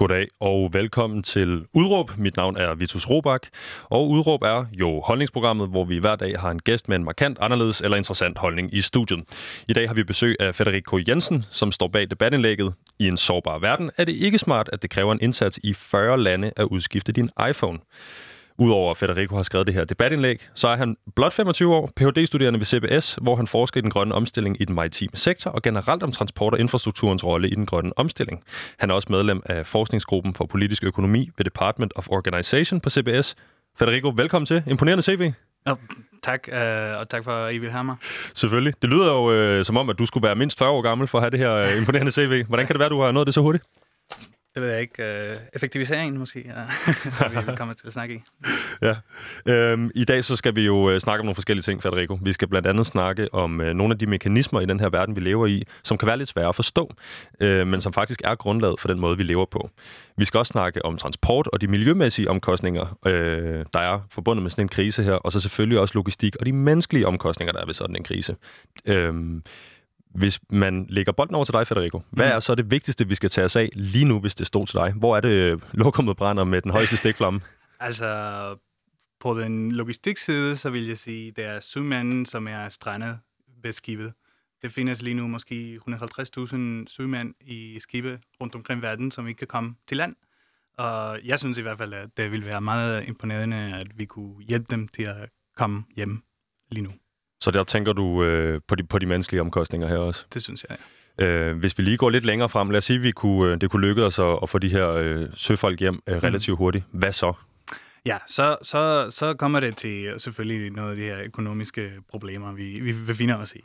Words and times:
Goddag 0.00 0.28
og 0.40 0.70
velkommen 0.72 1.22
til 1.22 1.66
Udråb. 1.74 2.10
Mit 2.18 2.36
navn 2.36 2.56
er 2.56 2.74
Vitus 2.74 3.10
Robak, 3.10 3.46
og 3.84 4.08
Udråb 4.08 4.42
er 4.42 4.64
jo 4.78 5.00
holdningsprogrammet, 5.00 5.68
hvor 5.68 5.84
vi 5.84 5.98
hver 5.98 6.16
dag 6.16 6.40
har 6.40 6.50
en 6.50 6.58
gæst 6.58 6.88
med 6.88 6.96
en 6.96 7.04
markant, 7.04 7.38
anderledes 7.40 7.80
eller 7.80 7.96
interessant 7.96 8.38
holdning 8.38 8.74
i 8.74 8.80
studiet. 8.80 9.20
I 9.68 9.72
dag 9.72 9.88
har 9.88 9.94
vi 9.94 10.04
besøg 10.04 10.36
af 10.40 10.54
Federico 10.54 10.98
Jensen, 11.08 11.44
som 11.50 11.72
står 11.72 11.88
bag 11.88 12.10
debatindlægget. 12.10 12.74
I 12.98 13.08
en 13.08 13.16
sårbar 13.16 13.58
verden 13.58 13.90
er 13.96 14.04
det 14.04 14.12
ikke 14.12 14.38
smart, 14.38 14.70
at 14.72 14.82
det 14.82 14.90
kræver 14.90 15.12
en 15.12 15.20
indsats 15.22 15.60
i 15.62 15.74
40 15.74 16.20
lande 16.20 16.52
at 16.56 16.64
udskifte 16.64 17.12
din 17.12 17.30
iPhone. 17.50 17.78
Udover 18.60 18.90
at 18.90 18.96
Federico 18.96 19.36
har 19.36 19.42
skrevet 19.42 19.66
det 19.66 19.74
her 19.74 19.84
debatindlæg, 19.84 20.48
så 20.54 20.68
er 20.68 20.76
han 20.76 20.96
blot 21.16 21.32
25 21.32 21.74
år, 21.74 21.90
Ph.D.-studerende 21.96 22.58
ved 22.58 22.64
CBS, 22.64 23.18
hvor 23.22 23.36
han 23.36 23.46
forsker 23.46 23.78
i 23.78 23.80
den 23.80 23.90
grønne 23.90 24.14
omstilling 24.14 24.60
i 24.60 24.64
den 24.64 24.74
maritime 24.74 25.10
sektor 25.14 25.50
og 25.50 25.62
generelt 25.62 26.02
om 26.02 26.12
transport 26.12 26.54
og 26.54 26.60
infrastrukturens 26.60 27.24
rolle 27.24 27.48
i 27.48 27.54
den 27.54 27.66
grønne 27.66 27.98
omstilling. 27.98 28.42
Han 28.78 28.90
er 28.90 28.94
også 28.94 29.08
medlem 29.10 29.42
af 29.46 29.66
forskningsgruppen 29.66 30.34
for 30.34 30.46
politisk 30.46 30.84
økonomi 30.84 31.30
ved 31.36 31.44
Department 31.44 31.92
of 31.96 32.08
Organization 32.08 32.80
på 32.80 32.90
CBS. 32.90 33.36
Federico, 33.78 34.12
velkommen 34.16 34.46
til. 34.46 34.62
Imponerende 34.66 35.02
CV. 35.02 35.32
Oh, 35.66 35.76
tak, 36.22 36.48
øh, 36.52 36.98
og 37.00 37.08
tak 37.08 37.24
for, 37.24 37.32
at 37.32 37.54
I 37.54 37.58
vil 37.58 37.70
have 37.70 37.84
mig. 37.84 37.96
Selvfølgelig. 38.34 38.74
Det 38.82 38.90
lyder 38.90 39.12
jo 39.12 39.32
øh, 39.32 39.64
som 39.64 39.76
om, 39.76 39.90
at 39.90 39.98
du 39.98 40.06
skulle 40.06 40.26
være 40.26 40.36
mindst 40.36 40.58
40 40.58 40.70
år 40.70 40.82
gammel 40.82 41.08
for 41.08 41.18
at 41.18 41.22
have 41.22 41.30
det 41.30 41.38
her 41.38 41.54
øh, 41.54 41.78
imponerende 41.78 42.12
CV. 42.12 42.44
Hvordan 42.44 42.66
kan 42.66 42.74
det 42.74 42.78
være, 42.78 42.86
at 42.86 42.90
du 42.90 43.00
har 43.00 43.12
nået 43.12 43.26
det 43.26 43.34
så 43.34 43.40
hurtigt? 43.40 43.64
Det 44.54 44.62
ved 44.62 44.70
jeg 44.70 44.80
ikke. 44.80 45.30
øh, 45.30 45.36
effektivisering 45.52 46.18
måske, 46.18 46.44
ja. 46.46 46.92
så 47.16 47.28
vi 47.28 47.56
kommer 47.56 47.74
til 47.74 47.86
at 47.86 47.92
snakke 47.92 48.14
i. 48.14 48.20
Ja. 48.82 48.96
Øhm, 49.46 49.90
I 49.94 50.04
dag 50.04 50.24
så 50.24 50.36
skal 50.36 50.56
vi 50.56 50.66
jo 50.66 50.90
øh, 50.90 51.00
snakke 51.00 51.20
om 51.20 51.26
nogle 51.26 51.34
forskellige 51.34 51.62
ting, 51.62 51.82
Federico. 51.82 52.18
Vi 52.22 52.32
skal 52.32 52.48
blandt 52.48 52.68
andet 52.68 52.86
snakke 52.86 53.34
om 53.34 53.60
øh, 53.60 53.74
nogle 53.74 53.92
af 53.92 53.98
de 53.98 54.06
mekanismer 54.06 54.60
i 54.60 54.66
den 54.66 54.80
her 54.80 54.88
verden, 54.88 55.16
vi 55.16 55.20
lever 55.20 55.46
i, 55.46 55.62
som 55.82 55.98
kan 55.98 56.06
være 56.06 56.16
lidt 56.16 56.28
svære 56.28 56.48
at 56.48 56.54
forstå, 56.54 56.94
øh, 57.40 57.66
men 57.66 57.80
som 57.80 57.92
faktisk 57.92 58.20
er 58.24 58.34
grundlaget 58.34 58.80
for 58.80 58.88
den 58.88 59.00
måde, 59.00 59.16
vi 59.16 59.22
lever 59.22 59.44
på. 59.44 59.70
Vi 60.16 60.24
skal 60.24 60.38
også 60.38 60.50
snakke 60.50 60.84
om 60.84 60.96
transport 60.96 61.46
og 61.46 61.60
de 61.60 61.66
miljømæssige 61.66 62.30
omkostninger, 62.30 62.98
øh, 63.06 63.64
der 63.74 63.80
er 63.80 64.00
forbundet 64.10 64.42
med 64.42 64.50
sådan 64.50 64.64
en 64.64 64.68
krise 64.68 65.02
her, 65.02 65.12
og 65.12 65.32
så 65.32 65.40
selvfølgelig 65.40 65.78
også 65.78 65.92
logistik 65.94 66.36
og 66.40 66.46
de 66.46 66.52
menneskelige 66.52 67.06
omkostninger, 67.06 67.52
der 67.52 67.60
er 67.60 67.66
ved 67.66 67.74
sådan 67.74 67.96
en 67.96 68.04
krise. 68.04 68.36
Øh, 68.86 69.14
hvis 70.14 70.40
man 70.50 70.86
lægger 70.88 71.12
bolden 71.12 71.34
over 71.34 71.44
til 71.44 71.54
dig, 71.54 71.66
Federico, 71.66 72.02
hvad 72.10 72.26
mm. 72.26 72.32
er 72.32 72.40
så 72.40 72.54
det 72.54 72.70
vigtigste, 72.70 73.08
vi 73.08 73.14
skal 73.14 73.30
tage 73.30 73.44
os 73.44 73.56
af 73.56 73.68
lige 73.72 74.04
nu, 74.04 74.20
hvis 74.20 74.34
det 74.34 74.46
stod 74.46 74.66
til 74.66 74.78
dig? 74.78 74.92
Hvor 74.92 75.16
er 75.16 75.20
det 75.20 75.60
lokummet 75.72 76.16
brænder 76.16 76.44
med 76.44 76.62
den 76.62 76.70
højeste 76.70 76.96
stikflamme? 76.96 77.40
altså, 77.80 78.56
på 79.20 79.40
den 79.40 79.72
logistikside, 79.72 80.56
så 80.56 80.70
vil 80.70 80.86
jeg 80.86 80.98
sige, 80.98 81.30
det 81.30 81.44
er 81.44 81.60
sømanden, 81.60 82.26
som 82.26 82.48
er 82.48 82.68
strandet 82.68 83.18
ved 83.62 83.72
skibet. 83.72 84.12
Det 84.62 84.72
findes 84.72 85.02
lige 85.02 85.14
nu 85.14 85.28
måske 85.28 85.80
150.000 85.88 86.56
sømænd 86.86 87.34
i 87.40 87.78
skibe 87.78 88.20
rundt 88.40 88.54
omkring 88.54 88.82
verden, 88.82 89.10
som 89.10 89.28
ikke 89.28 89.38
kan 89.38 89.46
komme 89.46 89.74
til 89.86 89.96
land. 89.96 90.16
Og 90.78 91.18
jeg 91.24 91.38
synes 91.38 91.58
i 91.58 91.62
hvert 91.62 91.78
fald, 91.78 91.94
at 91.94 92.16
det 92.16 92.32
vil 92.32 92.46
være 92.46 92.60
meget 92.60 93.08
imponerende, 93.08 93.56
at 93.56 93.98
vi 93.98 94.04
kunne 94.04 94.42
hjælpe 94.42 94.66
dem 94.70 94.88
til 94.88 95.02
at 95.02 95.28
komme 95.56 95.84
hjem 95.96 96.22
lige 96.70 96.82
nu. 96.82 96.92
Så 97.40 97.50
der 97.50 97.62
tænker 97.62 97.92
du 97.92 98.24
øh, 98.24 98.60
på, 98.68 98.74
de, 98.74 98.82
på 98.82 98.98
de 98.98 99.06
menneskelige 99.06 99.40
omkostninger 99.40 99.88
her 99.88 99.96
også? 99.96 100.24
Det 100.34 100.42
synes 100.42 100.66
jeg, 100.68 100.78
ja. 101.18 101.24
Øh, 101.24 101.56
hvis 101.56 101.78
vi 101.78 101.82
lige 101.82 101.96
går 101.96 102.10
lidt 102.10 102.24
længere 102.24 102.48
frem, 102.48 102.70
lad 102.70 102.78
os 102.78 102.84
sige, 102.84 102.96
at 102.96 103.02
vi 103.02 103.10
kunne, 103.10 103.52
øh, 103.52 103.60
det 103.60 103.70
kunne 103.70 103.88
lykkes 103.88 104.04
os 104.04 104.18
at, 104.18 104.38
at 104.42 104.48
få 104.48 104.58
de 104.58 104.68
her 104.68 104.90
øh, 104.90 105.28
søfolk 105.34 105.80
hjem 105.80 106.02
øh, 106.06 106.16
relativt 106.16 106.54
mm. 106.54 106.58
hurtigt. 106.58 106.84
Hvad 106.92 107.12
så? 107.12 107.32
Ja, 108.06 108.18
så, 108.26 108.56
så, 108.62 109.06
så 109.10 109.34
kommer 109.34 109.60
det 109.60 109.76
til 109.76 110.14
selvfølgelig 110.18 110.70
nogle 110.70 110.90
af 110.90 110.96
de 110.96 111.02
her 111.02 111.20
økonomiske 111.22 111.90
problemer, 112.10 112.52
vi, 112.52 112.80
vi 112.80 112.92
befinder 113.06 113.36
os 113.36 113.54
i. 113.54 113.64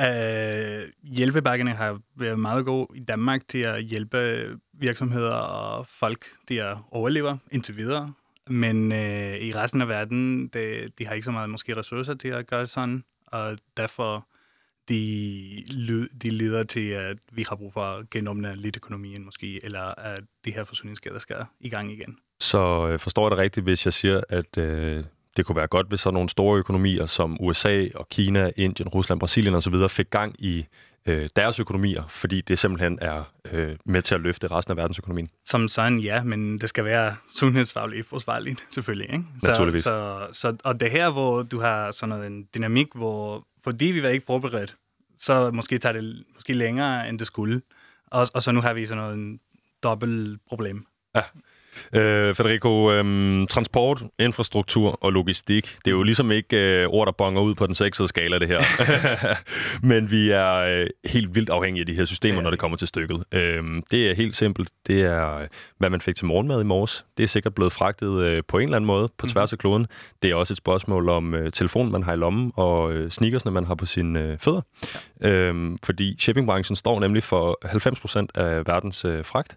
Uh, 0.00 1.10
hjælpebakkerne 1.16 1.70
har 1.70 1.98
været 2.16 2.38
meget 2.38 2.64
gode 2.64 2.86
i 2.94 3.00
Danmark 3.00 3.48
til 3.48 3.58
at 3.58 3.82
hjælpe 3.82 4.44
virksomheder 4.72 5.30
og 5.30 5.86
folk 5.86 6.24
til 6.48 6.54
at 6.54 6.76
overleve 6.90 7.38
indtil 7.50 7.76
videre. 7.76 8.12
Men 8.48 8.92
øh, 8.92 9.36
i 9.36 9.52
resten 9.54 9.80
af 9.80 9.88
verden, 9.88 10.48
det, 10.48 10.98
de 10.98 11.06
har 11.06 11.14
ikke 11.14 11.24
så 11.24 11.30
meget 11.30 11.50
måske 11.50 11.76
ressourcer 11.76 12.14
til 12.14 12.28
at 12.28 12.46
gøre 12.46 12.66
sådan, 12.66 13.04
og 13.32 13.58
derfor 13.76 14.26
de, 14.88 15.64
de 16.22 16.30
leder 16.30 16.62
til, 16.62 16.88
at 16.88 17.18
vi 17.32 17.44
har 17.48 17.56
brug 17.56 17.72
for 17.72 17.80
at 17.80 18.10
genåbne 18.10 18.56
lidt 18.56 18.76
økonomien 18.76 19.24
måske, 19.24 19.64
eller 19.64 20.00
at 20.00 20.20
de 20.44 20.50
her 20.50 20.64
forsyningsskader 20.64 21.18
skal 21.18 21.36
i 21.60 21.68
gang 21.68 21.92
igen. 21.92 22.16
Så 22.40 22.88
øh, 22.88 22.98
forstår 22.98 23.24
jeg 23.24 23.30
det 23.30 23.38
rigtigt, 23.38 23.64
hvis 23.64 23.84
jeg 23.84 23.92
siger, 23.92 24.20
at 24.28 24.58
øh, 24.58 25.04
det 25.36 25.46
kunne 25.46 25.56
være 25.56 25.66
godt, 25.66 25.88
hvis 25.88 26.00
sådan 26.00 26.14
nogle 26.14 26.28
store 26.28 26.58
økonomier 26.58 27.06
som 27.06 27.36
USA 27.40 27.86
og 27.94 28.08
Kina, 28.08 28.50
Indien, 28.56 28.88
Rusland, 28.88 29.20
Brasilien 29.20 29.54
osv. 29.54 29.74
fik 29.88 30.10
gang 30.10 30.34
i 30.38 30.66
øh, 31.08 31.28
deres 31.36 31.60
økonomier, 31.60 32.02
fordi 32.08 32.40
det 32.40 32.58
simpelthen 32.58 32.98
er 33.00 33.32
øh, 33.52 33.76
med 33.84 34.02
til 34.02 34.14
at 34.14 34.20
løfte 34.20 34.46
resten 34.46 34.72
af 34.72 34.76
verdensøkonomien. 34.76 35.28
Som 35.44 35.68
sådan, 35.68 35.98
ja, 35.98 36.22
men 36.22 36.58
det 36.58 36.68
skal 36.68 36.84
være 36.84 37.16
sundhedsfagligt 37.36 38.06
forsvarligt, 38.06 38.64
selvfølgelig. 38.70 39.12
Ikke? 39.12 39.24
Så, 39.40 39.46
Naturligvis. 39.46 39.82
Så, 39.82 40.26
så, 40.32 40.56
og 40.64 40.80
det 40.80 40.90
her, 40.90 41.10
hvor 41.10 41.42
du 41.42 41.60
har 41.60 41.90
sådan 41.90 42.08
noget, 42.08 42.26
en 42.26 42.48
dynamik, 42.54 42.86
hvor 42.94 43.46
fordi 43.64 43.84
vi 43.84 44.02
var 44.02 44.08
ikke 44.08 44.26
forberedt, 44.26 44.76
så 45.18 45.50
måske 45.50 45.78
tager 45.78 45.92
det 45.92 46.24
måske 46.34 46.52
længere, 46.52 47.08
end 47.08 47.18
det 47.18 47.26
skulle. 47.26 47.62
Og, 48.06 48.26
og 48.34 48.42
så 48.42 48.52
nu 48.52 48.60
har 48.60 48.72
vi 48.72 48.86
sådan 48.86 49.02
noget 49.02 49.14
en 49.14 49.40
dobbelt 49.82 50.40
problem. 50.48 50.86
Ja. 51.14 51.22
Øh, 51.94 52.34
Federico, 52.34 52.92
øh, 52.92 53.46
transport, 53.46 54.02
infrastruktur 54.18 54.98
og 55.00 55.12
logistik, 55.12 55.76
det 55.84 55.90
er 55.90 55.94
jo 55.94 56.02
ligesom 56.02 56.30
ikke 56.30 56.56
øh, 56.56 56.88
ord, 56.88 57.06
der 57.06 57.12
bonger 57.12 57.42
ud 57.42 57.54
på 57.54 57.66
den 57.66 57.74
sexede 57.74 58.08
skala, 58.08 58.38
det 58.38 58.48
her. 58.48 58.60
Men 59.86 60.10
vi 60.10 60.30
er 60.30 60.54
øh, 60.54 60.86
helt 61.04 61.34
vildt 61.34 61.50
afhængige 61.50 61.80
af 61.80 61.86
de 61.86 61.94
her 61.94 62.04
systemer, 62.04 62.36
ja. 62.36 62.42
når 62.42 62.50
det 62.50 62.58
kommer 62.58 62.76
til 62.76 62.88
stykket. 62.88 63.24
Øh, 63.32 63.62
det 63.90 64.10
er 64.10 64.14
helt 64.14 64.36
simpelt. 64.36 64.70
Det 64.86 65.02
er, 65.02 65.46
hvad 65.78 65.90
man 65.90 66.00
fik 66.00 66.16
til 66.16 66.26
morgenmad 66.26 66.60
i 66.60 66.64
morges. 66.64 67.04
Det 67.16 67.22
er 67.22 67.28
sikkert 67.28 67.54
blevet 67.54 67.72
fragtet 67.72 68.22
øh, 68.22 68.42
på 68.48 68.58
en 68.58 68.64
eller 68.64 68.76
anden 68.76 68.86
måde 68.86 69.08
på 69.18 69.26
mhm. 69.26 69.32
tværs 69.32 69.52
af 69.52 69.58
kloden. 69.58 69.86
Det 70.22 70.30
er 70.30 70.34
også 70.34 70.52
et 70.52 70.58
spørgsmål 70.58 71.08
om 71.08 71.34
øh, 71.34 71.52
telefonen, 71.52 71.92
man 71.92 72.02
har 72.02 72.12
i 72.12 72.16
lommen, 72.16 72.52
og 72.56 72.92
øh, 72.92 73.10
sneakersne, 73.10 73.50
man 73.50 73.64
har 73.64 73.74
på 73.74 73.86
sine 73.86 74.20
øh, 74.20 74.38
fødder. 74.38 74.60
Øh, 75.22 75.76
fordi 75.84 76.16
shippingbranchen 76.18 76.76
står 76.76 77.00
nemlig 77.00 77.22
for 77.22 77.58
90% 78.26 78.40
af 78.40 78.66
verdens 78.66 79.04
øh, 79.04 79.24
fragt. 79.24 79.56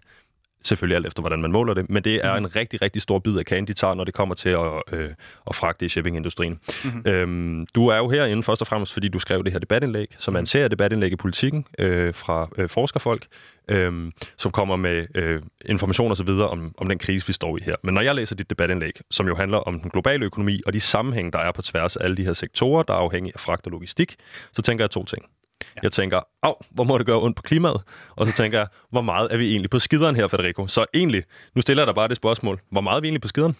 Selvfølgelig 0.64 0.96
alt 0.96 1.06
efter, 1.06 1.22
hvordan 1.22 1.42
man 1.42 1.52
måler 1.52 1.74
det, 1.74 1.90
men 1.90 2.04
det 2.04 2.24
er 2.24 2.38
mm. 2.38 2.44
en 2.44 2.56
rigtig, 2.56 2.82
rigtig 2.82 3.02
stor 3.02 3.18
bid 3.18 3.38
af 3.38 3.44
kagen, 3.46 3.66
de 3.66 3.72
tager, 3.72 3.94
når 3.94 4.04
det 4.04 4.14
kommer 4.14 4.34
til 4.34 4.48
at, 4.48 4.82
øh, 4.92 5.10
at 5.46 5.54
fragte 5.54 5.86
i 5.86 5.88
shippingindustrien. 5.88 6.60
Mm. 6.84 7.10
Øhm, 7.10 7.66
du 7.74 7.88
er 7.88 7.96
jo 7.96 8.08
herinde 8.08 8.42
først 8.42 8.60
og 8.60 8.66
fremmest, 8.66 8.92
fordi 8.92 9.08
du 9.08 9.18
skrev 9.18 9.44
det 9.44 9.52
her 9.52 9.58
debatindlæg, 9.58 10.06
som 10.18 10.34
er 10.34 10.38
en 10.38 10.46
serie 10.46 10.68
debatindlæg 10.68 11.12
i 11.12 11.16
politikken 11.16 11.66
øh, 11.78 12.14
fra 12.14 12.48
øh, 12.58 12.68
forskerfolk, 12.68 13.26
øh, 13.68 14.12
som 14.36 14.52
kommer 14.52 14.76
med 14.76 15.06
øh, 15.14 15.42
information 15.64 16.10
og 16.10 16.16
så 16.16 16.24
videre 16.24 16.48
om, 16.48 16.74
om 16.78 16.88
den 16.88 16.98
krise, 16.98 17.26
vi 17.26 17.32
står 17.32 17.56
i 17.56 17.60
her. 17.64 17.76
Men 17.82 17.94
når 17.94 18.00
jeg 18.00 18.14
læser 18.14 18.36
dit 18.36 18.50
debatindlæg, 18.50 19.00
som 19.10 19.28
jo 19.28 19.34
handler 19.34 19.58
om 19.58 19.80
den 19.80 19.90
globale 19.90 20.24
økonomi 20.24 20.60
og 20.66 20.72
de 20.72 20.80
sammenhæng, 20.80 21.32
der 21.32 21.38
er 21.38 21.52
på 21.52 21.62
tværs 21.62 21.96
af 21.96 22.04
alle 22.04 22.16
de 22.16 22.24
her 22.24 22.32
sektorer, 22.32 22.82
der 22.82 22.94
er 22.94 22.98
afhængige 22.98 23.32
af 23.34 23.40
fragt 23.40 23.66
og 23.66 23.72
logistik, 23.72 24.16
så 24.52 24.62
tænker 24.62 24.84
jeg 24.84 24.90
to 24.90 25.04
ting. 25.04 25.24
Ja. 25.76 25.80
Jeg 25.82 25.92
tænker, 25.92 26.20
af, 26.42 26.54
hvor 26.70 26.84
må 26.84 26.98
det 26.98 27.06
gøre 27.06 27.22
ondt 27.22 27.36
på 27.36 27.42
klimaet? 27.42 27.82
Og 28.16 28.26
så 28.26 28.32
tænker 28.32 28.58
jeg, 28.58 28.68
hvor 28.90 29.00
meget 29.02 29.32
er 29.32 29.36
vi 29.36 29.50
egentlig 29.50 29.70
på 29.70 29.78
skideren 29.78 30.16
her, 30.16 30.28
Federico? 30.28 30.66
Så 30.66 30.86
egentlig, 30.94 31.24
nu 31.54 31.62
stiller 31.62 31.82
jeg 31.82 31.86
dig 31.86 31.94
bare 31.94 32.08
det 32.08 32.16
spørgsmål. 32.16 32.60
Hvor 32.70 32.80
meget 32.80 32.96
er 32.96 33.00
vi 33.00 33.06
egentlig 33.06 33.22
på 33.22 33.28
skideren? 33.28 33.56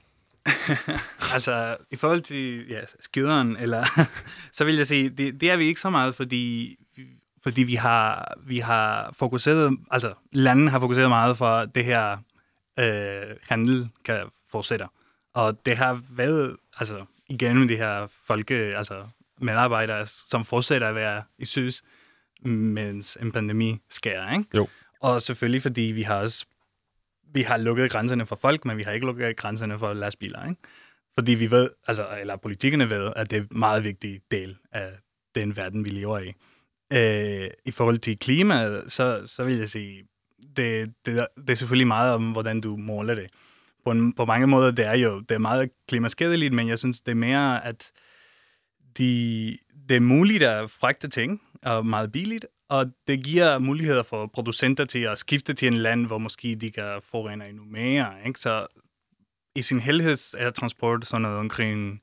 altså, 1.35 1.77
i 1.91 1.97
forhold 1.97 2.21
til 2.21 2.69
ja, 2.69 2.81
skideren, 3.01 3.57
eller, 3.57 3.85
så 4.57 4.65
vil 4.65 4.77
jeg 4.77 4.87
sige, 4.87 5.09
det, 5.09 5.41
det 5.41 5.51
er 5.51 5.57
vi 5.57 5.65
ikke 5.65 5.81
så 5.81 5.91
meget, 5.91 6.15
fordi, 6.15 6.77
fordi 7.43 7.63
vi, 7.63 7.75
har, 7.75 8.35
vi 8.47 8.59
har 8.59 9.15
fokuseret, 9.19 9.79
altså 9.91 10.15
landene 10.33 10.71
har 10.71 10.81
fokuseret 10.81 11.09
meget 11.09 11.37
for, 11.37 11.65
det 11.65 11.85
her 11.85 12.17
øh, 12.79 13.37
handel 13.49 13.89
kan 14.05 14.21
fortsætte. 14.51 14.87
Og 15.35 15.67
det 15.67 15.77
har 15.77 16.01
været, 16.11 16.57
altså 16.79 17.05
igennem 17.29 17.69
de 17.69 17.77
her 17.77 18.07
folke, 18.27 18.55
altså 18.55 18.95
medarbejdere, 19.41 20.07
som 20.07 20.45
fortsætter 20.45 20.89
at 20.89 20.95
være 20.95 21.23
i 21.39 21.45
sys, 21.45 21.83
mens 22.45 23.19
en 23.21 23.33
pandemi 23.33 23.79
sker, 23.91 24.33
ikke? 24.33 24.45
Jo. 24.55 24.69
Og 25.01 25.23
selvfølgelig 25.23 25.63
fordi 25.63 25.83
vi 25.83 26.03
har 26.03 26.17
også 26.17 26.47
vi 27.35 27.43
har 27.43 27.57
lukket 27.57 27.91
grænserne 27.91 28.27
for 28.27 28.37
folk, 28.37 28.65
men 28.65 28.77
vi 28.77 28.83
har 28.83 28.93
ikke 28.93 29.07
lukket 29.07 29.37
grænserne 29.37 29.79
for 29.79 29.93
lastbiler, 29.93 30.49
ikke? 30.49 30.61
Fordi 31.15 31.35
vi 31.35 31.51
ved, 31.51 31.71
altså, 31.89 32.07
eller 32.21 32.37
politikerne 32.37 32.91
ved, 32.91 33.13
at 33.17 33.31
det 33.31 33.37
er 33.37 33.41
en 33.41 33.49
meget 33.51 33.85
vigtig 33.85 34.21
del 34.31 34.57
af 34.73 34.91
den 35.35 35.57
verden, 35.57 35.85
vi 35.85 35.89
lever 35.89 36.19
i. 36.19 36.33
Øh, 36.93 37.51
I 37.65 37.71
forhold 37.71 37.99
til 37.99 38.19
klimaet, 38.19 38.93
så, 38.93 39.23
så 39.27 39.45
vil 39.45 39.57
jeg 39.57 39.69
sige, 39.69 40.05
det, 40.57 40.95
det, 41.07 41.27
det 41.37 41.51
er 41.51 41.55
selvfølgelig 41.55 41.87
meget 41.87 42.15
om, 42.15 42.33
hvordan 42.33 42.61
du 42.61 42.77
måler 42.77 43.15
det. 43.15 43.27
På, 43.85 43.91
en, 43.91 44.13
på 44.13 44.25
mange 44.25 44.47
måder, 44.47 44.71
det 44.71 44.87
er 44.87 44.95
jo 44.95 45.21
det 45.21 45.35
er 45.35 45.39
meget 45.39 45.71
klimaskadeligt, 45.89 46.55
men 46.55 46.69
jeg 46.69 46.79
synes, 46.79 47.01
det 47.01 47.11
er 47.13 47.17
mere, 47.17 47.65
at 47.65 47.91
de, 48.99 49.59
det 49.89 49.97
er 49.97 50.01
muligt 50.01 50.43
at 50.43 50.71
fragte 50.71 51.09
ting, 51.09 51.43
og 51.63 51.87
meget 51.87 52.13
billigt, 52.13 52.47
og 52.69 52.93
det 53.07 53.25
giver 53.25 53.59
muligheder 53.59 54.03
for 54.03 54.27
producenter 54.27 54.85
til 54.85 54.99
at 54.99 55.19
skifte 55.19 55.53
til 55.53 55.69
en 55.69 55.77
land, 55.77 56.07
hvor 56.07 56.19
måske 56.19 56.55
de 56.55 56.71
kan 56.71 57.01
forurene 57.03 57.49
endnu 57.49 57.65
mere. 57.65 58.15
Ikke? 58.27 58.41
Så 58.41 58.67
i 59.55 59.63
sin 59.63 59.81
helhed 59.81 60.17
er 60.39 60.51
transport 60.51 61.07
sådan 61.07 61.23
noget 61.23 61.39
omkring, 61.39 62.03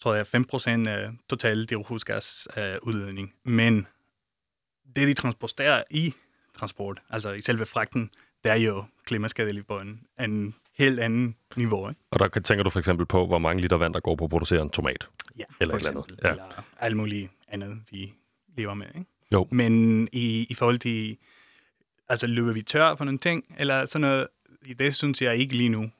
tror 0.00 0.14
jeg, 0.14 0.26
5% 0.86 0.88
af 0.88 1.10
total 1.30 1.66
drivhusgas 1.66 2.48
øh, 2.56 2.76
udledning. 2.82 3.34
Men 3.44 3.86
det, 4.96 5.08
de 5.08 5.14
transporterer 5.14 5.82
i 5.90 6.14
transport, 6.58 7.02
altså 7.10 7.32
i 7.32 7.40
selve 7.40 7.66
fragten, 7.66 8.10
det 8.44 8.52
er 8.52 8.56
jo 8.56 8.84
klimaskadeligt 9.04 9.66
på 9.66 9.78
en, 9.78 10.00
en 10.20 10.54
helt 10.78 11.00
anden 11.00 11.34
niveau. 11.56 11.88
Ikke? 11.88 12.00
Og 12.10 12.18
der 12.18 12.28
tænker 12.40 12.64
du 12.64 12.70
for 12.70 12.78
eksempel 12.78 13.06
på, 13.06 13.26
hvor 13.26 13.38
mange 13.38 13.62
liter 13.62 13.76
vand, 13.76 13.94
der 13.94 14.00
går 14.00 14.16
på 14.16 14.24
at 14.24 14.30
producere 14.30 14.62
en 14.62 14.70
tomat. 14.70 15.08
Ja, 15.38 15.44
Eller 15.60 15.72
for 15.72 15.76
et 15.76 15.80
eller 15.80 15.90
andet. 15.90 16.04
eksempel. 16.04 16.18
Ja. 16.24 16.30
Eller 16.30 16.64
alt 16.78 16.96
muligt 16.96 17.30
andet, 17.48 17.78
vi 17.90 18.12
lever 18.56 18.74
med. 18.74 18.86
Ikke? 18.94 19.06
Jo. 19.32 19.48
Men 19.50 20.08
i, 20.12 20.46
i 20.50 20.54
forhold 20.54 20.78
til, 20.78 21.16
altså 22.08 22.26
løber 22.26 22.52
vi 22.52 22.62
tør 22.62 22.94
for 22.94 23.04
nogle 23.04 23.18
ting, 23.18 23.44
eller 23.58 23.84
sådan 23.84 24.00
noget, 24.00 24.26
det 24.78 24.94
synes 24.94 25.22
jeg 25.22 25.36
ikke 25.36 25.56
lige 25.56 25.68
nu. 25.68 25.90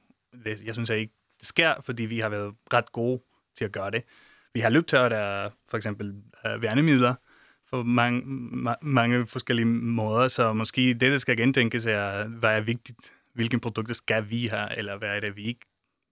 Det, 0.45 0.63
jeg 0.65 0.73
synes 0.73 0.89
jeg 0.89 0.97
ikke, 0.99 1.13
det 1.39 1.47
sker, 1.47 1.73
fordi 1.81 2.03
vi 2.05 2.19
har 2.19 2.29
været 2.29 2.53
ret 2.73 2.91
gode 2.91 3.21
til 3.57 3.65
at 3.65 3.71
gøre 3.71 3.91
det. 3.91 4.03
Vi 4.53 4.59
har 4.59 4.69
løbet 4.69 4.87
tør 4.87 5.09
af 5.09 5.51
for 5.69 5.77
eksempel 5.77 6.09
uh, 6.45 6.61
værnemidler 6.61 7.13
på 7.71 7.83
mange, 7.83 8.21
ma- 8.71 8.77
mange 8.81 9.25
forskellige 9.25 9.65
måder, 9.65 10.27
så 10.27 10.53
måske 10.53 10.93
det, 10.93 11.01
der 11.11 11.17
skal 11.17 11.37
gentænkes, 11.37 11.85
er, 11.85 12.27
hvad 12.27 12.57
er 12.57 12.61
vigtigt, 12.61 12.97
hvilke 13.35 13.59
produkter 13.59 13.93
skal 13.93 14.29
vi 14.29 14.47
have, 14.47 14.77
eller 14.77 14.97
hvad 14.97 15.09
er 15.09 15.19
det, 15.19 15.35
vi 15.35 15.43
ikke 15.43 15.65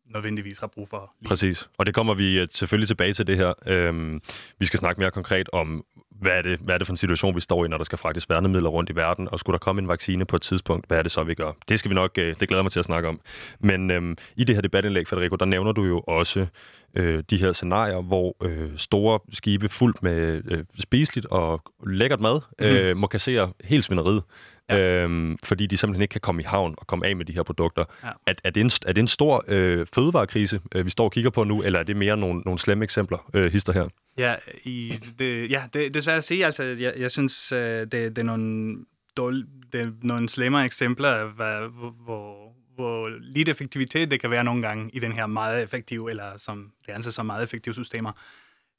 nødvendigvis 0.05 0.59
har 0.59 0.67
brug 0.67 0.89
for. 0.89 1.13
lige 1.19 1.29
Præcis. 1.29 1.69
Og 1.77 1.85
det 1.85 1.95
kommer 1.95 2.13
vi 2.13 2.39
øh, 2.39 2.47
selvfølgelig 2.53 2.87
tilbage 2.87 3.13
til 3.13 3.27
det 3.27 3.37
her. 3.37 3.53
Øhm, 3.65 4.21
vi 4.59 4.65
skal 4.65 4.79
snakke 4.79 5.01
mere 5.01 5.11
konkret 5.11 5.49
om, 5.53 5.85
hvad 6.21 6.31
er, 6.31 6.41
det, 6.41 6.59
hvad 6.59 6.73
er 6.73 6.77
det 6.77 6.87
for 6.87 6.93
en 6.93 6.97
situation, 6.97 7.35
vi 7.35 7.41
står 7.41 7.65
i, 7.65 7.67
når 7.67 7.77
der 7.77 7.83
skal 7.83 7.97
fragtes 7.97 8.29
værnemidler 8.29 8.69
rundt 8.69 8.89
i 8.89 8.95
verden, 8.95 9.27
og 9.31 9.39
skulle 9.39 9.53
der 9.53 9.59
komme 9.59 9.81
en 9.81 9.87
vaccine 9.87 10.25
på 10.25 10.35
et 10.35 10.41
tidspunkt, 10.41 10.87
hvad 10.87 10.97
er 10.97 11.01
det 11.01 11.11
så, 11.11 11.23
vi 11.23 11.33
gør? 11.33 11.51
Det 11.69 11.79
skal 11.79 11.89
vi 11.89 11.95
nok, 11.95 12.17
øh, 12.17 12.35
det 12.39 12.47
glæder 12.47 12.63
mig 12.63 12.71
til 12.71 12.79
at 12.79 12.85
snakke 12.85 13.09
om. 13.09 13.19
Men 13.59 13.91
øhm, 13.91 14.17
i 14.35 14.43
det 14.43 14.55
her 14.55 14.61
debatindlæg, 14.61 15.07
Federico, 15.07 15.35
der 15.35 15.45
nævner 15.45 15.71
du 15.71 15.83
jo 15.83 15.99
også 15.99 16.47
øh, 16.95 17.23
de 17.29 17.37
her 17.37 17.51
scenarier, 17.51 18.01
hvor 18.01 18.35
øh, 18.43 18.69
store 18.77 19.19
skibe 19.31 19.69
fuldt 19.69 20.03
med 20.03 20.41
øh, 20.51 20.63
spiseligt 20.79 21.25
og 21.25 21.61
lækkert 21.87 22.19
mad 22.19 22.39
øh, 22.59 22.97
må 22.97 23.07
kassere 23.07 23.51
helt 23.63 23.83
svineriet, 23.83 24.23
ja. 24.69 25.03
øhm, 25.03 25.37
fordi 25.43 25.65
de 25.65 25.77
simpelthen 25.77 26.01
ikke 26.01 26.11
kan 26.11 26.21
komme 26.21 26.41
i 26.41 26.45
havn 26.45 26.75
og 26.77 26.87
komme 26.87 27.07
af 27.07 27.15
med 27.15 27.25
de 27.25 27.33
her 27.33 27.43
produkter. 27.43 27.83
Ja. 28.03 28.09
Er, 28.27 28.33
er, 28.43 28.49
det 28.49 28.61
en, 28.61 28.71
er 28.87 28.93
det 28.93 29.01
en 29.01 29.07
stor 29.07 29.45
øh, 29.47 29.85
fødevarekrise, 29.95 30.61
øh, 30.75 30.85
vi 30.85 30.89
står 30.89 31.05
og 31.05 31.11
kigger 31.11 31.29
på 31.29 31.43
nu, 31.43 31.63
eller 31.63 31.79
er 31.79 31.83
det 31.83 31.95
mere 31.95 32.17
nogle, 32.17 32.41
nogle 32.41 32.59
slemme 32.59 32.83
eksempler, 32.83 33.29
øh, 33.33 33.51
hister 33.51 33.73
her? 33.73 33.87
Ja, 34.17 34.35
i, 34.63 34.93
det, 35.19 35.51
ja 35.51 35.63
det, 35.73 35.93
det 35.93 35.95
er 35.95 36.01
svært 36.01 36.17
at 36.17 36.23
sige. 36.23 36.45
Altså, 36.45 36.63
jeg, 36.63 36.93
jeg 36.97 37.11
synes, 37.11 37.51
øh, 37.51 37.59
det, 37.59 37.91
det, 37.91 38.17
er 38.17 38.23
nogle 38.23 38.75
dårlige, 39.17 39.45
det 39.73 39.81
er 39.81 39.91
nogle 40.01 40.29
slemmere 40.29 40.65
eksempler, 40.65 41.25
hvor, 41.25 41.69
hvor, 42.03 42.42
hvor 42.75 43.09
lidt 43.09 43.49
effektivitet 43.49 44.11
det 44.11 44.19
kan 44.19 44.29
være 44.29 44.43
nogle 44.43 44.61
gange 44.61 44.89
i 44.93 44.99
den 44.99 45.11
her 45.11 45.25
meget 45.25 45.63
effektive, 45.63 46.09
eller 46.09 46.37
som 46.37 46.71
det 46.85 46.91
anses 46.91 47.13
som 47.13 47.25
meget 47.25 47.43
effektive 47.43 47.73
systemer. 47.73 48.11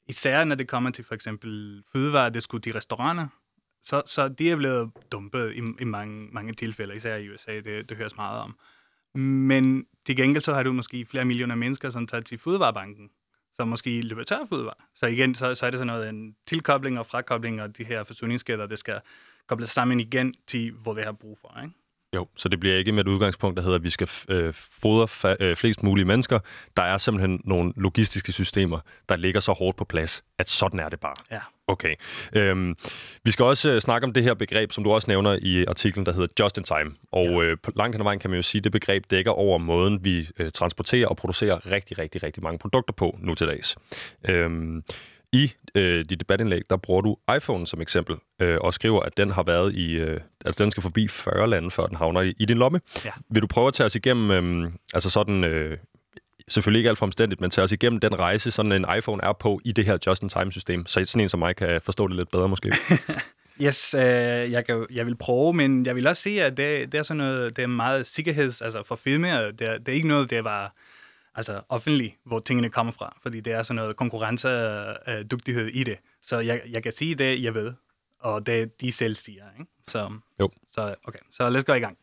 Især 0.07 0.43
når 0.43 0.55
det 0.55 0.67
kommer 0.67 0.89
til 0.89 1.05
for 1.05 1.15
eksempel 1.15 1.83
fødevarer, 1.91 2.29
det 2.29 2.43
skulle 2.43 2.61
de 2.61 2.77
restauranter, 2.77 3.27
så, 3.81 4.01
så 4.05 4.27
de 4.27 4.51
er 4.51 4.55
blevet 4.55 4.91
dumpet 5.11 5.53
i, 5.53 5.61
i 5.81 5.85
mange, 5.85 6.27
mange 6.31 6.53
tilfælde, 6.53 6.95
især 6.95 7.15
i 7.15 7.29
USA, 7.29 7.55
det, 7.55 7.89
det 7.89 7.97
høres 7.97 8.15
meget 8.15 8.41
om. 8.41 8.57
Men 9.21 9.85
til 10.05 10.15
gengæld 10.15 10.41
så 10.41 10.53
har 10.53 10.63
du 10.63 10.73
måske 10.73 11.05
flere 11.05 11.25
millioner 11.25 11.55
mennesker, 11.55 11.89
som 11.89 12.07
tager 12.07 12.21
til 12.21 12.37
fødevarebanken, 12.37 13.09
som 13.53 13.67
måske 13.67 14.01
løber 14.01 14.23
tør 14.23 14.39
for 14.39 14.55
fødevare. 14.55 14.75
Så 14.95 15.07
igen, 15.07 15.35
så, 15.35 15.55
så 15.55 15.65
er 15.65 15.69
det 15.69 15.77
sådan 15.77 15.87
noget 15.87 16.09
en 16.09 16.35
tilkobling 16.47 16.99
og 16.99 17.05
frakobling, 17.05 17.61
og 17.61 17.77
de 17.77 17.83
her 17.83 18.03
forsyningskæder, 18.03 18.65
det 18.65 18.79
skal 18.79 18.99
kobles 19.47 19.69
sammen 19.69 19.99
igen 19.99 20.33
til, 20.47 20.71
hvor 20.71 20.93
det 20.93 21.03
har 21.03 21.11
brug 21.11 21.37
for. 21.41 21.61
Ikke? 21.63 21.73
Jo, 22.15 22.27
så 22.35 22.49
det 22.49 22.59
bliver 22.59 22.77
ikke 22.77 22.91
med 22.91 23.05
et 23.05 23.07
udgangspunkt, 23.07 23.57
der 23.57 23.63
hedder, 23.63 23.77
at 23.77 23.83
vi 23.83 23.89
skal 23.89 24.09
øh, 24.29 24.53
fodre 24.53 25.07
fa- 25.07 25.43
øh, 25.43 25.55
flest 25.55 25.83
mulige 25.83 26.05
mennesker. 26.05 26.39
Der 26.77 26.83
er 26.83 26.97
simpelthen 26.97 27.41
nogle 27.45 27.73
logistiske 27.75 28.31
systemer, 28.31 28.79
der 29.09 29.15
ligger 29.15 29.39
så 29.39 29.51
hårdt 29.51 29.77
på 29.77 29.85
plads, 29.85 30.23
at 30.39 30.49
sådan 30.49 30.79
er 30.79 30.89
det 30.89 30.99
bare. 30.99 31.13
Ja. 31.31 31.39
Okay. 31.67 31.95
Øhm, 32.33 32.75
vi 33.23 33.31
skal 33.31 33.45
også 33.45 33.69
øh, 33.69 33.81
snakke 33.81 34.05
om 34.05 34.13
det 34.13 34.23
her 34.23 34.33
begreb, 34.33 34.71
som 34.71 34.83
du 34.83 34.91
også 34.91 35.05
nævner 35.07 35.39
i 35.41 35.65
artiklen, 35.65 36.05
der 36.05 36.13
hedder 36.13 36.27
just 36.39 36.57
in 36.57 36.63
time. 36.63 36.95
Og 37.11 37.25
ja. 37.25 37.41
øh, 37.41 37.57
på 37.63 37.71
langt 37.75 37.95
hen 37.95 38.01
ad 38.01 38.03
vejen 38.03 38.19
kan 38.19 38.29
man 38.29 38.37
jo 38.37 38.43
sige, 38.43 38.59
at 38.59 38.63
det 38.63 38.71
begreb 38.71 39.03
dækker 39.11 39.31
over 39.31 39.57
måden, 39.57 40.03
vi 40.03 40.29
øh, 40.39 40.51
transporterer 40.51 41.07
og 41.07 41.17
producerer 41.17 41.71
rigtig, 41.71 41.99
rigtig, 41.99 42.23
rigtig 42.23 42.43
mange 42.43 42.59
produkter 42.59 42.93
på 42.93 43.17
nu 43.21 43.35
til 43.35 43.47
dags. 43.47 43.77
Øhm, 44.29 44.83
i 45.35 45.53
øh, 45.75 46.05
dit 46.09 46.19
debatindlæg, 46.19 46.61
der 46.69 46.77
bruger 46.77 47.01
du 47.01 47.17
iPhone 47.35 47.67
som 47.67 47.81
eksempel, 47.81 48.15
øh, 48.41 48.57
og 48.61 48.73
skriver, 48.73 49.01
at 49.01 49.17
den 49.17 49.31
har 49.31 49.43
været 49.43 49.75
i, 49.75 49.93
øh, 49.93 50.19
altså 50.45 50.63
den 50.63 50.71
skal 50.71 50.83
forbi 50.83 51.07
40 51.07 51.49
lande, 51.49 51.71
før 51.71 51.85
den 51.85 51.95
havner 51.95 52.21
i, 52.21 52.33
i 52.39 52.45
din 52.45 52.57
lomme. 52.57 52.81
Ja. 53.05 53.11
Vil 53.29 53.41
du 53.41 53.47
prøve 53.47 53.67
at 53.67 53.73
tage 53.73 53.85
os 53.85 53.95
igennem, 53.95 54.31
øh, 54.31 54.71
altså 54.93 55.09
sådan, 55.09 55.43
øh, 55.43 55.77
selvfølgelig 56.47 56.79
ikke 56.79 56.89
alt 56.89 56.97
for 56.97 57.05
omstændigt, 57.05 57.41
men 57.41 57.49
tage 57.49 57.65
os 57.65 57.71
igennem 57.71 57.99
den 57.99 58.19
rejse, 58.19 58.51
sådan 58.51 58.71
en 58.71 58.85
iPhone 58.97 59.23
er 59.23 59.33
på 59.33 59.59
i 59.65 59.71
det 59.71 59.85
her 59.85 59.97
just-in-time-system, 60.07 60.85
så 60.85 61.05
sådan 61.05 61.21
en 61.21 61.29
som 61.29 61.39
mig 61.39 61.55
kan 61.55 61.81
forstå 61.81 62.07
det 62.07 62.15
lidt 62.15 62.31
bedre 62.31 62.49
måske. 62.49 62.71
Yes, 63.61 63.93
øh, 63.93 64.01
jeg, 64.51 64.65
kan, 64.65 64.85
jeg 64.93 65.05
vil 65.05 65.15
prøve, 65.15 65.53
men 65.53 65.85
jeg 65.85 65.95
vil 65.95 66.07
også 66.07 66.21
sige, 66.21 66.43
at 66.43 66.57
det, 66.57 66.91
det 66.91 66.97
er 66.97 67.03
sådan 67.03 67.17
noget, 67.17 67.57
det 67.57 67.63
er 67.63 67.67
meget 67.67 68.07
sikkerheds, 68.07 68.61
altså 68.61 68.83
for 68.83 68.95
firmaer, 68.95 69.51
det 69.51 69.69
er, 69.69 69.77
det 69.77 69.87
er 69.87 69.93
ikke 69.93 70.07
noget, 70.07 70.29
det 70.29 70.43
var 70.43 70.73
altså 71.35 71.61
offentligt, 71.69 72.15
hvor 72.23 72.39
tingene 72.39 72.69
kommer 72.69 72.91
fra, 72.93 73.17
fordi 73.21 73.39
det 73.39 73.53
er 73.53 73.63
sådan 73.63 73.75
noget 73.75 73.95
konkurrencedygtighed 73.95 75.67
i 75.67 75.83
det. 75.83 75.97
Så 76.21 76.39
jeg, 76.39 76.61
jeg 76.69 76.83
kan 76.83 76.91
sige 76.91 77.15
det, 77.15 77.43
jeg 77.43 77.53
ved, 77.53 77.73
og 78.19 78.45
det 78.45 78.81
de 78.81 78.91
selv 78.91 79.15
siger. 79.15 79.43
Ikke? 79.59 79.71
Så, 79.87 80.19
Jo. 80.39 80.49
så, 80.71 80.95
okay, 81.03 81.19
så 81.31 81.49
lad 81.49 81.57
os 81.57 81.63
gå 81.63 81.73
i 81.73 81.79
gang. 81.79 81.97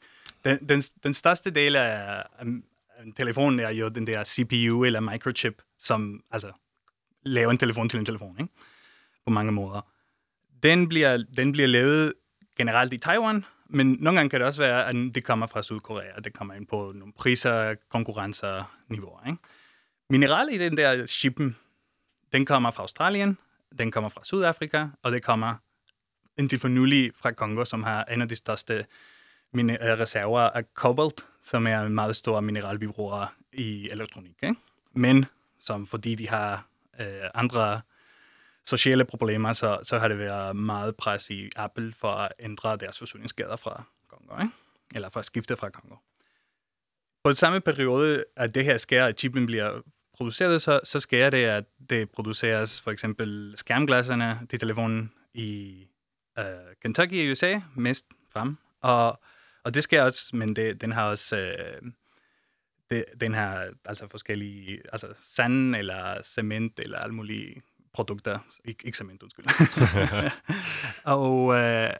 Den, 0.44 0.68
den, 0.68 0.80
den 0.80 1.14
største 1.14 1.50
del 1.50 1.76
af, 1.76 2.24
af 2.38 2.46
af 3.06 3.12
telefonen 3.16 3.60
er 3.60 3.70
jo 3.70 3.88
den 3.88 4.06
der 4.06 4.24
CPU 4.24 4.84
eller 4.84 5.00
microchip, 5.00 5.62
som 5.78 6.24
altså 6.30 6.52
laver 7.22 7.50
en 7.50 7.58
telefon 7.58 7.88
til 7.88 7.98
en 7.98 8.04
telefon, 8.04 8.36
ikke? 8.40 8.52
på 9.24 9.30
mange 9.30 9.52
måder. 9.52 9.80
Den 10.62 10.88
bliver, 10.88 11.24
den 11.36 11.52
bliver 11.52 11.68
lavet 11.68 12.12
generelt 12.56 12.92
i 12.92 12.98
Taiwan, 12.98 13.44
men 13.72 13.96
nogle 14.00 14.18
gange 14.18 14.30
kan 14.30 14.40
det 14.40 14.46
også 14.46 14.62
være, 14.62 14.88
at 14.88 14.94
det 15.14 15.24
kommer 15.24 15.46
fra 15.46 15.62
Sydkorea. 15.62 16.20
Det 16.24 16.32
kommer 16.32 16.54
ind 16.54 16.66
på 16.66 16.92
nogle 16.94 17.12
priser, 17.12 17.74
konkurrencer, 17.88 18.76
niveauer. 18.88 19.26
Ikke? 19.26 19.38
Mineral 20.10 20.48
i 20.52 20.58
den 20.58 20.76
der 20.76 21.06
shippen, 21.06 21.56
den 22.32 22.46
kommer 22.46 22.70
fra 22.70 22.82
Australien, 22.82 23.38
den 23.78 23.90
kommer 23.90 24.08
fra 24.08 24.24
Sydafrika, 24.24 24.86
og 25.02 25.12
det 25.12 25.22
kommer 25.22 25.54
indtil 26.38 26.58
for 26.58 26.68
nylig 26.68 27.12
fra 27.16 27.30
Kongo, 27.30 27.64
som 27.64 27.82
har 27.82 28.04
en 28.04 28.22
af 28.22 28.28
de 28.28 28.34
største 28.34 28.86
mine- 29.52 29.84
øh, 29.84 29.98
reserver 29.98 30.40
af 30.40 30.74
kobolt, 30.74 31.26
som 31.42 31.66
er 31.66 31.80
en 31.80 31.94
meget 31.94 32.16
stor 32.16 32.40
mineral, 32.40 32.78
i 33.52 33.88
elektronik. 33.90 34.36
Ikke? 34.42 34.54
Men 34.92 35.26
som 35.60 35.86
fordi 35.86 36.14
de 36.14 36.28
har 36.28 36.66
øh, 37.00 37.06
andre 37.34 37.80
sociale 38.66 39.04
problemer, 39.04 39.52
så, 39.52 39.78
så 39.82 39.98
har 39.98 40.08
det 40.08 40.18
været 40.18 40.56
meget 40.56 40.96
pres 40.96 41.30
i 41.30 41.50
Apple 41.56 41.94
for 41.98 42.08
at 42.08 42.32
ændre 42.38 42.76
deres 42.76 42.98
forsyningsskader 42.98 43.56
fra 43.56 43.82
Kongo, 44.08 44.42
ikke? 44.42 44.54
eller 44.94 45.08
for 45.08 45.20
at 45.20 45.26
skifte 45.26 45.56
fra 45.56 45.70
Kongo. 45.70 45.96
På 47.24 47.30
den 47.30 47.36
samme 47.36 47.60
periode, 47.60 48.24
at 48.36 48.54
det 48.54 48.64
her 48.64 48.76
sker, 48.76 49.06
at 49.06 49.18
chipen 49.18 49.46
bliver 49.46 49.80
produceret, 50.14 50.62
så, 50.62 50.80
så 50.84 51.00
sker 51.00 51.30
det, 51.30 51.44
at 51.44 51.64
det 51.90 52.10
produceres 52.10 52.80
for 52.80 52.90
eksempel 52.90 53.54
skærmglasserne 53.56 54.40
til 54.50 54.58
telefonen 54.58 55.12
i 55.34 55.84
øh, 56.38 56.44
Kentucky 56.82 57.12
i 57.12 57.30
USA, 57.30 57.60
mest 57.76 58.06
frem. 58.32 58.56
Og, 58.80 59.20
og 59.64 59.74
det 59.74 59.82
sker 59.82 60.02
også, 60.02 60.36
men 60.36 60.56
det, 60.56 60.80
den 60.80 60.92
har 60.92 61.08
også... 61.08 61.36
Øh, 61.36 61.92
det, 62.90 63.04
den 63.20 63.34
her 63.34 63.70
altså 63.84 64.08
forskellige, 64.08 64.82
altså 64.92 65.08
sand 65.16 65.76
eller 65.76 66.22
cement 66.22 66.80
eller 66.80 66.98
alle 66.98 67.14
mulige 67.14 67.62
produkter. 67.94 68.38
Ik- 68.68 68.84
ikke 68.84 68.98
cement, 68.98 69.22
undskyld. 69.22 69.46
og, 71.04 71.54
øh, 71.54 71.90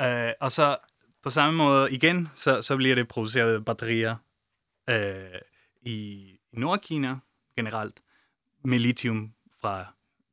øh, 0.00 0.32
og 0.40 0.52
så 0.52 0.76
på 1.22 1.30
samme 1.30 1.56
måde 1.56 1.92
igen, 1.92 2.28
så, 2.34 2.62
så 2.62 2.76
bliver 2.76 2.94
det 2.94 3.08
produceret 3.08 3.64
batterier 3.64 4.16
øh, 4.90 5.40
i, 5.82 5.92
i 6.52 6.56
Nordkina 6.58 7.16
generelt 7.56 8.00
med 8.64 8.78
lithium 8.78 9.32
fra 9.60 9.86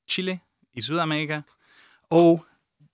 Chile 0.07 0.39
i 0.73 0.81
Sydamerika. 0.81 1.41
Og 2.09 2.45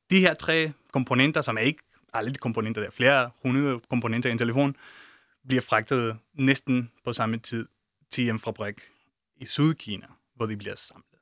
de 0.10 0.20
her 0.20 0.34
tre 0.34 0.74
komponenter, 0.92 1.42
som 1.42 1.58
er 1.58 1.62
ikke 1.62 1.84
alle 2.14 2.32
de 2.34 2.38
komponenter, 2.38 2.82
der 2.82 2.88
er 2.88 2.92
flere 2.92 3.30
hundrede 3.44 3.80
komponenter 3.90 4.30
i 4.30 4.32
en 4.32 4.38
telefon, 4.38 4.76
bliver 5.48 5.62
fragtet 5.62 6.18
næsten 6.34 6.92
på 7.04 7.14
samme 7.14 7.38
tid 7.38 7.68
til 8.12 8.30
en 8.30 8.40
fabrik 8.40 8.82
i 9.36 9.46
Sydkina, 9.46 10.08
hvor 10.36 10.46
de 10.46 10.58
bliver 10.58 10.76
samlet. 10.76 11.13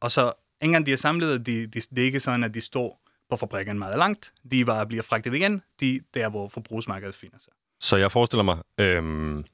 Og 0.00 0.10
så, 0.10 0.32
engang 0.60 0.86
de 0.86 0.92
er 0.92 0.96
samlet, 0.96 1.46
de, 1.46 1.66
de, 1.66 1.80
det 1.80 1.98
er 1.98 2.04
ikke 2.04 2.20
sådan, 2.20 2.44
at 2.44 2.54
de 2.54 2.60
står 2.60 3.00
på 3.30 3.36
fabrikken 3.36 3.78
meget 3.78 3.98
langt. 3.98 4.32
De 4.50 4.64
bare 4.64 4.86
bliver 4.86 5.02
fragtet 5.02 5.34
igen, 5.34 5.62
de, 5.80 6.00
der 6.14 6.28
hvor 6.28 6.48
forbrugsmarkedet 6.48 7.14
finder 7.14 7.38
sig. 7.38 7.52
Så 7.80 7.96
jeg 7.96 8.12
forestiller 8.12 8.42
mig, 8.44 8.58
øhm, 8.78 9.44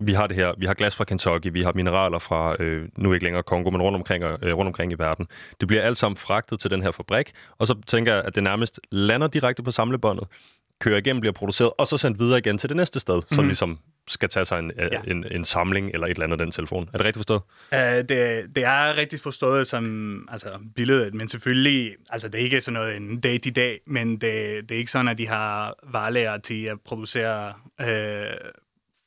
vi 0.00 0.12
har 0.12 0.26
det 0.26 0.36
her, 0.36 0.52
vi 0.58 0.66
har 0.66 0.74
glas 0.74 0.96
fra 0.96 1.04
Kentucky, 1.04 1.52
vi 1.52 1.62
har 1.62 1.72
mineraler 1.72 2.18
fra, 2.18 2.56
øh, 2.62 2.88
nu 2.96 3.12
ikke 3.12 3.24
længere 3.24 3.42
Kongo, 3.42 3.70
men 3.70 3.82
rundt 3.82 3.96
omkring, 3.96 4.24
øh, 4.24 4.56
rundt 4.56 4.66
omkring 4.66 4.92
i 4.92 4.94
verden. 4.94 5.26
Det 5.60 5.68
bliver 5.68 5.82
alt 5.82 5.96
sammen 5.96 6.16
fragtet 6.16 6.60
til 6.60 6.70
den 6.70 6.82
her 6.82 6.90
fabrik, 6.90 7.32
og 7.58 7.66
så 7.66 7.74
tænker 7.86 8.14
jeg, 8.14 8.24
at 8.24 8.34
det 8.34 8.42
nærmest 8.42 8.80
lander 8.90 9.26
direkte 9.26 9.62
på 9.62 9.70
samlebåndet, 9.70 10.28
kører 10.80 10.96
igennem, 10.98 11.20
bliver 11.20 11.32
produceret, 11.32 11.72
og 11.78 11.86
så 11.86 11.98
sendt 11.98 12.18
videre 12.18 12.38
igen 12.38 12.58
til 12.58 12.68
det 12.68 12.76
næste 12.76 13.00
sted, 13.00 13.16
mm. 13.16 13.22
som 13.28 13.38
Mhm. 13.38 13.48
ligesom 13.48 13.78
skal 14.08 14.28
tage 14.28 14.44
sig 14.44 14.58
en, 14.58 14.72
ja. 14.78 15.00
en, 15.06 15.24
en 15.30 15.44
samling 15.44 15.90
eller 15.94 16.06
et 16.06 16.10
eller 16.10 16.24
andet 16.24 16.40
af 16.40 16.46
den 16.46 16.52
telefon. 16.52 16.90
Er 16.92 16.98
det 16.98 17.06
rigtigt 17.06 17.16
forstået? 17.16 17.42
Uh, 17.72 17.78
det, 18.08 18.56
det 18.56 18.64
er 18.64 18.96
rigtig 18.96 19.20
forstået 19.20 19.66
som 19.66 20.28
altså, 20.32 20.48
billedet, 20.76 21.14
men 21.14 21.28
selvfølgelig, 21.28 21.96
altså 22.10 22.28
det 22.28 22.40
er 22.40 22.44
ikke 22.44 22.60
sådan 22.60 22.80
noget 22.80 22.96
en 22.96 23.20
dag 23.20 23.40
til 23.40 23.56
dag, 23.56 23.80
men 23.86 24.12
det, 24.12 24.20
det 24.68 24.70
er 24.70 24.78
ikke 24.78 24.90
sådan, 24.90 25.08
at 25.08 25.18
de 25.18 25.28
har 25.28 25.74
varelager 25.82 26.38
til 26.38 26.64
at 26.64 26.80
producere 26.80 27.52
uh, 27.80 28.50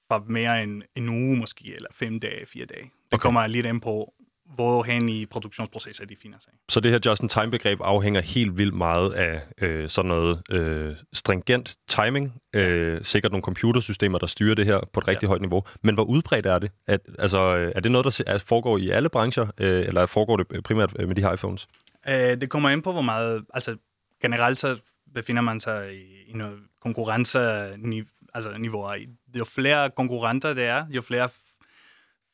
for 0.07 0.25
mere 0.27 0.63
end 0.63 0.81
en 0.95 1.09
uge 1.09 1.37
måske, 1.37 1.75
eller 1.75 1.89
fem 1.93 2.19
dage, 2.19 2.45
fire 2.45 2.65
dage. 2.65 2.83
Det 2.83 2.91
okay. 3.11 3.21
kommer 3.21 3.47
lidt 3.47 3.65
ind 3.65 3.81
på, 3.81 4.13
hvorhen 4.55 5.09
i 5.09 5.25
produktionsprocesser 5.25 6.05
de 6.05 6.15
finder 6.21 6.37
sig. 6.39 6.53
Så 6.69 6.79
det 6.79 6.91
her 6.91 6.99
just-in-time-begreb 7.05 7.79
afhænger 7.81 8.21
helt 8.21 8.57
vildt 8.57 8.73
meget 8.73 9.13
af 9.13 9.41
øh, 9.61 9.89
sådan 9.89 10.09
noget 10.09 10.41
øh, 10.49 10.95
stringent 11.13 11.75
timing, 11.87 12.33
øh, 12.55 13.03
sikkert 13.03 13.31
nogle 13.31 13.43
computersystemer, 13.43 14.17
der 14.17 14.27
styrer 14.27 14.55
det 14.55 14.65
her 14.65 14.79
på 14.93 14.99
et 14.99 15.07
rigtig 15.07 15.23
ja. 15.23 15.27
højt 15.27 15.41
niveau. 15.41 15.63
Men 15.81 15.95
hvor 15.95 16.03
udbredt 16.03 16.45
er 16.45 16.59
det? 16.59 16.71
At, 16.87 17.01
altså, 17.19 17.39
er 17.75 17.79
det 17.79 17.91
noget, 17.91 18.05
der 18.05 18.43
foregår 18.47 18.77
i 18.77 18.89
alle 18.89 19.09
brancher, 19.09 19.47
øh, 19.57 19.87
eller 19.87 20.05
foregår 20.05 20.37
det 20.37 20.63
primært 20.63 20.97
med 21.07 21.15
de 21.15 21.21
her 21.21 21.33
iPhones? 21.33 21.67
Øh, 22.07 22.13
det 22.13 22.49
kommer 22.49 22.69
ind 22.69 22.83
på, 22.83 22.91
hvor 22.91 23.01
meget... 23.01 23.45
Altså, 23.53 23.77
generelt 24.21 24.59
så 24.59 24.77
befinder 25.13 25.41
man 25.41 25.59
sig 25.59 25.95
i, 25.95 26.31
i 26.31 26.33
noget 26.33 26.59
konkurrence 26.81 27.39
altså 28.35 28.57
niveauer. 28.57 28.95
Jo 29.35 29.45
flere 29.45 29.89
konkurrenter 29.89 30.53
det 30.53 30.65
er, 30.65 30.85
jo 30.89 31.01
flere 31.01 31.29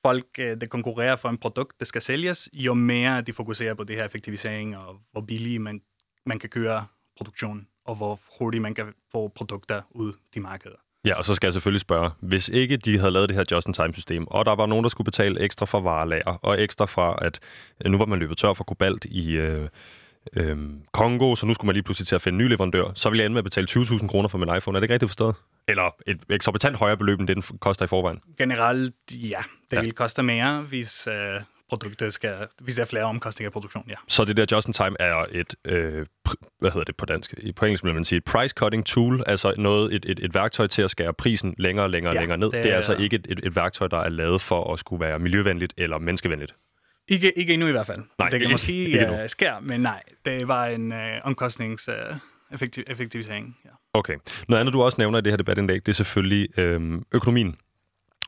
folk, 0.06 0.26
øh, 0.40 0.62
der 0.62 0.68
konkurrerer 0.68 1.16
for 1.16 1.30
en 1.30 1.38
produkt, 1.38 1.80
der 1.80 1.86
skal 1.86 2.02
sælges, 2.02 2.50
jo 2.54 2.74
mere 2.74 3.22
de 3.22 3.34
fokuserer 3.34 3.74
på 3.74 3.84
det 3.84 3.96
her 3.96 4.06
effektivisering, 4.06 4.78
og 4.78 5.02
hvor 5.12 5.22
billig 5.22 5.62
man, 5.62 5.82
man 6.26 6.40
kan 6.40 6.50
køre 6.50 6.86
produktion, 7.18 7.68
og 7.86 7.96
hvor 7.96 8.20
hurtigt 8.40 8.62
man 8.62 8.74
kan 8.74 8.86
få 9.12 9.28
produkter 9.28 9.82
ud 9.92 10.14
til 10.34 10.42
markedet. 10.42 10.78
Ja, 11.06 11.16
og 11.16 11.26
så 11.26 11.36
skal 11.36 11.48
jeg 11.48 11.54
selvfølgelig 11.54 11.82
spørge, 11.82 12.10
hvis 12.20 12.50
ikke 12.50 12.78
de 12.78 13.00
havde 13.00 13.12
lavet 13.12 13.30
det 13.30 13.38
her 13.38 13.44
just-in-time-system, 13.52 14.28
og 14.28 14.46
der 14.46 14.56
var 14.56 14.66
nogen, 14.66 14.84
der 14.84 14.90
skulle 14.90 15.06
betale 15.06 15.40
ekstra 15.40 15.66
for 15.66 15.80
varelager, 15.80 16.38
og 16.42 16.62
ekstra 16.62 16.86
fra, 16.86 17.18
at 17.22 17.40
øh, 17.86 17.92
nu 17.92 17.98
var 17.98 18.06
man 18.06 18.20
løbet 18.20 18.38
tør 18.38 18.54
for 18.54 18.64
kobalt 18.64 19.06
i 19.06 19.32
øh, 19.32 19.68
øh, 20.34 20.58
Kongo, 20.92 21.36
så 21.36 21.46
nu 21.46 21.54
skulle 21.54 21.68
man 21.68 21.74
lige 21.74 21.84
pludselig 21.84 22.08
til 22.08 22.16
at 22.16 22.22
finde 22.22 22.40
en 22.40 22.46
ny 22.46 22.50
leverandør, 22.50 22.92
så 22.96 23.10
ville 23.10 23.22
jeg 23.22 23.26
ende 23.26 23.34
med 23.34 23.40
at 23.40 23.44
betale 23.44 23.68
20.000 23.72 24.08
kroner 24.08 24.28
for 24.30 24.38
min 24.38 24.56
iPhone. 24.58 24.78
Er 24.78 24.80
det 24.80 24.86
ikke 24.86 24.94
rigtigt 24.94 25.10
forstået? 25.10 25.36
Eller 25.72 25.96
et 26.08 26.20
eksorbitant 26.30 26.78
højere 26.78 26.98
beløb, 26.98 27.20
end 27.20 27.28
det 27.28 27.36
den 27.36 27.58
koster 27.60 27.86
i 27.86 27.88
forvejen? 27.88 28.22
Generelt, 28.38 28.94
ja. 29.12 29.44
Det 29.72 29.78
ja. 29.78 29.82
vil 29.82 29.94
koste 29.94 30.24
mere, 30.24 30.62
hvis 30.62 31.08
øh, 31.08 31.42
produktet 31.70 32.14
skal, 32.14 32.48
hvis 32.62 32.76
der 32.76 32.82
er 32.82 32.86
flere 32.86 33.04
omkostninger 33.04 33.50
i 33.50 33.52
produktion, 33.52 33.86
ja. 33.90 33.96
Så 34.08 34.26
det 34.26 34.38
der 34.38 34.46
just 34.52 34.68
in 34.68 34.74
time 34.74 34.96
er 35.00 35.26
et, 35.32 35.56
øh, 35.66 36.06
hvad 36.60 36.72
hedder 36.72 36.84
det 36.84 36.98
på 36.98 37.06
dansk? 37.06 37.34
På 37.56 37.66
engelsk 37.66 37.84
vil 37.84 37.94
man 37.94 38.04
sige 38.04 38.18
et 38.18 38.24
price 38.24 38.54
cutting 38.58 38.86
tool, 38.86 39.24
altså 39.28 39.54
noget, 39.58 39.94
et, 39.94 40.06
et, 40.06 40.20
et 40.20 40.34
værktøj 40.34 40.68
til 40.68 40.82
at 40.82 40.90
skære 40.90 41.14
prisen 41.14 41.56
længere 41.58 41.86
og 41.86 41.90
længere, 41.90 42.14
ja, 42.14 42.20
længere 42.20 42.38
ned. 42.38 42.52
Det, 42.52 42.64
det 42.64 42.72
er 42.72 42.76
altså 42.76 42.96
ikke 42.96 43.16
et, 43.16 43.28
et, 43.30 43.40
et 43.44 43.56
værktøj, 43.56 43.88
der 43.88 43.98
er 43.98 44.10
lavet 44.10 44.42
for 44.42 44.74
at 44.74 44.80
skulle 44.80 45.00
være 45.06 45.20
miljøvenligt 45.20 45.74
eller 45.78 45.98
menneskevenligt. 45.98 46.56
Ikke, 47.08 47.40
ikke 47.40 47.54
endnu 47.54 47.68
i 47.68 47.72
hvert 47.72 47.88
fald. 47.88 47.98
Nej, 47.98 48.30
det 48.30 48.32
kan 48.32 48.42
ikke, 48.42 48.54
måske 48.54 48.74
ikke 48.74 49.12
uh, 49.12 49.28
sker, 49.28 49.60
men 49.60 49.82
nej, 49.82 50.04
det 50.26 50.48
var 50.48 50.66
en 50.66 50.92
uh, 50.92 50.98
omkostnings... 51.24 51.90
Uh, 51.90 52.18
effektiv, 52.54 52.84
effektivisering. 52.88 53.58
Ja. 53.66 53.70
Okay. 53.94 54.16
Noget 54.48 54.60
andet, 54.60 54.74
du 54.74 54.82
også 54.82 54.96
nævner 54.98 55.20
i 55.20 55.22
det 55.22 55.32
her 55.32 55.38
debatindlæg, 55.38 55.86
det 55.86 55.92
er 55.92 55.94
selvfølgelig 55.94 56.60
øhm, 56.60 57.04
økonomien 57.12 57.56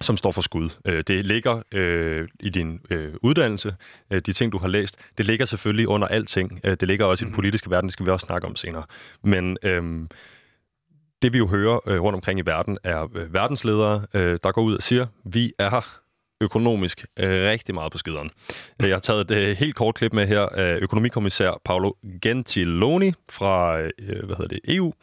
som 0.01 0.18
står 0.18 0.32
for 0.32 0.42
skud. 0.42 0.70
Øh, 0.86 1.03
det 1.08 1.25
ligger 1.25 1.62
øh, 1.72 2.27
i 2.39 2.50
din 2.50 2.80
øh, 2.89 3.13
uddannelse, 3.22 3.75
øh, 4.12 4.22
de 4.25 4.34
ting, 4.34 4.51
du 4.51 4.58
har 4.58 4.68
læst. 4.68 5.00
Det 5.18 5.27
ligger 5.27 5.46
selvfølgelig 5.46 5.88
under 5.88 6.08
alting. 6.08 6.60
Øh, 6.63 6.72
det 6.72 6.88
ligger 6.88 7.06
også 7.06 7.24
i 7.24 7.25
den 7.25 7.32
mhm. 7.32 7.36
politiske 7.36 7.70
verden, 7.70 7.88
det 7.88 7.94
skal 7.94 8.06
vi 8.06 8.12
også 8.12 8.25
snakke 8.25 8.48
om 8.48 8.56
senere. 8.56 8.84
Men 9.24 9.58
øh, 9.63 10.08
det 11.22 11.34
vi 11.34 11.38
jo 11.38 11.48
hører 11.48 11.80
øh, 11.89 12.01
rundt 12.01 12.15
omkring 12.15 12.39
i 12.39 12.44
verden, 12.46 12.77
er 12.84 13.08
øh, 13.15 13.34
verdensledere, 13.34 14.06
øh, 14.13 14.39
der 14.44 14.51
går 14.51 14.62
ud 14.62 14.75
og 14.75 14.82
siger, 14.84 15.08
vi 15.25 15.53
er 15.60 16.02
økonomisk 16.42 17.06
øh, 17.20 17.50
rigtig 17.50 17.75
meget 17.75 17.92
på 17.92 17.98
skideren. 17.98 18.32
Øh, 18.82 18.90
jeg 18.90 18.96
har 18.96 19.02
taget 19.02 19.32
et 19.32 19.38
øh, 19.38 19.58
helt 19.58 19.75
kort 19.75 19.96
klip 19.96 20.13
med 20.13 20.28
her 20.28 20.42
af 20.42 20.78
økonomikommissær 20.82 21.62
Paolo 21.66 21.92
Gentiloni 22.22 23.13
fra 23.32 23.82
hvad 24.25 24.36
hedder 24.38 24.48
det, 24.48 24.60
EU, 24.68 24.94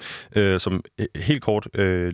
som 0.58 0.84
helt 1.16 1.42
kort 1.42 1.68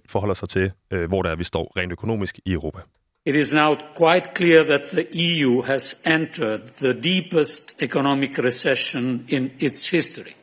forholder 0.08 0.34
sig 0.34 0.48
til, 0.48 0.70
hvor 1.08 1.22
der 1.22 1.30
er, 1.30 1.36
vi 1.36 1.44
står 1.44 1.72
rent 1.76 1.92
økonomisk 1.92 2.38
i 2.44 2.52
Europa. 2.52 2.80
It 3.26 3.34
is 3.34 3.52
now 3.52 3.76
quite 3.98 4.34
clear 4.36 4.64
that 4.64 4.86
the 4.90 5.06
EU 5.12 5.62
has 5.62 6.02
entered 6.04 6.60
the 6.76 6.94
deepest 6.94 7.82
economic 7.82 8.38
recession 8.38 9.24
in 9.28 9.52
its 9.58 9.90
history. 9.90 10.34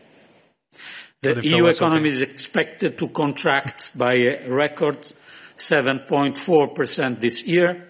The 1.22 1.42
EU 1.44 1.68
economy 1.68 2.10
is 2.10 2.22
expected 2.22 2.98
to 2.98 3.08
contract 3.08 3.98
by 3.98 4.14
a 4.14 4.50
record 4.50 5.14
7.4% 5.58 7.22
this 7.22 7.48
year, 7.48 7.90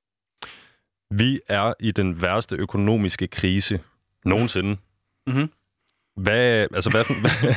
vi 1.17 1.39
er 1.47 1.73
i 1.79 1.91
den 1.91 2.21
værste 2.21 2.55
økonomiske 2.55 3.27
krise 3.27 3.79
nogensinde. 4.25 4.77
Mm-hmm. 5.27 5.49
Hvad, 6.15 6.67
altså, 6.73 6.89
hvad, 6.89 7.03
hvad, 7.21 7.53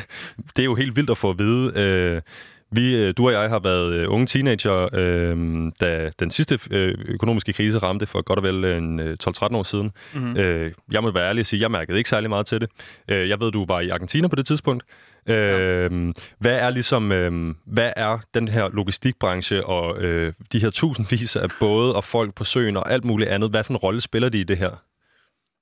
det 0.57 0.63
er 0.63 0.65
jo 0.65 0.75
helt 0.75 0.97
vildt 0.97 1.11
at 1.11 1.19
få 1.19 1.31
at 1.31 1.39
vide. 1.39 1.73
Øh, 1.77 2.23
vi, 2.71 2.97
øh, 2.97 3.15
du 3.17 3.27
og 3.27 3.33
jeg 3.33 3.49
har 3.49 3.59
været 3.59 3.93
øh, 3.93 4.13
unge 4.13 4.27
teenager, 4.27 4.89
øh, 4.93 5.73
da 5.81 6.11
den 6.19 6.31
sidste 6.31 6.59
øh, 6.71 6.95
økonomiske 7.09 7.53
krise 7.53 7.79
ramte 7.79 8.07
for 8.07 8.23
godt 8.23 8.39
og 8.39 8.43
vel 8.43 8.65
en 8.65 9.01
12-13 9.01 9.57
år 9.57 9.63
siden. 9.63 9.93
Mm-hmm. 10.15 10.37
Øh, 10.37 10.73
jeg 10.91 11.03
må 11.03 11.11
være 11.11 11.29
ærlig 11.29 11.41
og 11.41 11.47
sige, 11.47 11.61
jeg 11.61 11.71
mærkede 11.71 11.99
ikke 11.99 12.11
særlig 12.11 12.31
meget 12.31 12.47
til 12.47 12.61
det. 12.61 12.71
Øh, 13.09 13.29
jeg 13.29 13.41
ved, 13.41 13.53
du 13.53 13.65
var 13.69 13.81
i 13.81 13.89
Argentina 13.89 14.29
på 14.29 14.37
det 14.37 14.47
tidspunkt. 14.47 14.85
Øh, 15.29 16.15
hvad 16.39 16.61
er 16.61 16.71
ligesom, 16.71 17.13
øh, 17.13 17.55
hvad 17.65 17.93
er 17.97 18.19
den 18.35 18.49
her 18.49 18.69
logistikbranche 18.69 19.67
og 19.67 20.03
øh, 20.03 20.33
de 20.53 20.59
her 20.59 20.71
tusindvis 20.71 21.37
af 21.37 21.49
både 21.61 21.97
og 21.97 22.05
folk 22.05 22.35
på 22.35 22.45
søen 22.45 22.77
og 22.77 22.93
alt 22.93 23.05
muligt 23.05 23.31
andet, 23.31 23.51
hvad 23.51 23.65
for 23.65 23.73
en 23.73 23.77
rolle 23.77 24.01
spiller 24.01 24.29
de 24.29 24.41
i 24.41 24.45
det 24.45 24.59
her? 24.59 24.71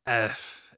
Uh, 0.08 0.30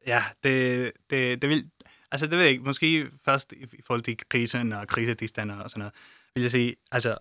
ja, 0.07 0.23
det, 0.45 0.93
det, 1.11 1.43
det 1.43 1.51
vil, 1.51 1.65
altså 2.11 2.27
det 2.27 2.37
ved 2.37 2.45
jeg 2.45 2.51
ikke, 2.51 2.65
måske 2.65 3.07
først 3.25 3.53
i, 3.53 3.63
i 3.63 3.83
forhold 3.87 4.03
til 4.03 4.17
krisen 4.29 4.73
og 4.73 4.89
krisetilstander 4.89 5.57
og 5.57 5.71
sådan 5.71 5.79
noget, 5.79 5.95
vil 6.35 6.43
jeg 6.43 6.51
sige, 6.51 6.77
altså 6.93 7.19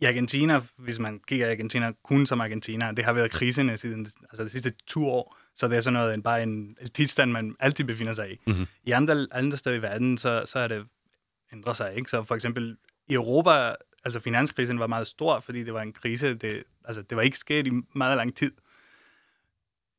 i 0.00 0.04
Argentina, 0.04 0.60
hvis 0.76 0.98
man 0.98 1.20
kigger 1.28 1.46
i 1.46 1.50
Argentina 1.50 1.92
kun 2.02 2.26
som 2.26 2.40
Argentina, 2.40 2.92
det 2.92 3.04
har 3.04 3.12
været 3.12 3.30
kriserne 3.30 3.76
siden 3.76 4.06
altså 4.22 4.44
de 4.44 4.48
sidste 4.48 4.72
to 4.86 5.08
år, 5.08 5.36
så 5.58 5.68
det 5.68 5.76
er 5.76 5.80
sådan 5.80 5.92
noget, 5.92 6.14
en, 6.14 6.22
bare 6.22 6.42
en 6.42 6.76
tilstand, 6.94 7.30
man 7.30 7.56
altid 7.60 7.84
befinder 7.84 8.12
sig 8.12 8.32
i. 8.32 8.40
Mm-hmm. 8.46 8.66
I 8.84 8.90
andre, 8.90 9.26
andre 9.30 9.58
steder 9.58 9.76
i 9.76 9.82
verden, 9.82 10.18
så, 10.18 10.42
så 10.44 10.58
er 10.58 10.68
det 10.68 10.86
ændret 11.52 11.76
sig. 11.76 11.94
Ikke? 11.96 12.10
Så 12.10 12.22
for 12.22 12.34
eksempel 12.34 12.76
i 13.08 13.14
Europa, 13.14 13.74
altså 14.04 14.20
finanskrisen 14.20 14.78
var 14.78 14.86
meget 14.86 15.06
stor, 15.06 15.40
fordi 15.40 15.64
det 15.64 15.74
var 15.74 15.82
en 15.82 15.92
krise, 15.92 16.34
det, 16.34 16.64
altså 16.84 17.02
det 17.02 17.16
var 17.16 17.22
ikke 17.22 17.38
sket 17.38 17.66
i 17.66 17.70
meget 17.92 18.16
lang 18.16 18.36
tid. 18.36 18.52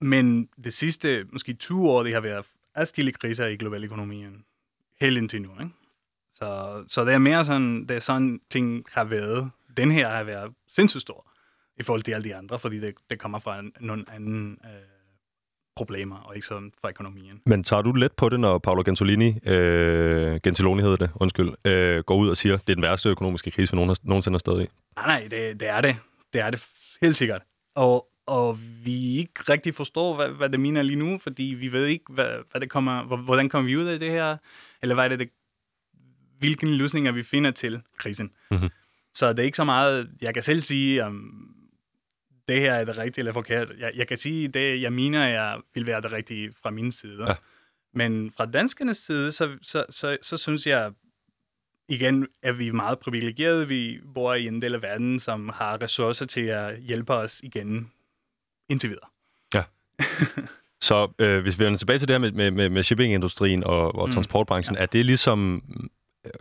Men 0.01 0.49
det 0.63 0.73
sidste, 0.73 1.25
måske 1.31 1.53
20 1.53 1.89
år, 1.89 2.03
det 2.03 2.13
har 2.13 2.21
været 2.21 2.45
adskillige 2.75 3.15
kriser 3.15 3.45
i 3.45 3.55
global 3.55 3.83
økonomien. 3.83 4.45
Helt 4.99 5.17
indtil 5.17 5.41
nu. 5.41 5.51
Ikke? 5.59 5.71
Så, 6.33 6.83
så 6.87 7.05
det 7.05 7.13
er 7.13 7.17
mere 7.17 7.45
sådan, 7.45 7.85
det 7.85 7.95
er 7.95 7.99
sådan 7.99 8.41
ting 8.49 8.85
har 8.91 9.03
været. 9.03 9.51
Den 9.77 9.91
her 9.91 10.09
har 10.09 10.23
været 10.23 10.53
sindssygt 10.67 11.01
stor 11.01 11.31
i 11.77 11.83
forhold 11.83 12.03
til 12.03 12.11
alle 12.11 12.23
de 12.23 12.35
andre, 12.35 12.59
fordi 12.59 12.79
det, 12.79 12.95
det 13.09 13.19
kommer 13.19 13.39
fra 13.39 13.59
en, 13.59 13.73
nogen 13.79 14.05
anden 14.09 14.59
øh, 14.65 14.98
problemer, 15.79 16.15
og 16.15 16.35
ikke 16.35 16.47
sådan 16.47 16.71
fra 16.81 16.89
økonomien. 16.89 17.41
Men 17.45 17.63
tager 17.63 17.81
du 17.81 17.91
let 17.91 18.11
på 18.11 18.29
det, 18.29 18.39
når 18.39 18.57
Paolo 18.57 18.81
Gentiloni, 18.85 19.29
øh, 19.45 20.39
Gentiloni 20.43 20.81
hedder 20.81 20.95
det, 20.95 21.09
undskyld, 21.15 21.49
øh, 21.65 22.03
går 22.03 22.15
ud 22.15 22.29
og 22.29 22.37
siger, 22.37 22.57
det 22.57 22.69
er 22.69 22.75
den 22.75 22.81
værste 22.81 23.09
økonomiske 23.09 23.51
krise, 23.51 23.71
vi 23.71 23.75
nogen 23.75 23.89
har, 23.89 23.97
nogensinde 24.03 24.35
har 24.35 24.39
stået 24.39 24.63
i? 24.63 24.67
Nej, 24.95 25.05
nej, 25.07 25.27
det, 25.31 25.59
det 25.59 25.67
er 25.69 25.81
det. 25.81 25.95
Det 26.33 26.41
er 26.41 26.49
det 26.49 26.65
helt 27.01 27.17
sikkert. 27.17 27.41
Og, 27.75 28.07
og 28.27 28.59
vi 28.85 29.17
ikke 29.17 29.43
rigtig 29.49 29.75
forstår, 29.75 30.15
hvad, 30.15 30.29
hvad 30.29 30.49
det 30.49 30.59
mener 30.59 30.81
lige 30.81 30.99
nu, 31.05 31.17
fordi 31.17 31.43
vi 31.43 31.71
ved 31.71 31.85
ikke, 31.85 32.05
hvad, 32.09 32.29
hvad 32.51 32.61
det 32.61 32.69
kommer, 32.69 33.03
hvordan 33.03 33.49
kommer 33.49 33.69
vi 33.69 33.77
ud 33.77 33.85
af 33.85 33.99
det 33.99 34.11
her, 34.11 34.37
eller 34.81 34.95
hvad 34.95 35.03
er 35.03 35.09
det, 35.09 35.19
det 35.19 35.29
hvilke 36.39 36.65
løsninger 36.65 37.11
vi 37.11 37.23
finder 37.23 37.51
til 37.51 37.81
krisen. 37.97 38.31
Mm-hmm. 38.51 38.69
Så 39.13 39.29
det 39.29 39.39
er 39.39 39.43
ikke 39.43 39.55
så 39.55 39.63
meget, 39.63 40.09
jeg 40.21 40.33
kan 40.33 40.43
selv 40.43 40.61
sige, 40.61 41.05
om 41.05 41.31
det 42.49 42.61
her 42.61 42.73
er 42.73 42.85
det 42.85 42.97
rigtige 42.97 43.21
eller 43.21 43.33
forkert. 43.33 43.71
Jeg, 43.79 43.91
jeg 43.95 44.07
kan 44.07 44.17
sige, 44.17 44.47
det 44.47 44.81
jeg 44.81 44.93
mener, 44.93 45.27
jeg 45.27 45.61
vil 45.73 45.87
være 45.87 46.01
det 46.01 46.11
rigtige 46.11 46.53
fra 46.61 46.71
min 46.71 46.91
side. 46.91 47.27
Ja. 47.27 47.35
Men 47.93 48.31
fra 48.31 48.45
danskernes 48.45 48.97
side, 48.97 49.31
så, 49.31 49.57
så, 49.61 49.85
så, 49.89 50.17
så 50.21 50.37
synes 50.37 50.67
jeg, 50.67 50.91
igen 51.89 52.27
er 52.43 52.51
vi 52.51 52.71
meget 52.71 52.99
privilegerede. 52.99 53.67
Vi 53.67 53.99
bor 54.13 54.33
i 54.33 54.47
en 54.47 54.61
del 54.61 54.75
af 54.75 54.81
verden, 54.81 55.19
som 55.19 55.49
har 55.49 55.81
ressourcer 55.81 56.25
til 56.25 56.41
at 56.41 56.79
hjælpe 56.79 57.13
os 57.13 57.39
igen 57.43 57.91
indtil 58.69 58.89
videre. 58.89 59.09
Ja. 59.55 59.63
så 60.87 61.11
øh, 61.19 61.41
hvis 61.41 61.59
vi 61.59 61.65
vender 61.65 61.77
tilbage 61.77 61.99
til 61.99 62.07
det 62.07 62.13
her 62.13 62.31
med, 62.31 62.51
med, 62.51 62.69
med 62.69 62.83
shippingindustrien 62.83 63.63
og, 63.63 63.95
og 63.95 64.07
mm. 64.07 64.11
transportbranchen, 64.11 64.75
ja. 64.75 64.81
er 64.81 64.85
det 64.85 65.05
ligesom... 65.05 65.63
Øh, 66.25 66.31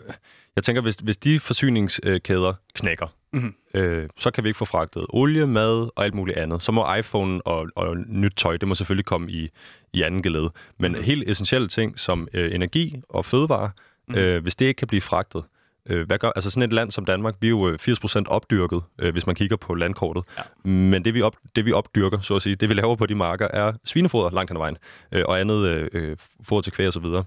jeg 0.58 0.64
tænker, 0.64 0.82
hvis, 0.82 0.94
hvis 0.94 1.16
de 1.16 1.40
forsyningskæder 1.40 2.52
knækker, 2.74 3.06
mm-hmm. 3.32 3.54
øh, 3.74 4.08
så 4.18 4.30
kan 4.30 4.44
vi 4.44 4.48
ikke 4.48 4.58
få 4.58 4.64
fragtet 4.64 5.06
olie, 5.08 5.46
mad 5.46 5.90
og 5.96 6.04
alt 6.04 6.14
muligt 6.14 6.38
andet. 6.38 6.62
Så 6.62 6.72
må 6.72 6.94
iPhone 6.94 7.46
og, 7.46 7.68
og 7.76 7.96
nyt 7.96 8.32
tøj, 8.36 8.56
det 8.56 8.68
må 8.68 8.74
selvfølgelig 8.74 9.04
komme 9.04 9.30
i, 9.30 9.48
i 9.92 10.02
anden 10.02 10.22
geled. 10.22 10.48
Men 10.78 10.92
mm-hmm. 10.92 11.04
helt 11.04 11.30
essentielle 11.30 11.68
ting 11.68 11.98
som 11.98 12.28
øh, 12.34 12.54
energi 12.54 13.00
og 13.08 13.24
fødevare, 13.24 13.70
mm-hmm. 14.08 14.22
øh, 14.22 14.42
hvis 14.42 14.56
det 14.56 14.66
ikke 14.66 14.78
kan 14.78 14.88
blive 14.88 15.00
fragtet, 15.00 15.42
Øh, 15.90 16.06
hvad 16.06 16.18
gør, 16.18 16.30
altså 16.36 16.50
sådan 16.50 16.62
et 16.62 16.72
land 16.72 16.90
som 16.90 17.04
Danmark, 17.04 17.34
vi 17.40 17.46
er 17.46 17.50
jo 17.50 17.76
80% 17.76 18.22
opdyrket, 18.26 18.82
øh, 18.98 19.12
hvis 19.12 19.26
man 19.26 19.36
kigger 19.36 19.56
på 19.56 19.74
landkortet. 19.74 20.24
Ja. 20.38 20.70
Men 20.70 21.04
det 21.04 21.14
vi, 21.14 21.22
op, 21.22 21.36
det 21.56 21.64
vi 21.64 21.72
opdyrker, 21.72 22.20
så 22.20 22.36
at 22.36 22.42
sige, 22.42 22.54
det 22.54 22.68
vi 22.68 22.74
laver 22.74 22.96
på 22.96 23.06
de 23.06 23.14
marker, 23.14 23.48
er 23.50 23.72
svinefoder 23.84 24.30
langt 24.30 24.50
hen 24.50 24.58
vejen, 24.58 24.76
øh, 25.12 25.22
og 25.28 25.40
andet 25.40 25.88
øh, 25.92 26.16
foder 26.42 26.62
til 26.62 26.72
kvæg 26.72 26.86
og 26.86 26.92
så 26.92 27.00
videre. 27.00 27.24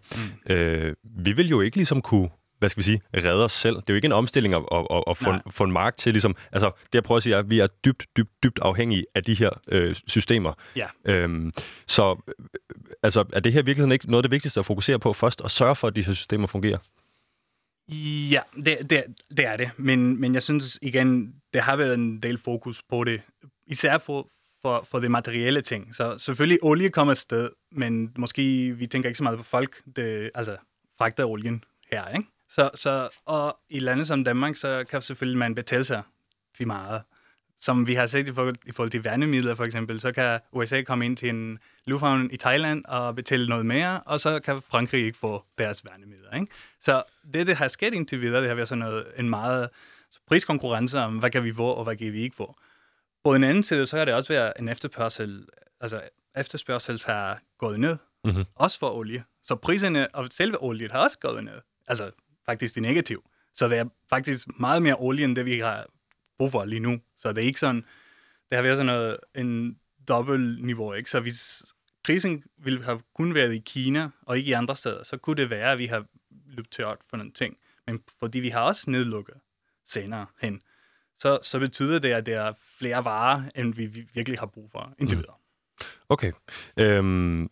Mm. 0.47 0.53
Øh, 0.53 0.95
vi 1.03 1.31
vil 1.31 1.50
jo 1.50 1.61
ikke 1.61 1.77
ligesom 1.77 2.01
kunne 2.01 2.29
hvad 2.62 2.70
skal 2.70 2.82
vi 2.82 2.84
sige, 2.84 3.01
redde 3.13 3.46
os 3.46 3.51
selv. 3.51 3.75
Det 3.75 3.89
er 3.89 3.94
jo 3.94 3.96
ikke 3.96 4.06
en 4.06 4.12
omstilling 4.12 4.53
at, 4.53 4.62
at, 4.72 4.88
at, 4.91 5.03
at 5.08 5.18
få, 5.18 5.30
en, 5.30 5.39
få 5.51 5.63
en 5.63 5.72
mark 5.72 5.98
til, 5.98 6.13
ligesom, 6.13 6.36
altså 6.51 6.72
det 6.84 6.94
jeg 6.94 7.03
prøver 7.03 7.18
at 7.18 7.24
sige 7.24 7.36
er, 7.36 7.39
at 7.39 7.50
vi 7.50 7.60
er 7.60 7.68
dybt, 7.86 8.06
dybt, 8.18 8.44
dybt 8.44 8.60
afhængige 8.62 9.06
af 9.15 9.24
de 9.24 9.34
her 9.34 9.50
øh, 9.68 9.96
systemer. 10.08 10.53
Ja. 10.75 10.88
Øhm, 11.06 11.51
så 11.88 12.22
øh, 12.27 12.46
altså, 13.03 13.25
er 13.34 13.39
det 13.39 13.53
her 13.53 13.62
virkelig 13.62 13.94
ikke 13.94 14.12
noget 14.12 14.20
af 14.20 14.24
det 14.24 14.32
vigtigste 14.32 14.60
at 14.60 14.65
fokusere 14.65 15.00
på 15.00 15.13
først, 15.13 15.41
og 15.41 15.51
sørge 15.51 15.75
for, 15.75 15.88
at 15.88 15.96
de 15.96 16.06
her 16.06 16.13
systemer 16.13 16.48
fungerer? 16.48 16.77
Ja, 18.32 18.41
det, 18.65 18.89
det, 18.89 19.03
det 19.38 19.46
er 19.46 19.58
det. 19.58 19.72
Men, 19.77 20.22
men 20.22 20.34
jeg 20.34 20.44
synes 20.44 20.80
igen, 20.82 21.34
det 21.53 21.62
har 21.62 21.75
været 21.75 21.94
en 21.94 22.20
del 22.20 22.38
fokus 22.38 22.84
på 22.89 23.03
det. 23.03 23.22
Især 23.68 23.98
for, 23.98 24.27
for, 24.62 24.88
for 24.91 25.00
det 25.00 25.12
materielle 25.12 25.62
ting. 25.62 25.96
Så 25.96 26.18
selvfølgelig, 26.18 26.60
olie 26.62 26.89
kommer 26.89 27.13
sted, 27.13 27.50
men 27.72 28.12
måske 28.18 28.72
vi 28.72 28.88
tænker 28.88 29.10
ikke 29.10 29.18
så 29.18 29.24
meget 29.24 29.38
på 29.38 29.44
folk, 29.44 29.82
det, 29.96 30.32
altså 30.36 30.58
fragter 30.98 31.25
olien 31.25 31.63
her, 31.91 32.08
ikke? 32.08 32.27
Så, 32.51 32.70
så, 32.75 33.10
og 33.25 33.60
i 33.70 33.79
lande 33.79 34.05
som 34.05 34.24
Danmark, 34.24 34.55
så 34.55 34.84
kan 34.89 35.01
selvfølgelig 35.01 35.38
man 35.38 35.55
betale 35.55 35.84
sig 35.84 36.03
til 36.53 36.67
meget. 36.67 37.01
Som 37.58 37.88
vi 37.88 37.93
har 37.93 38.08
set 38.08 38.27
i 38.27 38.34
forhold, 38.34 38.55
i 38.65 38.72
forhold 38.72 38.91
til 38.91 39.03
værnemidler 39.03 39.55
for 39.55 39.63
eksempel, 39.63 40.00
så 40.00 40.12
kan 40.12 40.39
USA 40.51 40.81
komme 40.81 41.05
ind 41.05 41.17
til 41.17 41.29
en 41.29 41.60
lufthavn 41.86 42.31
i 42.31 42.38
Thailand 42.38 42.86
og 42.86 43.15
betale 43.15 43.48
noget 43.48 43.65
mere, 43.65 44.01
og 44.01 44.20
så 44.20 44.39
kan 44.39 44.62
Frankrig 44.62 45.05
ikke 45.05 45.17
få 45.17 45.43
deres 45.58 45.86
værnemidler. 45.86 46.34
Ikke? 46.34 46.48
Så 46.79 47.03
det, 47.34 47.48
det 47.48 47.55
har 47.55 47.67
sket 47.67 47.93
indtil 47.93 48.22
videre, 48.22 48.41
det 48.41 48.48
har 48.48 48.55
været 48.55 48.67
sådan 48.67 48.79
noget, 48.79 49.08
en 49.17 49.29
meget 49.29 49.70
priskonkurrence 50.27 51.00
om, 51.00 51.17
hvad 51.17 51.31
kan 51.31 51.43
vi 51.43 51.53
få, 51.53 51.67
og 51.67 51.84
hvad 51.84 51.96
kan 51.96 52.13
vi 52.13 52.22
ikke 52.22 52.36
få. 52.36 52.55
På 53.24 53.34
den 53.34 53.43
anden 53.43 53.63
side, 53.63 53.86
så 53.86 53.98
har 53.98 54.05
det 54.05 54.13
også 54.13 54.34
været 54.34 54.53
en 54.60 54.70
efterspørgsel, 54.70 55.48
altså 55.81 56.01
efterspørgsel 56.36 57.01
har 57.05 57.39
gået 57.58 57.79
ned, 57.79 57.98
mm-hmm. 58.24 58.46
også 58.55 58.79
for 58.79 58.91
olie. 58.91 59.24
Så 59.43 59.55
priserne 59.55 60.15
og 60.15 60.27
selve 60.31 60.63
oliet 60.63 60.91
har 60.91 61.00
også 61.00 61.20
gået 61.20 61.43
ned. 61.43 61.62
Altså 61.88 62.12
faktisk 62.45 62.75
det 62.75 62.83
negativ. 62.83 63.24
Så 63.53 63.67
det 63.67 63.77
er 63.77 63.86
faktisk 64.10 64.60
meget 64.60 64.81
mere 64.81 64.95
olie, 65.00 65.25
end 65.25 65.36
det 65.36 65.45
vi 65.45 65.60
har 65.60 65.86
brug 66.38 66.51
for 66.51 66.65
lige 66.65 66.79
nu. 66.79 67.00
Så 67.17 67.33
det 67.33 67.41
er 67.41 67.45
ikke 67.45 67.60
sådan, 67.60 67.86
det 68.50 68.55
har 68.55 68.62
været 68.62 68.77
sådan 68.77 68.86
noget, 68.86 69.17
en 69.36 69.79
dobbelt 70.07 70.65
niveau, 70.65 70.93
ikke? 70.93 71.10
Så 71.10 71.19
hvis 71.19 71.63
krisen 72.03 72.43
ville 72.57 72.83
have 72.83 73.01
kun 73.15 73.33
været 73.33 73.53
i 73.53 73.60
Kina, 73.65 74.10
og 74.21 74.38
ikke 74.38 74.50
i 74.50 74.53
andre 74.53 74.75
steder, 74.75 75.03
så 75.03 75.17
kunne 75.17 75.36
det 75.36 75.50
være, 75.50 75.71
at 75.71 75.77
vi 75.77 75.86
har 75.86 76.05
løbet 76.45 76.71
tørt 76.71 76.98
for 77.10 77.17
nogle 77.17 77.31
ting. 77.31 77.57
Men 77.88 78.03
fordi 78.19 78.39
vi 78.39 78.50
har 78.50 78.62
også 78.62 78.89
nedlukket 78.89 79.36
senere 79.86 80.25
hen, 80.41 80.62
så, 81.17 81.39
så 81.41 81.60
betyder 81.60 82.00
det, 82.00 82.10
at 82.10 82.25
det 82.25 82.33
er 82.33 82.53
flere 82.77 83.03
varer, 83.03 83.43
end 83.55 83.74
vi 83.74 83.86
virkelig 84.13 84.39
har 84.39 84.45
brug 84.45 84.71
for 84.71 84.93
indtil 85.00 85.17
mm. 85.17 85.21
videre. 85.21 85.36
Okay. 86.10 86.31
Øhm, 86.77 87.50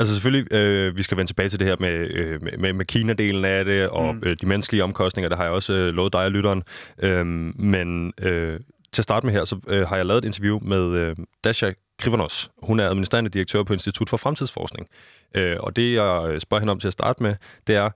Altså 0.00 0.14
selvfølgelig, 0.14 0.52
øh, 0.52 0.96
vi 0.96 1.02
skal 1.02 1.16
vende 1.16 1.30
tilbage 1.30 1.48
til 1.48 1.58
det 1.58 1.66
her 1.66 1.76
med, 1.80 1.90
øh, 1.90 2.42
med, 2.42 2.72
med 2.72 2.84
Kina-delen 2.92 3.44
af 3.46 3.64
det, 3.64 3.88
og 3.88 4.14
mm. 4.14 4.22
øh, 4.24 4.36
de 4.40 4.46
menneskelige 4.46 4.84
omkostninger, 4.84 5.28
det 5.28 5.38
har 5.38 5.44
jeg 5.44 5.52
også 5.52 5.72
øh, 5.72 5.94
lovet 5.94 6.12
dig 6.12 6.24
og 6.24 6.30
lytteren. 6.30 6.62
Øh, 7.02 7.26
men 7.60 8.12
øh, 8.18 8.60
til 8.92 9.00
at 9.00 9.04
starte 9.04 9.26
med 9.26 9.34
her, 9.34 9.44
så 9.44 9.60
øh, 9.68 9.88
har 9.88 9.96
jeg 9.96 10.06
lavet 10.06 10.18
et 10.18 10.26
interview 10.26 10.58
med 10.62 10.96
øh, 10.96 11.16
Dasha 11.44 11.72
Krivanos. 11.98 12.50
Hun 12.62 12.80
er 12.80 12.88
administrerende 12.88 13.30
direktør 13.30 13.62
på 13.62 13.72
Institut 13.72 14.10
for 14.10 14.16
Fremtidsforskning. 14.16 14.88
Øh, 15.34 15.56
og 15.60 15.76
det, 15.76 15.94
jeg 15.94 16.40
spørger 16.40 16.60
hende 16.60 16.70
om 16.70 16.80
til 16.80 16.86
at 16.86 16.92
starte 16.92 17.22
med, 17.22 17.34
det 17.66 17.74
er, 17.74 17.90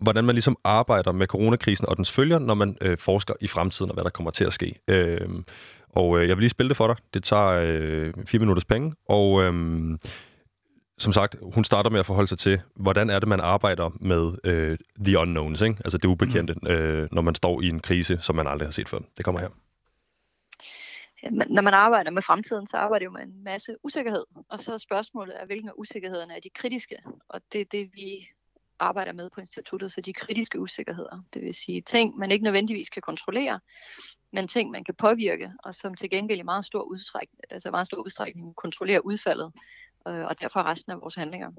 hvordan 0.00 0.24
man 0.24 0.34
ligesom 0.34 0.56
arbejder 0.64 1.12
med 1.12 1.26
coronakrisen 1.26 1.88
og 1.88 1.96
dens 1.96 2.12
følger, 2.12 2.38
når 2.38 2.54
man 2.54 2.76
øh, 2.80 2.98
forsker 2.98 3.34
i 3.40 3.46
fremtiden 3.46 3.90
og 3.90 3.94
hvad 3.94 4.04
der 4.04 4.10
kommer 4.10 4.30
til 4.30 4.44
at 4.44 4.52
ske. 4.52 4.74
Øh, 4.88 5.28
og 5.90 6.18
øh, 6.18 6.28
jeg 6.28 6.36
vil 6.36 6.42
lige 6.42 6.50
spille 6.50 6.68
det 6.68 6.76
for 6.76 6.86
dig. 6.86 6.96
Det 7.14 7.24
tager 7.24 7.60
øh, 7.62 8.12
fire 8.26 8.38
minutters 8.38 8.64
penge, 8.64 8.94
og... 9.08 9.42
Øh, 9.42 9.52
som 10.98 11.12
sagt, 11.12 11.36
hun 11.54 11.64
starter 11.64 11.90
med 11.90 12.00
at 12.00 12.06
forholde 12.06 12.28
sig 12.28 12.38
til, 12.38 12.60
hvordan 12.74 13.10
er 13.10 13.18
det, 13.18 13.28
man 13.28 13.40
arbejder 13.40 13.90
med 14.00 14.32
øh, 14.44 14.78
the 15.04 15.18
unknowns, 15.18 15.60
ikke? 15.60 15.76
altså 15.84 15.98
det 15.98 16.08
ubekendte, 16.08 16.54
mm. 16.62 16.68
øh, 16.68 17.08
når 17.12 17.22
man 17.22 17.34
står 17.34 17.60
i 17.60 17.68
en 17.68 17.80
krise, 17.80 18.18
som 18.20 18.36
man 18.36 18.46
aldrig 18.46 18.66
har 18.66 18.72
set 18.72 18.88
før. 18.88 18.98
Det 19.16 19.24
kommer 19.24 19.40
her. 19.40 19.48
Når 21.30 21.62
man 21.62 21.74
arbejder 21.74 22.10
med 22.10 22.22
fremtiden, 22.22 22.66
så 22.66 22.76
arbejder 22.76 23.10
man 23.10 23.28
med 23.28 23.36
en 23.36 23.44
masse 23.44 23.76
usikkerhed. 23.82 24.24
Og 24.48 24.62
så 24.62 24.74
er 24.74 24.78
spørgsmålet 24.78 25.42
er, 25.42 25.46
hvilke 25.46 25.68
af 25.68 25.72
usikkerhederne 25.76 26.36
er 26.36 26.40
de 26.40 26.50
kritiske? 26.50 26.96
Og 27.28 27.40
det 27.52 27.60
er 27.60 27.64
det, 27.64 27.90
vi 27.94 28.28
arbejder 28.78 29.12
med 29.12 29.30
på 29.30 29.40
instituttet, 29.40 29.92
så 29.92 30.00
de 30.00 30.12
kritiske 30.12 30.60
usikkerheder. 30.60 31.24
Det 31.34 31.42
vil 31.42 31.54
sige 31.54 31.80
ting, 31.80 32.18
man 32.18 32.30
ikke 32.30 32.44
nødvendigvis 32.44 32.90
kan 32.90 33.02
kontrollere, 33.02 33.60
men 34.32 34.48
ting, 34.48 34.70
man 34.70 34.84
kan 34.84 34.94
påvirke, 34.94 35.52
og 35.64 35.74
som 35.74 35.94
til 35.94 36.10
gengæld 36.10 36.38
i 36.38 36.42
meget 36.42 36.64
stor 36.64 36.82
udstrækning, 36.82 37.40
altså 37.50 37.70
meget 37.70 37.86
stor 37.86 37.98
udstrækning 37.98 38.56
kontrollerer 38.56 39.00
udfaldet 39.00 39.52
øh, 40.08 40.24
og 40.26 40.40
derfor 40.40 40.62
resten 40.62 40.92
af 40.92 41.00
vores 41.00 41.14
handlinger. 41.14 41.50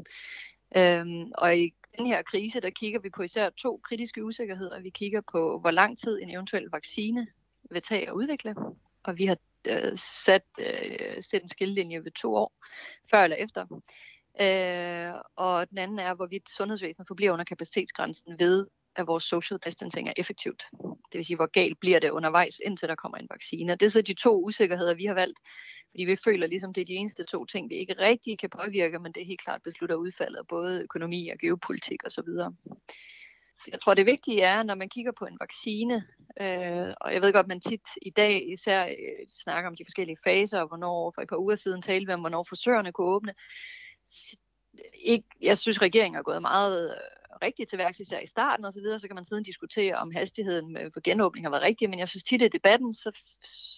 Øhm, 0.76 1.32
og 1.38 1.58
i 1.58 1.74
den 1.98 2.06
her 2.06 2.22
krise, 2.22 2.62
der 2.62 2.70
kigger 2.70 3.00
vi 3.00 3.10
på 3.10 3.24
især 3.24 3.50
to 3.50 3.80
kritiske 3.84 4.24
usikkerheder. 4.24 4.80
Vi 4.80 4.90
kigger 4.90 5.22
på, 5.32 5.60
hvor 5.60 5.72
lang 5.72 5.98
tid 5.98 6.20
en 6.22 6.30
eventuel 6.30 6.70
vaccine 6.72 7.28
vil 7.72 7.82
tage 7.82 8.08
at 8.08 8.14
udvikle, 8.14 8.56
og 9.04 9.18
vi 9.18 9.26
har 9.26 9.38
øh, 9.68 9.98
sat, 9.98 10.44
øh, 10.60 11.24
sat 11.24 11.42
en 11.42 11.50
skillelinje 11.50 12.04
ved 12.04 12.12
to 12.12 12.36
år, 12.36 12.54
før 13.12 13.24
eller 13.24 13.38
efter. 13.38 13.82
Øh, 14.42 15.22
og 15.36 15.70
den 15.70 15.78
anden 15.78 16.00
er, 16.00 16.14
hvorvidt 16.14 16.50
sundhedsvæsenet 16.50 17.08
forbliver 17.08 17.34
under 17.34 17.46
kapacitetsgrænsen 17.46 18.40
ved, 18.40 18.68
at 18.98 19.08
vores 19.08 19.24
social 19.24 19.60
distancing 19.66 20.10
er 20.10 20.14
effektivt. 20.18 20.64
Det 20.82 21.18
vil 21.18 21.26
sige, 21.26 21.36
hvor 21.36 21.52
galt 21.52 21.80
bliver 21.80 22.00
det 22.00 22.10
undervejs, 22.10 22.60
indtil 22.66 22.90
der 22.90 22.96
kommer 22.96 23.18
en 23.18 23.28
vaccine. 23.32 23.72
Det 23.72 23.84
er 23.84 23.90
så 23.90 24.02
de 24.02 24.14
to 24.14 24.44
usikkerheder, 24.46 24.94
vi 24.94 25.06
har 25.06 25.14
valgt, 25.14 25.40
fordi 25.92 26.04
vi 26.04 26.16
føler 26.16 26.48
ligesom, 26.48 26.74
det 26.74 26.82
er 26.82 26.86
de 26.86 26.94
eneste 26.94 27.24
to 27.24 27.46
ting, 27.46 27.70
vi 27.70 27.76
ikke 27.76 27.96
rigtig 28.00 28.40
kan 28.40 28.50
påvirke, 28.50 29.00
men 29.00 29.12
det 29.12 29.22
er 29.22 29.26
helt 29.26 29.42
klart 29.42 29.62
beslutter 29.64 29.96
udfaldet 29.96 30.48
både 30.50 30.82
økonomi 30.84 31.30
og 31.30 31.38
geopolitik 31.38 32.00
osv. 32.06 32.30
Jeg 33.72 33.82
tror, 33.82 33.94
det 33.94 34.06
vigtige 34.06 34.42
er, 34.42 34.64
når 34.64 34.76
man 34.76 34.90
kigger 34.90 35.12
på 35.12 35.26
en 35.26 35.38
vaccine, 35.42 35.96
øh, 36.42 36.94
og 37.02 37.14
jeg 37.14 37.22
ved 37.22 37.34
godt, 37.34 37.48
man 37.48 37.62
tit 37.62 37.82
i 38.02 38.10
dag 38.10 38.52
især 38.54 38.86
øh, 38.86 39.28
snakker 39.44 39.70
om 39.70 39.76
de 39.76 39.86
forskellige 39.86 40.18
faser, 40.24 40.60
og 40.60 40.68
hvornår, 40.68 41.12
for 41.16 41.22
et 41.22 41.30
par 41.30 41.38
uger 41.38 41.56
siden 41.56 41.82
talte 41.82 42.08
vi 42.08 42.14
om, 42.14 42.20
hvornår 42.20 42.44
forsøgerne 42.44 42.92
kunne 42.92 43.08
åbne. 43.08 43.34
Ikke, 44.94 45.28
jeg 45.42 45.58
synes, 45.58 45.82
regeringen 45.82 46.20
er 46.20 46.24
gået 46.24 46.42
meget 46.42 46.90
øh, 46.90 47.27
rigtigt 47.42 47.70
til 47.70 47.80
værks, 47.80 48.00
især 48.00 48.20
i 48.20 48.26
starten 48.28 48.66
og 48.66 48.74
så 48.74 48.80
videre, 48.80 49.00
så 49.00 49.08
kan 49.08 49.16
man 49.16 49.26
siden 49.26 49.44
diskutere, 49.44 49.96
om 49.96 50.12
hastigheden 50.12 50.78
øh, 50.78 50.84
med, 50.84 50.92
for 50.94 51.02
genåbning 51.04 51.46
har 51.46 51.52
været 51.52 51.64
rigtig, 51.64 51.90
men 51.90 52.00
jeg 52.00 52.08
synes 52.08 52.24
tit 52.24 52.42
i 52.42 52.48
debatten, 52.48 52.94
så, 52.94 53.12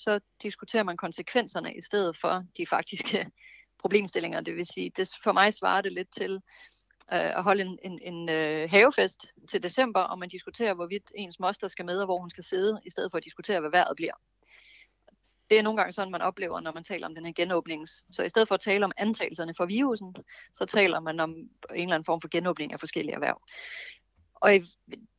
så 0.04 0.20
diskuterer 0.44 0.84
man 0.84 0.98
konsekvenserne 0.98 1.76
i 1.76 1.82
stedet 1.82 2.18
for 2.18 2.44
de 2.58 2.68
faktiske 2.68 3.32
problemstillinger. 3.82 4.42
Det 4.42 4.56
vil 4.56 4.66
sige, 4.66 4.92
det, 4.98 5.10
for 5.24 5.32
mig 5.32 5.54
svarer 5.54 5.82
det 5.82 5.94
lidt 5.94 6.10
til 6.18 6.34
øh, 7.14 7.38
at 7.38 7.44
holde 7.44 7.64
en, 7.64 7.80
en, 7.84 8.00
en 8.02 8.30
øh, 8.30 8.70
havefest 8.70 9.28
til 9.50 9.64
december, 9.64 10.02
og 10.02 10.20
man 10.20 10.30
diskuterer, 10.30 10.74
hvorvidt 10.74 11.12
ens 11.16 11.40
moster 11.40 11.68
skal 11.68 11.86
med, 11.86 12.00
og 12.00 12.06
hvor 12.06 12.20
hun 12.20 12.30
skal 12.30 12.44
sidde, 12.44 12.82
i 12.86 12.90
stedet 12.90 13.12
for 13.12 13.18
at 13.18 13.24
diskutere, 13.24 13.60
hvad 13.60 13.72
vejret 13.72 13.96
bliver 13.96 14.14
det 15.50 15.58
er 15.58 15.62
nogle 15.62 15.78
gange 15.78 15.92
sådan, 15.94 16.12
man 16.12 16.22
oplever, 16.22 16.60
når 16.60 16.72
man 16.72 16.84
taler 16.84 17.08
om 17.08 17.16
den 17.16 17.26
her 17.26 17.34
genåbning. 17.34 17.88
Så 17.88 18.24
i 18.24 18.30
stedet 18.30 18.48
for 18.48 18.56
at 18.56 18.62
tale 18.62 18.86
om 18.86 18.92
antagelserne 18.98 19.54
for 19.58 19.66
virusen, 19.66 20.16
så 20.54 20.66
taler 20.66 21.00
man 21.00 21.20
om 21.20 21.30
en 21.30 21.50
eller 21.72 21.96
anden 21.96 22.06
form 22.06 22.22
for 22.22 22.28
genåbning 22.28 22.74
af 22.74 22.80
forskellige 22.80 23.16
erhverv. 23.16 23.42
Og 24.42 24.52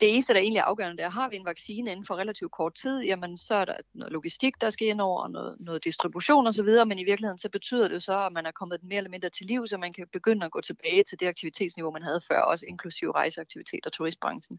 det 0.00 0.14
eneste, 0.14 0.34
der 0.34 0.40
egentlig 0.40 0.58
er 0.58 0.64
afgørende, 0.64 0.96
det 0.96 1.04
er, 1.04 1.10
har 1.10 1.28
vi 1.28 1.36
en 1.36 1.44
vaccine 1.44 1.90
inden 1.90 2.06
for 2.06 2.16
relativt 2.16 2.52
kort 2.52 2.74
tid, 2.74 3.02
jamen 3.02 3.38
så 3.38 3.54
er 3.54 3.64
der 3.64 3.74
noget 3.94 4.12
logistik, 4.12 4.60
der 4.60 4.70
skal 4.70 4.86
ind 4.86 5.00
over, 5.00 5.22
og 5.22 5.30
noget, 5.30 5.56
noget 5.60 5.84
distribution 5.84 6.46
osv., 6.46 6.68
men 6.86 6.98
i 6.98 7.04
virkeligheden 7.04 7.38
så 7.38 7.48
betyder 7.48 7.88
det 7.88 8.02
så, 8.02 8.26
at 8.26 8.32
man 8.32 8.46
er 8.46 8.50
kommet 8.50 8.82
mere 8.82 8.96
eller 8.96 9.10
mindre 9.10 9.30
til 9.30 9.46
liv, 9.46 9.66
så 9.66 9.76
man 9.76 9.92
kan 9.92 10.06
begynde 10.12 10.46
at 10.46 10.52
gå 10.52 10.60
tilbage 10.60 11.04
til 11.04 11.20
det 11.20 11.26
aktivitetsniveau, 11.26 11.90
man 11.90 12.02
havde 12.02 12.20
før, 12.28 12.40
også 12.40 12.66
inklusive 12.68 13.12
rejseaktivitet 13.12 13.86
og 13.86 13.92
turistbranchen. 13.92 14.58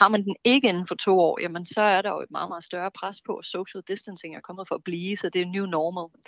Har 0.00 0.08
man 0.08 0.24
den 0.24 0.36
ikke 0.44 0.68
inden 0.68 0.86
for 0.86 0.94
to 0.94 1.20
år, 1.20 1.40
jamen 1.40 1.66
så 1.66 1.82
er 1.82 2.02
der 2.02 2.10
jo 2.10 2.20
et 2.20 2.30
meget, 2.30 2.48
meget 2.48 2.64
større 2.64 2.90
pres 2.90 3.20
på, 3.26 3.36
at 3.36 3.44
social 3.44 3.82
distancing 3.88 4.36
er 4.36 4.40
kommet 4.40 4.68
for 4.68 4.74
at 4.74 4.84
blive, 4.84 5.16
så 5.16 5.28
det 5.28 5.42
er 5.42 5.46
new 5.46 5.66
normal. 5.66 6.20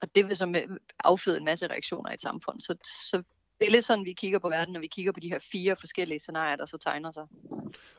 Og 0.00 0.14
det 0.14 0.28
vil 0.28 0.36
så 0.36 0.66
afføde 0.98 1.36
en 1.36 1.44
masse 1.44 1.66
reaktioner 1.66 2.10
i 2.10 2.14
et 2.14 2.20
samfund. 2.20 2.60
Så, 2.60 2.76
så 2.84 3.22
det 3.60 3.66
er 3.66 3.70
lidt 3.70 3.84
sådan, 3.84 4.04
vi 4.04 4.12
kigger 4.12 4.38
på 4.38 4.48
verden, 4.48 4.72
når 4.72 4.80
vi 4.80 4.86
kigger 4.86 5.12
på 5.12 5.20
de 5.20 5.28
her 5.28 5.38
fire 5.38 5.76
forskellige 5.76 6.18
scenarier, 6.18 6.56
der 6.56 6.66
så 6.66 6.78
tegner 6.78 7.10
sig. 7.10 7.26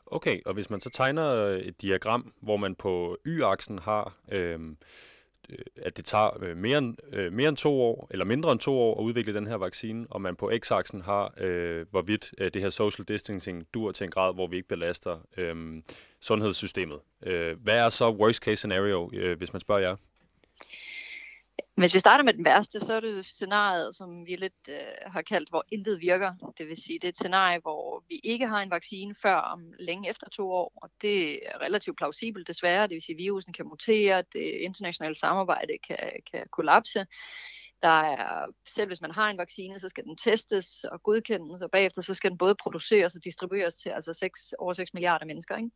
Okay, 0.05 0.39
og 0.45 0.53
hvis 0.53 0.69
man 0.69 0.79
så 0.79 0.89
tegner 0.89 1.23
et 1.63 1.81
diagram, 1.81 2.33
hvor 2.41 2.57
man 2.57 2.75
på 2.75 3.17
y-aksen 3.25 3.79
har, 3.79 4.17
øh, 4.31 4.59
øh 5.49 5.57
at 5.75 5.97
det 5.97 6.05
tager 6.05 6.43
øh, 6.43 6.57
mere, 6.57 6.77
end, 6.77 6.95
øh, 7.13 7.33
mere 7.33 7.49
end 7.49 7.57
to 7.57 7.81
år, 7.81 8.07
eller 8.11 8.25
mindre 8.25 8.51
end 8.51 8.59
to 8.59 8.79
år 8.79 8.99
at 8.99 9.03
udvikle 9.03 9.33
den 9.33 9.47
her 9.47 9.55
vaccine, 9.55 10.07
og 10.09 10.21
man 10.21 10.35
på 10.35 10.51
x-aksen 10.65 11.01
har, 11.01 11.33
øh, 11.37 11.85
hvorvidt 11.91 12.33
øh, 12.37 12.53
det 12.53 12.61
her 12.61 12.69
social 12.69 13.05
distancing 13.07 13.67
dur 13.73 13.91
til 13.91 14.03
en 14.03 14.11
grad, 14.11 14.33
hvor 14.33 14.47
vi 14.47 14.55
ikke 14.55 14.67
belaster 14.67 15.19
øh, 15.37 15.81
sundhedssystemet. 16.21 16.99
Øh, 17.23 17.61
hvad 17.63 17.77
er 17.77 17.89
så 17.89 18.09
worst 18.09 18.43
case 18.43 18.55
scenario, 18.55 19.09
øh, 19.13 19.37
hvis 19.37 19.53
man 19.53 19.59
spørger 19.59 19.81
jer? 19.81 19.95
Hvis 21.75 21.93
vi 21.93 21.99
starter 21.99 22.23
med 22.23 22.33
den 22.33 22.45
værste, 22.45 22.79
så 22.79 22.93
er 22.93 22.99
det 22.99 23.25
scenariet, 23.25 23.95
som 23.95 24.25
vi 24.25 24.35
lidt 24.35 24.69
øh, 24.69 24.75
har 25.05 25.21
kaldt, 25.21 25.49
hvor 25.49 25.65
intet 25.71 26.01
virker. 26.01 26.53
Det 26.57 26.67
vil 26.67 26.77
sige, 26.77 26.99
det 26.99 27.03
er 27.03 27.09
et 27.09 27.17
scenarie, 27.17 27.59
hvor 27.59 28.03
vi 28.09 28.15
ikke 28.23 28.47
har 28.47 28.61
en 28.61 28.71
vaccine 28.71 29.15
før 29.15 29.35
om 29.35 29.73
længe 29.79 30.09
efter 30.09 30.29
to 30.29 30.51
år, 30.51 30.73
og 30.75 30.89
det 31.01 31.47
er 31.47 31.61
relativt 31.61 31.97
plausibelt 31.97 32.47
desværre. 32.47 32.83
Det 32.83 32.93
vil 32.93 33.01
sige, 33.01 33.13
at 33.13 33.17
virusen 33.17 33.53
kan 33.53 33.65
mutere, 33.65 34.23
det 34.33 34.41
internationale 34.41 35.15
samarbejde 35.15 35.77
kan, 35.87 35.97
kan 36.31 36.43
kollapse. 36.51 37.05
Der 37.81 38.01
er, 38.01 38.45
selv 38.65 38.87
hvis 38.87 39.01
man 39.01 39.11
har 39.11 39.29
en 39.29 39.37
vaccine, 39.37 39.79
så 39.79 39.89
skal 39.89 40.03
den 40.03 40.17
testes 40.17 40.83
og 40.83 41.03
godkendes, 41.03 41.61
og 41.61 41.71
bagefter 41.71 42.01
så 42.01 42.13
skal 42.13 42.29
den 42.29 42.37
både 42.37 42.55
produceres 42.55 43.15
og 43.15 43.23
distribueres 43.23 43.75
til 43.75 43.89
altså 43.89 44.13
6, 44.13 44.53
over 44.59 44.73
6 44.73 44.93
milliarder 44.93 45.25
mennesker. 45.25 45.57
Ikke? 45.57 45.71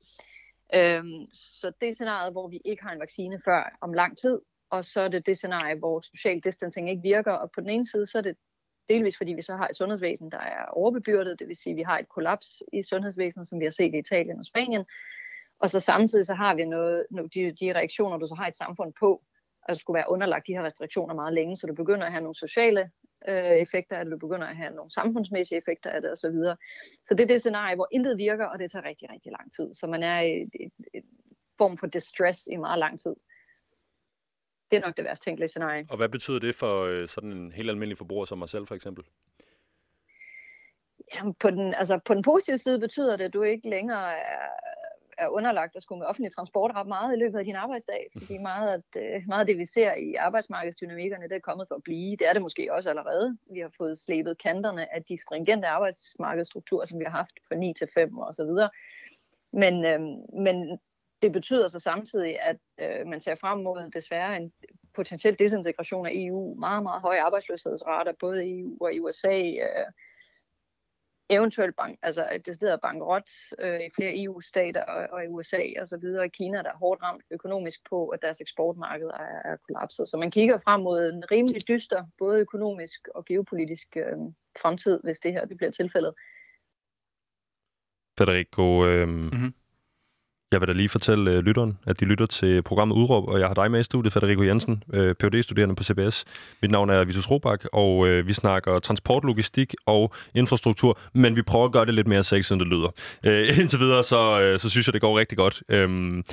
Øhm, 0.73 1.25
så 1.31 1.71
det 1.81 1.89
er 1.89 1.93
scenariet, 1.93 2.33
hvor 2.33 2.47
vi 2.47 2.61
ikke 2.65 2.83
har 2.83 2.91
en 2.91 2.99
vaccine 2.99 3.41
før 3.45 3.77
om 3.81 3.93
lang 3.93 4.17
tid, 4.17 4.39
og 4.69 4.85
så 4.85 5.01
er 5.01 5.07
det 5.07 5.25
det 5.25 5.37
scenarie, 5.37 5.75
hvor 5.75 6.01
social 6.01 6.39
distancing 6.39 6.89
ikke 6.89 7.01
virker, 7.01 7.31
og 7.31 7.51
på 7.51 7.61
den 7.61 7.69
ene 7.69 7.87
side, 7.87 8.07
så 8.07 8.17
er 8.17 8.21
det 8.21 8.37
delvis 8.89 9.17
fordi 9.17 9.33
vi 9.33 9.41
så 9.41 9.55
har 9.55 9.67
et 9.67 9.77
sundhedsvæsen, 9.77 10.31
der 10.31 10.37
er 10.37 10.65
overbebyrdet, 10.65 11.39
det 11.39 11.47
vil 11.47 11.55
sige, 11.55 11.71
at 11.71 11.77
vi 11.77 11.81
har 11.81 11.99
et 11.99 12.09
kollaps 12.09 12.63
i 12.73 12.83
sundhedsvæsenet, 12.83 13.47
som 13.47 13.59
vi 13.59 13.65
har 13.65 13.71
set 13.71 13.95
i 13.95 13.97
Italien 13.97 14.39
og 14.39 14.45
Spanien, 14.45 14.85
og 15.59 15.69
så 15.69 15.79
samtidig 15.79 16.25
så 16.25 16.33
har 16.33 16.55
vi 16.55 16.65
noget, 16.65 17.05
de, 17.33 17.51
de 17.51 17.73
reaktioner, 17.73 18.17
du 18.17 18.27
så 18.27 18.35
har 18.35 18.47
et 18.47 18.57
samfund 18.57 18.93
på, 18.99 19.23
altså 19.67 19.81
skulle 19.81 19.95
være 19.95 20.11
underlagt 20.11 20.47
de 20.47 20.53
her 20.53 20.63
restriktioner 20.63 21.15
meget 21.15 21.33
længe, 21.33 21.57
så 21.57 21.67
du 21.67 21.73
begynder 21.73 22.05
at 22.05 22.11
have 22.11 22.21
nogle 22.21 22.35
sociale 22.35 22.91
øh, 23.27 23.51
effekter 23.65 23.95
af 23.97 24.05
det, 24.05 24.11
du 24.11 24.17
begynder 24.17 24.47
at 24.47 24.55
have 24.55 24.75
nogle 24.75 24.91
samfundsmæssige 24.91 25.57
effekter 25.57 25.89
af 25.89 26.01
det 26.01 26.11
osv. 26.11 26.17
Så, 26.17 26.55
så 27.05 27.13
det 27.13 27.23
er 27.23 27.27
det 27.27 27.41
scenarie, 27.41 27.75
hvor 27.75 27.87
intet 27.91 28.17
virker, 28.17 28.45
og 28.45 28.59
det 28.59 28.71
tager 28.71 28.85
rigtig, 28.85 29.09
rigtig 29.11 29.31
lang 29.31 29.53
tid. 29.55 29.73
Så 29.73 29.87
man 29.87 30.03
er 30.03 30.19
i 30.19 30.49
en 30.93 31.03
form 31.57 31.77
for 31.77 31.87
distress 31.87 32.47
i 32.51 32.55
meget 32.55 32.79
lang 32.79 32.99
tid. 32.99 33.15
Det 34.71 34.77
er 34.77 34.81
nok 34.81 34.97
det 34.97 35.05
værst 35.05 35.23
tænkelige 35.23 35.49
scenarie. 35.49 35.85
Og 35.89 35.97
hvad 35.97 36.09
betyder 36.09 36.39
det 36.39 36.55
for 36.55 36.83
øh, 36.83 37.07
sådan 37.07 37.31
en 37.31 37.51
helt 37.51 37.69
almindelig 37.69 37.97
forbruger 37.97 38.25
som 38.25 38.37
mig 38.37 38.49
selv 38.49 38.67
for 38.67 38.75
eksempel? 38.75 39.03
Jamen, 41.15 41.33
på 41.33 41.49
den, 41.49 41.73
altså, 41.73 41.99
på 42.05 42.13
den 42.13 42.23
positive 42.23 42.57
side 42.57 42.79
betyder 42.79 43.17
det, 43.17 43.23
at 43.23 43.33
du 43.33 43.41
ikke 43.41 43.69
længere 43.69 44.17
er, 44.17 44.49
er 45.17 45.27
underlagt 45.27 45.75
at 45.75 45.83
skulle 45.83 45.99
med 45.99 46.07
offentlig 46.07 46.31
transport 46.31 46.75
ret 46.75 46.87
meget 46.87 47.15
i 47.15 47.19
løbet 47.19 47.39
af 47.39 47.45
din 47.45 47.55
arbejdsdag, 47.55 48.07
fordi 48.17 48.37
meget 48.37 48.69
af, 48.73 48.79
det, 48.93 49.27
meget 49.27 49.39
af 49.39 49.45
det, 49.45 49.57
vi 49.57 49.65
ser 49.65 49.93
i 49.93 50.15
arbejdsmarkedsdynamikkerne, 50.15 51.23
det 51.23 51.35
er 51.35 51.39
kommet 51.39 51.67
for 51.67 51.75
at 51.75 51.83
blive. 51.83 52.15
Det 52.15 52.27
er 52.27 52.33
det 52.33 52.41
måske 52.41 52.73
også 52.73 52.89
allerede. 52.89 53.37
Vi 53.51 53.59
har 53.59 53.71
fået 53.77 53.99
slæbet 53.99 54.37
kanterne 54.37 54.95
af 54.95 55.03
de 55.03 55.17
stringente 55.21 55.67
arbejdsmarkedsstrukturer, 55.67 56.85
som 56.85 56.99
vi 56.99 57.03
har 57.03 57.17
haft 57.17 57.39
fra 57.47 57.55
9 57.55 57.73
til 57.73 57.87
5 57.93 58.17
og 58.17 58.35
så 58.35 58.43
videre. 58.43 58.69
Men, 59.53 59.85
øhm, 59.85 60.41
men 60.43 60.79
det 61.21 61.31
betyder 61.31 61.67
så 61.67 61.79
samtidig, 61.79 62.41
at 62.41 62.57
øh, 62.79 63.07
man 63.07 63.21
ser 63.21 63.35
frem 63.35 63.59
mod 63.59 63.91
desværre 63.91 64.37
en 64.37 64.51
potentiel 64.95 65.39
desintegration 65.39 66.05
af 66.05 66.11
EU, 66.13 66.55
meget, 66.59 66.83
meget 66.83 67.01
høje 67.01 67.21
arbejdsløshedsrater, 67.21 68.13
både 68.19 68.47
i 68.47 68.59
EU 68.59 68.77
og 68.81 68.93
i 68.93 68.99
USA, 68.99 69.37
øh, 69.41 69.85
eventuelt 71.29 71.75
bank, 71.75 71.99
altså 72.01 72.29
et 72.35 72.45
decideret 72.45 72.81
bankrot 72.81 73.29
øh, 73.59 73.79
i 73.79 73.89
flere 73.95 74.23
EU-stater 74.23 74.83
og, 74.83 75.07
og 75.11 75.25
i 75.25 75.27
USA 75.27 75.63
og 75.81 75.87
så 75.87 75.97
videre. 75.97 76.25
I 76.25 76.29
Kina, 76.29 76.57
der 76.57 76.71
er 76.71 76.77
hårdt 76.77 77.01
ramt 77.03 77.23
økonomisk 77.31 77.79
på, 77.89 78.07
at 78.07 78.21
deres 78.21 78.41
eksportmarked 78.41 79.07
er, 79.07 79.51
er 79.51 79.55
kollapset. 79.67 80.09
Så 80.09 80.17
man 80.17 80.31
kigger 80.31 80.59
frem 80.63 80.81
mod 80.81 81.09
en 81.13 81.23
rimelig 81.31 81.67
dyster, 81.67 82.05
både 82.17 82.39
økonomisk 82.39 83.07
og 83.15 83.25
geopolitisk 83.25 83.97
øh, 83.97 84.17
fremtid, 84.61 84.99
hvis 85.03 85.19
det 85.19 85.33
her 85.33 85.45
det 85.45 85.57
bliver 85.57 85.71
tilfældet. 85.71 86.13
Federico, 88.17 88.85
øh, 88.85 89.07
mm-hmm. 89.07 89.53
Jeg 90.51 90.61
vil 90.61 90.67
da 90.67 90.73
lige 90.73 90.89
fortælle 90.89 91.31
øh, 91.31 91.39
lytteren, 91.39 91.77
at 91.87 91.99
de 91.99 92.05
lytter 92.05 92.25
til 92.25 92.61
programmet 92.61 92.95
Udråb, 92.95 93.27
og 93.27 93.39
jeg 93.39 93.47
har 93.47 93.53
dig 93.53 93.71
med 93.71 93.79
i 93.79 93.83
studiet, 93.83 94.13
Federico 94.13 94.43
Jensen, 94.43 94.83
øh, 94.93 95.15
phd 95.15 95.43
studerende 95.43 95.75
på 95.75 95.83
CBS. 95.83 96.25
Mit 96.61 96.71
navn 96.71 96.89
er 96.89 97.03
Vitus 97.03 97.31
Robak, 97.31 97.65
og 97.73 98.07
øh, 98.07 98.27
vi 98.27 98.33
snakker 98.33 98.79
transport, 98.79 99.23
logistik 99.23 99.73
og 99.85 100.13
infrastruktur, 100.35 100.99
men 101.13 101.35
vi 101.35 101.41
prøver 101.41 101.65
at 101.65 101.71
gøre 101.71 101.85
det 101.85 101.93
lidt 101.93 102.07
mere 102.07 102.23
sexet, 102.23 102.51
end 102.51 102.59
det 102.59 102.67
lyder. 102.67 102.89
Øh, 103.25 103.59
indtil 103.59 103.79
videre, 103.79 104.03
så, 104.03 104.41
øh, 104.41 104.59
så 104.59 104.69
synes 104.69 104.87
jeg, 104.87 104.93
det 104.93 105.01
går 105.01 105.19
rigtig 105.19 105.37
godt. 105.37 105.63
Øhm, 105.69 106.23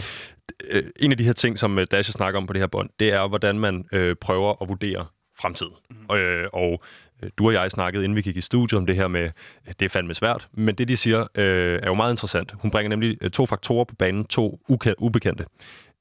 øh, 0.70 0.84
en 1.00 1.10
af 1.10 1.18
de 1.18 1.24
her 1.24 1.32
ting, 1.32 1.58
som 1.58 1.78
øh, 1.78 1.86
Dasha 1.90 2.12
snakker 2.12 2.40
om 2.40 2.46
på 2.46 2.52
det 2.52 2.62
her 2.62 2.66
bånd, 2.66 2.90
det 3.00 3.08
er, 3.12 3.28
hvordan 3.28 3.58
man 3.58 3.84
øh, 3.92 4.16
prøver 4.20 4.62
at 4.62 4.68
vurdere 4.68 5.06
fremtiden. 5.40 5.72
Mm. 5.90 6.16
Øh, 6.16 6.48
og 6.52 6.82
Øh, 7.22 7.30
du 7.38 7.46
og 7.46 7.52
jeg 7.52 7.70
snakkede, 7.70 8.04
inden 8.04 8.16
vi 8.16 8.22
gik 8.22 8.36
i 8.36 8.40
studiet, 8.40 8.78
om 8.78 8.86
det 8.86 8.96
her 8.96 9.08
med, 9.08 9.24
øh, 9.66 9.74
det 9.78 9.84
er 9.84 9.88
fandme 9.88 10.14
svært. 10.14 10.48
Men 10.52 10.74
det, 10.74 10.88
de 10.88 10.96
siger, 10.96 11.26
øh, 11.34 11.80
er 11.82 11.86
jo 11.86 11.94
meget 11.94 12.12
interessant. 12.12 12.52
Hun 12.52 12.70
bringer 12.70 12.88
nemlig 12.88 13.18
øh, 13.20 13.30
to 13.30 13.46
faktorer 13.46 13.84
på 13.84 13.94
banen, 13.94 14.24
to 14.24 14.60
ubekendte. 14.98 15.44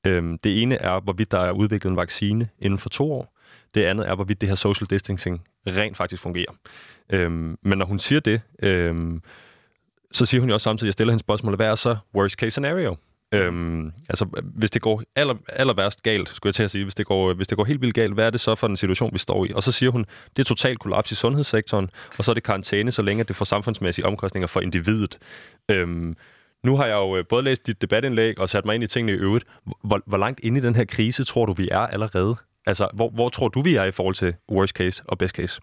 Øhm, 0.06 0.38
det 0.38 0.62
ene 0.62 0.76
er, 0.76 1.00
hvorvidt 1.00 1.32
der 1.32 1.40
er 1.40 1.52
udviklet 1.52 1.92
en 1.92 1.98
vaccine 1.98 2.50
inden 2.60 2.80
for 2.80 2.90
to 2.90 3.14
år. 3.14 3.36
Det 3.76 3.84
andet 3.84 4.10
er, 4.10 4.16
hvorvidt 4.16 4.42
det 4.42 4.50
her 4.50 4.56
social 4.56 4.88
distancing 4.90 5.42
rent 5.68 5.98
faktisk 5.98 6.22
fungerer. 6.22 6.52
Øhm, 7.10 7.58
men 7.62 7.78
når 7.78 7.86
hun 7.86 8.00
siger 8.00 8.20
det, 8.20 8.42
øhm, 8.64 9.22
så 10.12 10.26
siger 10.26 10.42
hun 10.42 10.50
jo 10.50 10.54
også 10.54 10.64
samtidig, 10.64 10.88
at 10.88 10.90
jeg 10.90 10.94
stiller 10.94 11.12
hende 11.12 11.24
spørgsmålet, 11.24 11.58
hvad 11.58 11.68
er 11.68 11.76
så 11.76 11.98
worst 12.16 12.40
case 12.40 12.52
scenario? 12.52 12.96
Øhm, 13.36 13.92
altså, 14.10 14.26
hvis 14.44 14.72
det 14.72 14.82
går 14.82 15.04
aller, 15.16 15.36
aller 15.50 15.74
værst 15.74 16.04
galt, 16.04 16.30
skulle 16.30 16.50
jeg 16.50 16.56
til 16.56 16.64
at 16.64 16.72
sige, 16.72 16.84
hvis 16.84 16.96
det, 16.96 17.06
går, 17.06 17.34
hvis 17.34 17.48
det 17.48 17.58
går 17.58 17.66
helt 17.66 17.82
vildt 17.82 17.96
galt, 17.96 18.14
hvad 18.14 18.26
er 18.26 18.30
det 18.30 18.42
så 18.42 18.56
for 18.56 18.68
en 18.68 18.78
situation, 18.78 19.14
vi 19.14 19.18
står 19.18 19.46
i? 19.46 19.52
Og 19.56 19.64
så 19.64 19.72
siger 19.72 19.92
hun, 19.92 20.06
det 20.36 20.40
er 20.40 20.44
totalt 20.44 20.80
kollaps 20.80 21.12
i 21.12 21.16
sundhedssektoren, 21.16 21.90
og 22.18 22.24
så 22.24 22.32
er 22.32 22.34
det 22.34 22.44
karantæne, 22.44 22.92
så 22.92 23.02
længe 23.02 23.24
det 23.24 23.36
får 23.36 23.46
samfundsmæssige 23.46 24.06
omkostninger 24.06 24.48
for 24.48 24.62
individet. 24.62 25.18
Øhm, 25.72 26.16
nu 26.64 26.78
har 26.78 26.86
jeg 26.86 26.96
jo 26.96 27.18
øh, 27.18 27.26
både 27.30 27.44
læst 27.44 27.68
dit 27.68 27.82
debatindlæg 27.82 28.40
og 28.40 28.50
sat 28.50 28.66
mig 28.66 28.76
ind 28.76 28.84
i 28.84 28.88
tingene 28.88 29.12
i 29.12 29.16
øvrigt. 29.16 29.46
Hvor, 29.84 30.02
hvor 30.06 30.18
langt 30.18 30.40
inde 30.44 30.60
i 30.60 30.62
den 30.62 30.76
her 30.76 30.86
krise 30.86 31.24
tror 31.24 31.46
du, 31.46 31.54
vi 31.54 31.70
er 31.72 31.80
allerede? 31.80 32.36
Altså, 32.66 32.90
hvor, 32.94 33.10
hvor 33.10 33.30
tror 33.30 33.48
du, 33.48 33.62
vi 33.62 33.76
er 33.76 33.84
i 33.84 33.92
forhold 33.92 34.16
til 34.16 34.34
worst 34.52 34.76
case 34.76 35.04
og 35.08 35.18
best 35.18 35.36
case? 35.36 35.62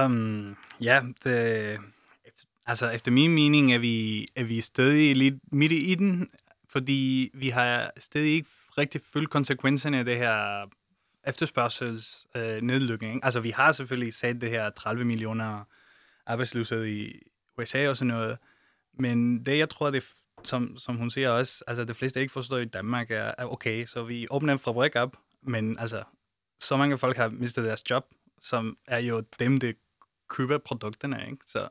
Um, 0.00 0.56
ja, 0.80 1.00
det, 1.24 1.78
altså 2.66 2.90
efter 2.90 3.10
min 3.12 3.34
mening 3.34 3.74
er 3.74 3.78
vi, 3.78 4.26
er 4.36 4.44
vi 4.44 4.60
stadig 4.60 5.16
lidt 5.16 5.34
midt 5.52 5.72
i 5.72 5.94
den 5.94 6.28
fordi 6.76 7.30
vi 7.34 7.48
har 7.48 7.92
stadig 7.98 8.32
ikke 8.32 8.48
rigtig 8.78 9.00
følt 9.12 9.30
konsekvenserne 9.30 9.98
af 9.98 10.04
det 10.04 10.16
her 10.16 10.66
efterspørgsels 11.26 12.26
øh. 12.36 13.20
Altså, 13.22 13.40
vi 13.40 13.50
har 13.50 13.72
selvfølgelig 13.72 14.14
sat 14.14 14.40
det 14.40 14.50
her 14.50 14.70
30 14.70 15.04
millioner 15.04 15.64
arbejdsløshed 16.26 16.86
i 16.86 17.22
USA 17.58 17.88
og 17.88 17.96
sådan 17.96 18.14
noget, 18.14 18.38
men 18.92 19.46
det, 19.46 19.58
jeg 19.58 19.68
tror, 19.68 19.90
det 19.90 20.04
som, 20.44 20.78
som 20.78 20.96
hun 20.96 21.10
siger 21.10 21.30
også, 21.30 21.64
altså 21.66 21.84
det 21.84 21.96
fleste 21.96 22.20
ikke 22.20 22.32
forstår 22.32 22.56
i 22.56 22.64
Danmark, 22.64 23.10
er, 23.10 23.32
er 23.38 23.46
okay, 23.46 23.86
så 23.86 24.02
vi 24.02 24.26
åbner 24.30 24.52
en 24.52 24.58
fabrik 24.58 24.96
op, 24.96 25.16
men 25.42 25.78
altså, 25.78 26.02
så 26.60 26.76
mange 26.76 26.98
folk 26.98 27.16
har 27.16 27.28
mistet 27.28 27.64
deres 27.64 27.90
job, 27.90 28.04
som 28.40 28.78
er 28.86 28.98
jo 28.98 29.22
dem, 29.38 29.60
der 29.60 29.72
køber 30.28 30.58
produkterne, 30.58 31.24
ikke? 31.30 31.42
Så 31.46 31.68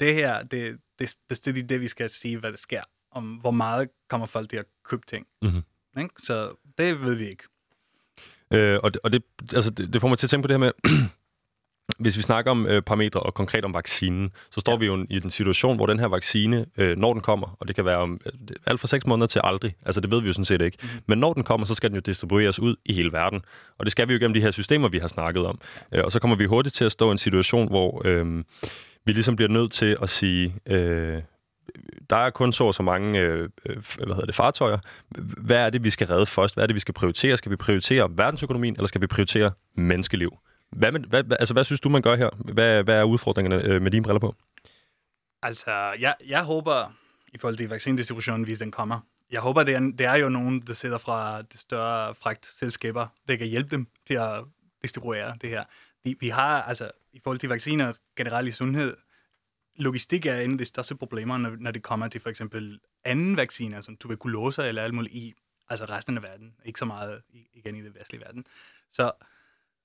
det 0.00 0.14
her, 0.14 0.42
det, 0.42 0.78
det, 0.98 1.16
det, 1.30 1.44
det 1.44 1.58
er 1.58 1.66
det, 1.66 1.80
vi 1.80 1.88
skal 1.88 2.10
sige, 2.10 2.38
hvad 2.38 2.50
der 2.50 2.58
sker 2.58 2.82
om 3.16 3.24
hvor 3.24 3.50
meget 3.50 3.88
kommer 4.08 4.26
folk 4.26 4.50
til 4.50 4.56
at 4.56 4.66
købe 4.84 5.02
ting. 5.06 5.26
Mm-hmm. 5.42 5.62
Ikke? 5.98 6.14
Så 6.18 6.48
det 6.78 7.00
ved 7.00 7.14
vi 7.14 7.28
ikke. 7.28 7.44
Øh, 8.50 8.80
og 8.82 8.94
det, 8.94 9.00
og 9.04 9.12
det, 9.12 9.22
altså, 9.54 9.70
det, 9.70 9.92
det 9.92 10.00
får 10.00 10.08
mig 10.08 10.18
til 10.18 10.26
at 10.26 10.30
tænke 10.30 10.42
på 10.42 10.48
det 10.48 10.54
her 10.54 10.58
med, 10.58 10.72
hvis 12.02 12.16
vi 12.16 12.22
snakker 12.22 12.50
om 12.50 12.66
øh, 12.66 12.82
parametre 12.82 13.20
og 13.20 13.34
konkret 13.34 13.64
om 13.64 13.74
vaccinen, 13.74 14.30
så 14.50 14.60
står 14.60 14.72
ja. 14.72 14.78
vi 14.78 14.86
jo 14.86 15.06
i 15.10 15.18
den 15.18 15.30
situation, 15.30 15.76
hvor 15.76 15.86
den 15.86 15.98
her 15.98 16.06
vaccine, 16.06 16.66
øh, 16.76 16.96
når 16.96 17.12
den 17.12 17.22
kommer, 17.22 17.56
og 17.60 17.68
det 17.68 17.76
kan 17.76 17.84
være 17.84 17.98
om 17.98 18.20
øh, 18.26 18.32
alt 18.66 18.80
fra 18.80 18.88
seks 18.88 19.06
måneder 19.06 19.26
til 19.26 19.40
aldrig, 19.44 19.76
altså 19.86 20.00
det 20.00 20.10
ved 20.10 20.20
vi 20.20 20.26
jo 20.26 20.32
sådan 20.32 20.44
set 20.44 20.60
ikke, 20.60 20.78
mm. 20.82 20.88
men 21.06 21.18
når 21.18 21.32
den 21.32 21.44
kommer, 21.44 21.66
så 21.66 21.74
skal 21.74 21.90
den 21.90 21.94
jo 21.94 22.00
distribueres 22.00 22.60
ud 22.60 22.76
i 22.84 22.92
hele 22.92 23.12
verden. 23.12 23.42
Og 23.78 23.86
det 23.86 23.92
skal 23.92 24.08
vi 24.08 24.12
jo 24.12 24.18
gennem 24.18 24.34
de 24.34 24.40
her 24.40 24.50
systemer, 24.50 24.88
vi 24.88 24.98
har 24.98 25.08
snakket 25.08 25.46
om. 25.46 25.60
Øh, 25.92 26.04
og 26.04 26.12
så 26.12 26.20
kommer 26.20 26.36
vi 26.36 26.44
hurtigt 26.44 26.74
til 26.74 26.84
at 26.84 26.92
stå 26.92 27.08
i 27.08 27.12
en 27.12 27.18
situation, 27.18 27.68
hvor 27.68 28.02
øh, 28.04 28.44
vi 29.04 29.12
ligesom 29.12 29.36
bliver 29.36 29.48
nødt 29.48 29.72
til 29.72 29.96
at 30.02 30.08
sige... 30.08 30.54
Øh, 30.66 31.22
der 32.10 32.16
er 32.16 32.30
kun 32.30 32.52
så 32.52 32.72
så 32.72 32.82
mange 32.82 33.20
øh, 33.20 33.48
øh, 33.66 33.76
hvad 33.96 34.06
hedder 34.06 34.26
det, 34.26 34.34
fartøjer. 34.34 34.78
Hvad 35.38 35.56
er 35.56 35.70
det, 35.70 35.84
vi 35.84 35.90
skal 35.90 36.06
redde 36.06 36.26
først? 36.26 36.54
Hvad 36.54 36.64
er 36.64 36.66
det, 36.66 36.74
vi 36.74 36.80
skal 36.80 36.94
prioritere? 36.94 37.36
Skal 37.36 37.50
vi 37.50 37.56
prioritere 37.56 38.08
verdensøkonomien, 38.10 38.74
eller 38.74 38.86
skal 38.86 39.00
vi 39.00 39.06
prioritere 39.06 39.52
menneskeliv? 39.74 40.38
Hvad, 40.70 40.92
med, 40.92 41.00
hvad, 41.00 41.24
altså, 41.40 41.54
hvad 41.54 41.64
synes 41.64 41.80
du, 41.80 41.88
man 41.88 42.02
gør 42.02 42.16
her? 42.16 42.30
Hvad, 42.52 42.82
hvad 42.82 42.98
er 42.98 43.04
udfordringerne 43.04 43.64
øh, 43.64 43.82
med 43.82 43.90
dine 43.90 44.02
briller 44.02 44.20
på? 44.20 44.34
Altså, 45.42 45.70
jeg, 46.00 46.14
jeg 46.26 46.44
håber, 46.44 46.92
i 47.34 47.38
forhold 47.38 47.56
til 47.56 47.68
vaccindistributionen, 47.68 48.44
hvis 48.44 48.58
den 48.58 48.70
kommer, 48.70 49.00
jeg 49.30 49.40
håber, 49.40 49.62
det 49.62 49.74
er, 49.74 49.80
det 49.80 50.06
er 50.06 50.14
jo 50.14 50.28
nogen, 50.28 50.60
der 50.60 50.72
sidder 50.72 50.98
fra 50.98 51.42
de 51.42 51.58
større 51.58 52.14
fragtselskaber, 52.14 53.06
der 53.28 53.36
kan 53.36 53.46
hjælpe 53.46 53.70
dem 53.70 53.86
til 54.06 54.14
at 54.14 54.44
distribuere 54.82 55.36
det 55.40 55.50
her. 55.50 55.64
Vi, 56.04 56.16
vi 56.20 56.28
har, 56.28 56.62
altså, 56.62 56.90
i 57.12 57.20
forhold 57.24 57.38
til 57.38 57.48
vacciner 57.48 57.92
generelt 58.16 58.48
i 58.48 58.50
sundhed, 58.50 58.96
logistik 59.76 60.26
er 60.26 60.40
en 60.40 60.52
af 60.52 60.58
de 60.58 60.64
største 60.64 60.94
problemer, 60.96 61.36
når, 61.36 61.56
når 61.60 61.70
det 61.70 61.82
kommer 61.82 62.08
til 62.08 62.20
for 62.20 62.30
eksempel 62.30 62.80
anden 63.04 63.36
vacciner, 63.36 63.80
som 63.80 63.96
tuberkulose 63.96 64.68
eller 64.68 64.82
alt 64.82 64.94
muligt 64.94 65.14
i 65.14 65.34
altså 65.68 65.84
resten 65.84 66.16
af 66.16 66.22
verden. 66.22 66.54
Ikke 66.64 66.78
så 66.78 66.84
meget 66.84 67.22
igen 67.54 67.76
i 67.76 67.82
den 67.82 67.94
vestlige 67.94 68.20
verden. 68.20 68.46
Så, 68.92 69.12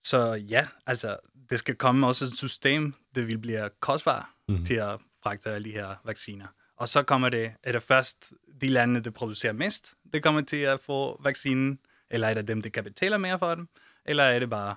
så 0.04 0.34
ja, 0.34 0.67
altså 0.86 1.17
det 1.49 1.60
skal 1.60 1.75
komme 1.75 2.08
også 2.08 2.25
et 2.25 2.38
system, 2.38 2.93
der 3.15 3.21
vil 3.21 3.38
blive 3.38 3.69
kostbart 3.80 4.25
mm. 4.47 4.65
til 4.65 4.75
at 4.75 4.99
fragte 5.23 5.49
alle 5.49 5.69
de 5.69 5.71
her 5.71 5.95
vacciner. 6.04 6.47
Og 6.75 6.88
så 6.88 7.04
kommer 7.04 7.30
det, 7.30 7.54
er 7.63 7.71
det 7.71 7.84
først 7.84 8.34
de 8.62 8.67
lande, 8.67 8.99
der 8.99 9.12
producerer 9.12 9.54
mest, 9.54 9.93
det 10.13 10.23
kommer 10.23 10.41
til 10.41 10.58
at 10.58 10.80
få 10.80 11.21
vaccinen, 11.23 11.80
Eller 12.10 12.27
er 12.27 12.34
det 12.34 12.47
dem, 12.47 12.62
der 12.62 12.69
kan 12.69 12.84
betale 12.84 13.17
mere 13.17 13.39
for 13.39 13.56
dem? 13.56 13.67
Eller 14.06 14.23
er 14.23 14.39
det 14.39 14.49
bare 14.49 14.75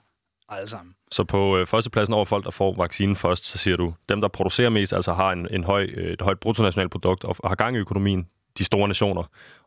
alle 0.48 0.68
sammen? 0.68 0.94
Så 1.10 1.24
på 1.24 1.58
øh, 1.58 1.66
førstepladsen 1.66 2.14
over 2.14 2.24
folk, 2.24 2.44
der 2.44 2.50
får 2.50 2.74
vaccinen 2.76 3.16
først, 3.16 3.44
så 3.44 3.58
siger 3.58 3.76
du, 3.76 3.94
dem, 4.08 4.20
der 4.20 4.28
producerer 4.28 4.70
mest, 4.70 4.92
altså 4.92 5.12
har 5.12 5.32
en, 5.32 5.48
en 5.50 5.64
høj, 5.64 5.84
øh, 5.96 6.12
et 6.12 6.20
højt 6.20 6.40
bruttonationalt 6.40 6.90
produkt 6.90 7.24
og 7.24 7.36
har 7.44 7.54
gang 7.54 7.76
i 7.76 7.78
økonomien, 7.78 8.28
de 8.58 8.64
store 8.64 8.88
nationer. 8.88 9.22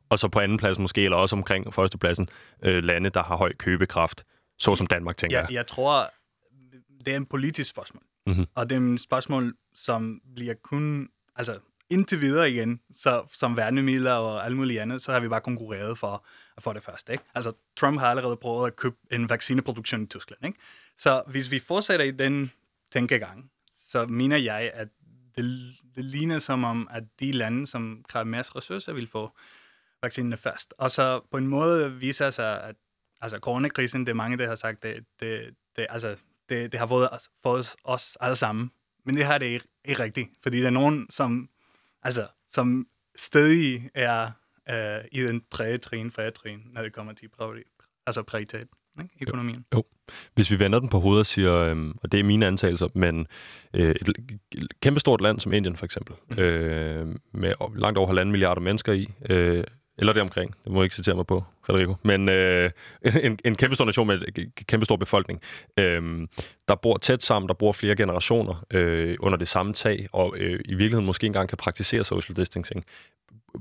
Og 0.09 0.19
så 0.19 0.27
på 0.27 0.39
anden 0.39 0.57
plads 0.57 0.79
måske, 0.79 1.03
eller 1.03 1.17
også 1.17 1.35
omkring 1.35 1.73
førstepladsen, 1.73 2.29
øh, 2.63 2.83
lande, 2.83 3.09
der 3.09 3.23
har 3.23 3.37
høj 3.37 3.53
købekraft, 3.53 4.23
såsom 4.59 4.87
Danmark, 4.87 5.17
tænker 5.17 5.37
jeg. 5.37 5.47
Jeg, 5.49 5.55
jeg 5.55 5.67
tror, 5.67 6.11
det 7.05 7.13
er 7.13 7.17
en 7.17 7.25
politisk 7.25 7.69
spørgsmål. 7.69 8.03
Mhm. 8.27 8.45
Og 8.55 8.69
det 8.69 8.77
er 8.77 8.93
et 8.93 8.99
spørgsmål, 8.99 9.53
som 9.73 10.21
bliver 10.35 10.53
kun... 10.63 11.07
Altså, 11.35 11.59
indtil 11.89 12.21
videre 12.21 12.51
igen, 12.51 12.79
så 12.95 13.23
som 13.33 13.57
værnemidler 13.57 14.13
og 14.13 14.45
alt 14.45 14.55
muligt 14.55 14.79
andet, 14.79 15.01
så 15.01 15.11
har 15.11 15.19
vi 15.19 15.27
bare 15.27 15.41
konkurreret 15.41 15.97
for 15.97 16.25
for 16.59 16.73
det 16.73 16.83
første. 16.83 17.11
Ikke? 17.11 17.23
Altså, 17.35 17.51
Trump 17.75 17.99
har 17.99 18.07
allerede 18.07 18.37
prøvet 18.37 18.67
at 18.67 18.75
købe 18.75 18.95
en 19.11 19.29
vaccineproduktion 19.29 20.03
i 20.03 20.05
Tyskland. 20.05 20.45
Ikke? 20.45 20.59
Så 20.97 21.23
hvis 21.27 21.51
vi 21.51 21.59
fortsætter 21.59 22.05
i 22.05 22.11
den 22.11 22.51
tænkegang, 22.91 23.51
så 23.75 24.05
mener 24.05 24.37
jeg, 24.37 24.71
at 24.73 24.87
det, 25.35 25.75
det 25.95 26.05
ligner 26.05 26.39
som 26.39 26.63
om, 26.63 26.87
at 26.91 27.03
de 27.19 27.31
lande, 27.31 27.67
som 27.67 28.05
kræver 28.09 28.23
mest 28.23 28.55
ressourcer, 28.55 28.93
vil 28.93 29.07
få 29.07 29.31
vaccinerne 30.01 30.37
først. 30.37 30.73
Og 30.77 30.91
så 30.91 31.21
på 31.31 31.37
en 31.37 31.47
måde 31.47 31.93
viser 31.93 32.29
sig, 32.29 32.63
at 32.63 32.75
altså, 33.21 33.39
coronakrisen, 33.39 34.01
det 34.05 34.09
er 34.09 34.15
mange, 34.15 34.37
der 34.37 34.47
har 34.47 34.55
sagt, 34.55 34.83
det, 34.83 35.05
det, 35.19 35.55
det, 35.75 35.85
altså, 35.89 36.17
det, 36.49 36.71
det 36.71 36.79
har 36.79 36.87
fået 36.87 37.09
os, 37.11 37.29
fået 37.43 37.75
os- 37.83 38.17
alle 38.21 38.35
sammen. 38.35 38.71
Men 39.05 39.17
det 39.17 39.25
har 39.25 39.37
det 39.37 39.45
ikke, 39.45 39.67
ikke 39.85 40.03
rigtigt, 40.03 40.29
fordi 40.43 40.59
der 40.59 40.65
er 40.65 40.69
nogen, 40.71 41.07
som, 41.09 41.49
altså, 42.03 42.27
som 42.47 42.87
stadig 43.15 43.89
er 43.93 44.31
øh, 44.71 45.03
i 45.11 45.21
den 45.21 45.41
tredje 45.51 45.77
trin, 45.77 46.11
fjerde 46.11 46.31
trin, 46.31 46.59
når 46.73 46.81
det 46.81 46.93
kommer 46.93 47.13
til 47.13 47.29
priori- 47.41 48.01
altså 48.07 48.23
prioritet, 48.23 48.67
ikke? 49.01 49.15
økonomien. 49.21 49.65
Hvis 50.33 50.51
vi 50.51 50.59
vender 50.59 50.79
den 50.79 50.89
på 50.89 50.99
hovedet 50.99 51.19
og 51.19 51.25
siger, 51.25 51.53
øhm, 51.53 51.97
og 52.03 52.11
det 52.11 52.19
er 52.19 52.23
mine 52.23 52.45
antagelser, 52.45 52.87
men 52.95 53.27
øh, 53.73 53.95
et 53.95 54.09
kæmpestort 54.81 55.21
land 55.21 55.39
som 55.39 55.53
Indien 55.53 55.75
for 55.75 55.85
eksempel, 55.85 56.15
Mhm. 56.29 56.39
øh, 56.39 57.15
med 57.33 57.53
langt 57.75 57.97
over 57.97 58.07
halvanden 58.07 58.31
milliarder 58.31 58.61
mennesker 58.61 58.93
i, 58.93 59.07
øh, 59.29 59.63
eller 59.97 60.13
det 60.13 60.21
omkring, 60.21 60.55
det 60.63 60.71
må 60.71 60.79
jeg 60.79 60.83
ikke 60.83 60.95
citere 60.95 61.15
mig 61.15 61.27
på, 61.27 61.43
Federico, 61.65 61.95
men 62.03 62.29
øh, 62.29 62.71
en, 63.23 63.39
en 63.45 63.55
kæmpe 63.55 63.75
stor 63.75 63.85
nation 63.85 64.07
med 64.07 64.21
en 64.37 64.51
kæmpestor 64.67 64.95
befolkning, 64.95 65.41
øh, 65.77 66.27
der 66.67 66.75
bor 66.75 66.97
tæt 66.97 67.23
sammen, 67.23 67.47
der 67.47 67.53
bor 67.53 67.71
flere 67.71 67.95
generationer 67.95 68.65
øh, 68.71 69.17
under 69.19 69.37
det 69.37 69.47
samme 69.47 69.73
tag, 69.73 70.07
og 70.11 70.35
øh, 70.37 70.59
i 70.65 70.73
virkeligheden 70.73 71.05
måske 71.05 71.27
engang 71.27 71.49
kan 71.49 71.57
praktisere 71.57 72.03
social 72.03 72.35
distancing. 72.35 72.85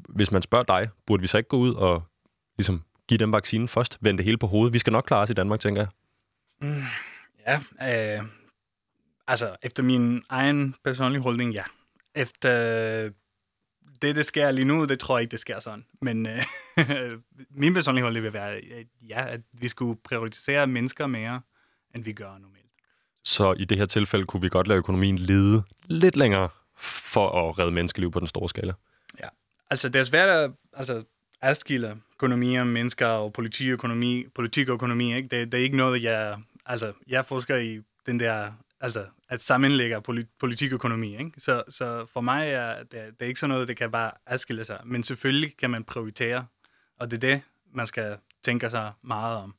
Hvis 0.08 0.32
man 0.32 0.42
spørger 0.42 0.64
dig, 0.64 0.88
burde 1.06 1.20
vi 1.20 1.26
så 1.26 1.36
ikke 1.36 1.48
gå 1.48 1.56
ud 1.56 1.74
og 1.74 2.02
ligesom 2.58 2.82
give 3.08 3.18
dem 3.18 3.32
vaccinen 3.32 3.68
først, 3.68 3.98
vende 4.00 4.18
det 4.18 4.24
hele 4.24 4.38
på 4.38 4.46
hovedet? 4.46 4.72
Vi 4.72 4.78
skal 4.78 4.92
nok 4.92 5.04
klare 5.04 5.22
os 5.22 5.30
i 5.30 5.34
Danmark, 5.34 5.60
tænker 5.60 5.82
jeg. 5.82 5.88
Mm, 6.60 6.82
ja, 7.46 8.18
øh, 8.18 8.24
altså 9.28 9.56
efter 9.62 9.82
min 9.82 10.22
egen 10.28 10.74
personlige 10.84 11.22
holdning, 11.22 11.52
ja. 11.52 11.62
Efter 12.14 13.10
det, 14.02 14.16
det 14.16 14.24
sker 14.24 14.50
lige 14.50 14.64
nu, 14.64 14.84
det 14.84 14.98
tror 14.98 15.18
jeg 15.18 15.22
ikke, 15.22 15.30
det 15.30 15.40
sker 15.40 15.60
sådan. 15.60 15.84
Men 16.02 16.26
øh, 16.26 16.42
min 17.62 17.74
personlige 17.74 18.02
holdning 18.02 18.24
vil 18.24 18.32
være, 18.32 18.50
at 18.50 18.86
ja, 19.08 19.26
at 19.28 19.40
vi 19.52 19.68
skulle 19.68 19.98
prioritere 20.04 20.66
mennesker 20.66 21.06
mere, 21.06 21.40
end 21.94 22.04
vi 22.04 22.12
gør 22.12 22.38
normalt. 22.38 22.66
Så 23.24 23.52
i 23.52 23.64
det 23.64 23.78
her 23.78 23.86
tilfælde 23.86 24.26
kunne 24.26 24.40
vi 24.40 24.48
godt 24.48 24.68
lade 24.68 24.78
økonomien 24.78 25.18
lide 25.18 25.62
lidt 25.86 26.16
længere 26.16 26.48
for 26.78 27.48
at 27.48 27.58
redde 27.58 27.72
menneskeliv 27.72 28.10
på 28.10 28.20
den 28.20 28.28
store 28.28 28.48
skala. 28.48 28.72
Altså, 29.70 29.88
det 29.88 29.98
er 29.98 30.04
svært 30.04 30.28
at 30.28 30.50
altså, 30.72 31.04
adskille 31.40 31.96
økonomier, 32.14 32.64
mennesker 32.64 33.06
og 33.06 33.32
politiøkonomi, 33.32 34.26
politik 34.34 34.68
og 34.68 34.74
økonomi. 34.74 35.14
Ikke? 35.16 35.28
Det, 35.28 35.52
det 35.52 35.60
er 35.60 35.64
ikke 35.64 35.76
noget, 35.76 36.02
jeg... 36.02 36.38
Altså, 36.66 36.92
jeg 37.08 37.26
forsker 37.26 37.56
i 37.56 37.80
den 38.06 38.20
der... 38.20 38.52
Altså, 38.80 39.04
at 39.28 39.42
sammenlægge 39.42 40.00
politik 40.40 40.72
og 40.72 40.74
økonomi. 40.74 41.16
Ikke? 41.16 41.30
Så, 41.38 41.62
så 41.68 42.06
for 42.12 42.20
mig 42.20 42.48
er 42.48 42.78
det, 42.78 42.90
det 42.92 43.16
er 43.20 43.26
ikke 43.26 43.40
sådan 43.40 43.50
noget, 43.50 43.68
det 43.68 43.76
kan 43.76 43.90
bare 43.90 44.10
adskille 44.26 44.64
sig. 44.64 44.80
Men 44.84 45.02
selvfølgelig 45.02 45.56
kan 45.56 45.70
man 45.70 45.84
prioritere, 45.84 46.46
og 47.00 47.10
det 47.10 47.24
er 47.24 47.28
det, 47.32 47.42
man 47.74 47.86
skal 47.86 48.16
tænke 48.44 48.70
sig 48.70 48.92
meget 49.02 49.36
om. 49.36 49.54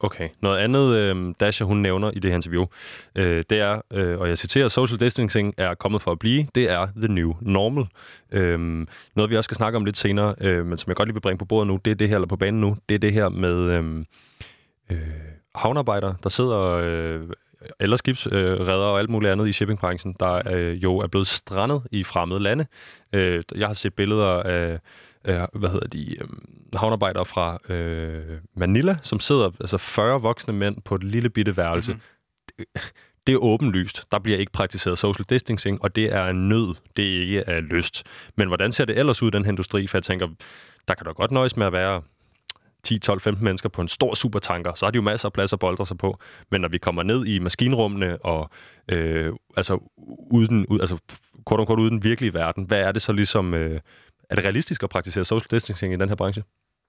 Okay. 0.00 0.28
Noget 0.40 0.58
andet, 0.58 0.96
øh, 0.96 1.34
Dasha 1.40 1.64
hun 1.64 1.76
nævner 1.76 2.10
i 2.10 2.18
det 2.18 2.30
her 2.30 2.36
interview, 2.36 2.66
øh, 3.14 3.44
det 3.50 3.58
er, 3.58 3.80
øh, 3.92 4.18
og 4.18 4.28
jeg 4.28 4.38
citerer, 4.38 4.68
social 4.68 5.00
distancing 5.00 5.54
er 5.56 5.74
kommet 5.74 6.02
for 6.02 6.12
at 6.12 6.18
blive. 6.18 6.46
Det 6.54 6.70
er 6.70 6.88
the 6.96 7.08
new 7.08 7.34
normal. 7.40 7.86
Øh, 8.32 8.58
noget, 9.16 9.30
vi 9.30 9.36
også 9.36 9.46
skal 9.46 9.56
snakke 9.56 9.76
om 9.76 9.84
lidt 9.84 9.96
senere, 9.96 10.34
øh, 10.40 10.66
men 10.66 10.78
som 10.78 10.90
jeg 10.90 10.96
godt 10.96 11.08
lige 11.08 11.14
vil 11.14 11.20
bringe 11.20 11.38
på 11.38 11.44
bordet 11.44 11.66
nu, 11.66 11.80
det 11.84 11.90
er 11.90 11.94
det 11.94 12.08
her, 12.08 12.16
eller 12.16 12.28
på 12.28 12.36
banen 12.36 12.60
nu, 12.60 12.76
det 12.88 12.94
er 12.94 12.98
det 12.98 13.12
her 13.12 13.28
med 13.28 13.70
øhm, 13.70 14.06
øh, 14.90 14.98
øh, 15.60 16.14
der 16.22 16.28
sidder... 16.28 16.60
Øh, 16.60 17.28
eller 17.80 17.96
skibsredder 17.96 18.84
og 18.84 18.98
alt 18.98 19.10
muligt 19.10 19.32
andet 19.32 19.48
i 19.48 19.52
shippingbranchen, 19.52 20.16
der 20.20 20.42
øh, 20.50 20.82
jo 20.82 20.98
er 20.98 21.06
blevet 21.06 21.26
strandet 21.26 21.82
i 21.90 22.04
fremmede 22.04 22.40
lande. 22.40 22.66
Øh, 23.12 23.42
jeg 23.54 23.66
har 23.66 23.74
set 23.74 23.94
billeder 23.94 24.42
af 24.42 24.78
øh, 25.24 25.40
hvad 25.54 25.70
hedder 25.70 25.86
de, 25.86 26.16
øh, 26.20 26.28
havnearbejdere 26.74 27.24
fra 27.24 27.58
øh, 27.72 28.38
Manila, 28.56 28.96
som 29.02 29.20
sidder, 29.20 29.50
altså 29.60 29.78
40 29.78 30.20
voksne 30.20 30.54
mænd 30.54 30.76
på 30.84 30.94
et 30.94 31.04
lille 31.04 31.30
bitte 31.30 31.56
værelse. 31.56 31.92
Mhm. 31.92 32.00
Mm-hmm. 32.58 32.66
Det, 32.74 32.92
det 33.26 33.32
er 33.32 33.38
åbenlyst. 33.38 34.04
Der 34.10 34.18
bliver 34.18 34.38
ikke 34.38 34.52
praktiseret 34.52 34.98
social 34.98 35.26
distancing, 35.30 35.82
og 35.82 35.96
det 35.96 36.14
er 36.14 36.26
en 36.26 36.48
nød. 36.48 36.74
Det 36.96 37.16
er 37.16 37.20
ikke 37.20 37.48
af 37.48 37.68
lyst. 37.68 38.04
Men 38.36 38.48
hvordan 38.48 38.72
ser 38.72 38.84
det 38.84 38.98
ellers 38.98 39.22
ud 39.22 39.28
i 39.28 39.30
den 39.30 39.44
her 39.44 39.52
industri? 39.52 39.86
For 39.86 39.98
jeg 39.98 40.02
tænker, 40.02 40.28
der 40.88 40.94
kan 40.94 41.06
da 41.06 41.12
godt 41.12 41.30
nøjes 41.30 41.56
med 41.56 41.66
at 41.66 41.72
være 41.72 42.02
10, 42.84 42.98
12, 42.98 43.20
15 43.20 43.44
mennesker 43.44 43.68
på 43.68 43.82
en 43.82 43.88
stor 43.88 44.14
supertanker, 44.14 44.74
så 44.74 44.86
har 44.86 44.90
de 44.90 44.96
jo 44.96 45.02
masser 45.02 45.28
af 45.28 45.32
plads 45.32 45.52
at 45.52 45.58
boldre 45.58 45.86
sig 45.86 45.98
på. 45.98 46.18
Men 46.50 46.60
når 46.60 46.68
vi 46.68 46.78
kommer 46.78 47.02
ned 47.02 47.26
i 47.26 47.38
maskinrummene 47.38 48.24
og 48.24 48.50
øh, 48.88 49.32
altså 49.56 49.90
uden, 50.30 50.66
ud, 50.66 50.80
altså 50.80 50.98
kort 51.46 51.60
og 51.60 51.66
kort 51.66 51.78
uden 51.78 51.94
den 51.94 52.02
virkelige 52.02 52.34
verden, 52.34 52.64
hvad 52.64 52.78
er 52.80 52.92
det 52.92 53.02
så 53.02 53.12
ligesom, 53.12 53.54
øh, 53.54 53.80
er 54.30 54.34
det 54.34 54.44
realistisk 54.44 54.82
at 54.82 54.90
praktisere 54.90 55.24
social 55.24 55.48
distancing 55.50 55.94
i 55.94 55.96
den 55.96 56.08
her 56.08 56.16
branche? 56.16 56.42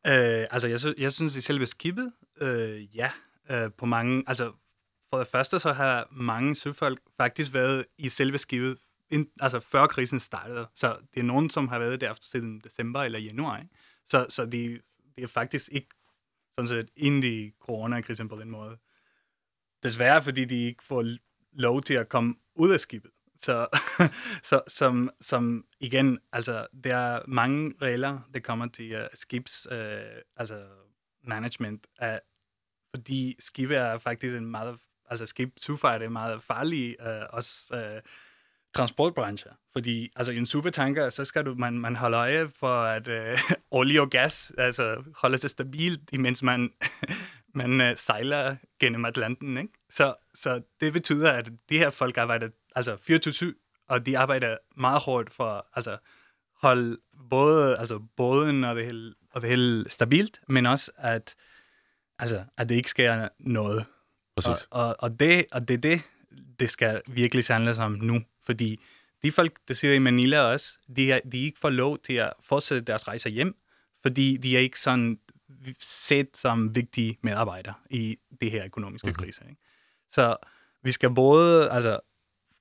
Øh, 0.07 0.45
altså, 0.51 0.67
jeg, 0.67 0.79
sy- 0.79 0.97
jeg 0.97 1.11
synes, 1.11 1.35
i 1.35 1.41
selve 1.41 1.65
skibet, 1.65 2.11
øh, 2.41 2.95
ja, 2.95 3.09
øh, 3.51 3.69
på 3.77 3.85
mange... 3.85 4.23
Altså, 4.27 4.51
for 5.09 5.17
det 5.17 5.27
første, 5.27 5.59
så 5.59 5.73
har 5.73 6.07
mange 6.11 6.55
søfolk 6.55 6.99
faktisk 7.17 7.53
været 7.53 7.85
i 7.97 8.09
selve 8.09 8.37
skibet, 8.37 8.77
ind, 9.11 9.27
altså 9.39 9.59
før 9.59 9.87
krisen 9.87 10.19
startede. 10.19 10.67
Så 10.75 10.95
det 11.13 11.19
er 11.19 11.23
nogen, 11.23 11.49
som 11.49 11.67
har 11.67 11.79
været 11.79 12.01
der 12.01 12.13
siden 12.21 12.59
december 12.63 13.03
eller 13.03 13.19
januar. 13.19 13.57
Ikke? 13.57 13.69
Så, 14.07 14.25
så 14.29 14.45
de, 14.45 14.79
det 15.15 15.23
er 15.23 15.27
faktisk 15.27 15.69
ikke 15.71 15.89
sådan 16.55 16.67
set 16.67 16.89
ind 16.95 17.23
i 17.23 17.51
coronakrisen 17.59 18.29
på 18.29 18.39
den 18.39 18.49
måde. 18.49 18.77
Desværre, 19.83 20.23
fordi 20.23 20.45
de 20.45 20.55
ikke 20.55 20.83
får 20.83 21.15
lov 21.51 21.81
til 21.81 21.93
at 21.93 22.09
komme 22.09 22.35
ud 22.55 22.71
af 22.71 22.79
skibet. 22.79 23.11
Så, 23.39 23.67
så 24.49 24.61
som, 24.67 25.09
som 25.21 25.65
igen, 25.79 26.19
altså, 26.31 26.67
der 26.83 26.95
er 26.95 27.21
mange 27.27 27.73
regler, 27.81 28.19
der 28.33 28.39
kommer 28.39 28.67
til 28.67 28.95
uh, 28.95 29.07
skibs, 29.13 29.67
uh, 29.71 29.77
altså 30.35 30.65
management, 31.23 31.87
uh, 32.01 32.07
fordi 32.95 33.35
skibet 33.39 33.77
er 33.77 33.97
faktisk 33.97 34.35
en 34.35 34.45
meget, 34.45 34.79
altså 35.09 35.25
skib 35.25 35.49
er 35.69 36.09
meget 36.09 36.43
farlig, 36.43 36.95
uh, 36.99 37.35
også 37.35 37.73
uh, 37.73 38.01
transportbranche. 38.75 39.49
Fordi 39.73 40.09
altså, 40.15 40.31
i 40.31 40.37
en 40.37 40.45
supertanker, 40.45 41.09
så 41.09 41.25
skal 41.25 41.45
du, 41.45 41.55
man, 41.55 41.73
man 41.73 41.95
holde 41.95 42.17
øje 42.17 42.49
for, 42.49 42.81
at 42.81 43.07
uh, 43.07 43.39
olie 43.71 44.01
og 44.01 44.09
gas 44.09 44.51
altså, 44.57 45.03
holder 45.15 45.37
sig 45.37 45.49
stabilt, 45.49 46.01
imens 46.13 46.43
man, 46.43 46.69
man 47.53 47.81
uh, 47.81 47.87
sejler 47.95 48.55
gennem 48.79 49.05
Atlanten. 49.05 49.57
Ikke? 49.57 49.73
Så, 49.89 50.15
så 50.33 50.61
det 50.81 50.93
betyder, 50.93 51.31
at 51.31 51.49
de 51.69 51.77
her 51.77 51.89
folk 51.89 52.17
arbejder 52.17 52.49
altså 52.75 52.95
24-7, 53.53 53.85
og 53.87 54.05
de 54.05 54.17
arbejder 54.17 54.57
meget 54.75 55.01
hårdt 55.01 55.33
for 55.33 55.67
altså 55.73 55.97
holde 56.61 56.97
både 57.29 57.79
altså 57.79 57.99
båden 58.17 58.63
og 58.63 58.75
det 58.75 58.85
hele, 58.85 59.13
og 59.31 59.41
det 59.41 59.49
hele 59.49 59.89
stabilt, 59.89 60.41
men 60.47 60.65
også 60.65 60.91
at 60.97 61.35
altså 62.19 62.43
at 62.57 62.69
det 62.69 62.75
ikke 62.75 62.89
sker 62.89 63.27
noget. 63.39 63.79
Og, 63.79 64.43
Præcis. 64.43 64.67
og, 64.71 64.95
og, 64.99 65.19
det, 65.19 65.45
og 65.51 65.67
det 65.67 65.73
er 65.73 65.77
det, 65.77 66.01
det 66.59 66.69
skal 66.69 67.01
virkelig 67.07 67.45
handles 67.49 67.79
om 67.79 67.91
nu, 67.91 68.21
fordi 68.45 68.79
de 69.23 69.31
folk, 69.31 69.57
der 69.67 69.73
sidder 69.73 69.95
i 69.95 69.99
Manila 69.99 70.39
også, 70.41 70.77
de, 70.95 71.11
er, 71.11 71.19
de 71.31 71.37
ikke 71.39 71.59
får 71.59 71.69
lov 71.69 71.99
til 71.99 72.13
at 72.13 72.33
fortsætte 72.43 72.81
deres 72.85 73.07
rejser 73.07 73.29
hjem, 73.29 73.55
fordi 74.01 74.37
de 74.37 74.55
er 74.55 74.59
ikke 74.59 74.79
sådan 74.79 75.19
set 75.79 76.37
som 76.37 76.75
vigtige 76.75 77.17
medarbejdere 77.21 77.73
i 77.89 78.17
det 78.41 78.51
her 78.51 78.65
økonomiske 78.65 79.07
Mhm. 79.07 79.15
krise. 79.15 79.41
Ikke? 79.49 79.61
Så 80.11 80.35
vi 80.83 80.91
skal 80.91 81.09
både 81.13 81.69
altså, 81.71 81.99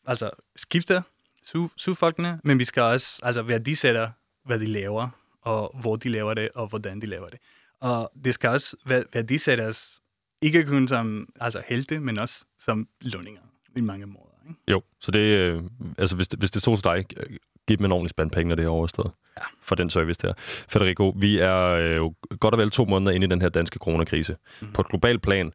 altså 0.06 0.30
skifte 0.56 1.02
su- 1.46 1.68
sugfolkene, 1.76 2.40
men 2.44 2.58
vi 2.58 2.64
skal 2.64 2.82
også 2.82 3.20
altså, 3.22 3.42
værdisætte, 3.42 4.08
hvad 4.44 4.58
de 4.60 4.66
laver, 4.66 5.08
og 5.40 5.76
hvor 5.80 5.96
de 5.96 6.08
laver 6.08 6.34
det, 6.34 6.48
og 6.54 6.66
hvordan 6.68 7.00
de 7.00 7.06
laver 7.06 7.28
det. 7.28 7.38
Og 7.80 8.12
det 8.24 8.34
skal 8.34 8.50
også 8.50 8.76
væ- 8.86 9.08
værdisættes, 9.12 10.00
ikke 10.42 10.64
kun 10.64 10.88
som 10.88 11.28
altså, 11.40 11.62
helte, 11.66 12.00
men 12.00 12.18
også 12.18 12.44
som 12.58 12.88
lønninger 13.00 13.42
i 13.76 13.80
mange 13.80 14.06
måder. 14.06 14.33
Ikke? 14.48 14.60
Jo, 14.70 14.82
så 15.00 15.10
det, 15.10 15.18
øh, 15.18 15.62
altså 15.98 16.16
hvis 16.16 16.28
det, 16.28 16.38
hvis 16.38 16.50
det 16.50 16.60
stod 16.60 16.76
til 16.76 16.84
dig, 16.84 17.04
øh, 17.16 17.36
give 17.68 17.76
dem 17.76 17.84
en 17.84 17.92
ordentlig 17.92 18.10
spand 18.10 18.30
penge, 18.30 18.48
når 18.48 18.56
det 18.56 18.64
er 18.64 18.68
overstået. 18.68 19.10
Ja. 19.38 19.44
For 19.62 19.74
den 19.74 19.90
service 19.90 20.20
der. 20.22 20.32
Federico, 20.68 21.08
vi 21.16 21.38
er 21.38 21.64
øh, 21.64 21.96
jo 21.96 22.14
godt 22.40 22.54
og 22.54 22.58
vel 22.58 22.70
to 22.70 22.84
måneder 22.84 23.12
inde 23.12 23.26
i 23.26 23.30
den 23.30 23.42
her 23.42 23.48
danske 23.48 23.78
coronakrise. 23.78 24.36
Mm. 24.60 24.72
På 24.72 24.80
et 24.80 24.88
globalt 24.88 25.22
plan 25.22 25.52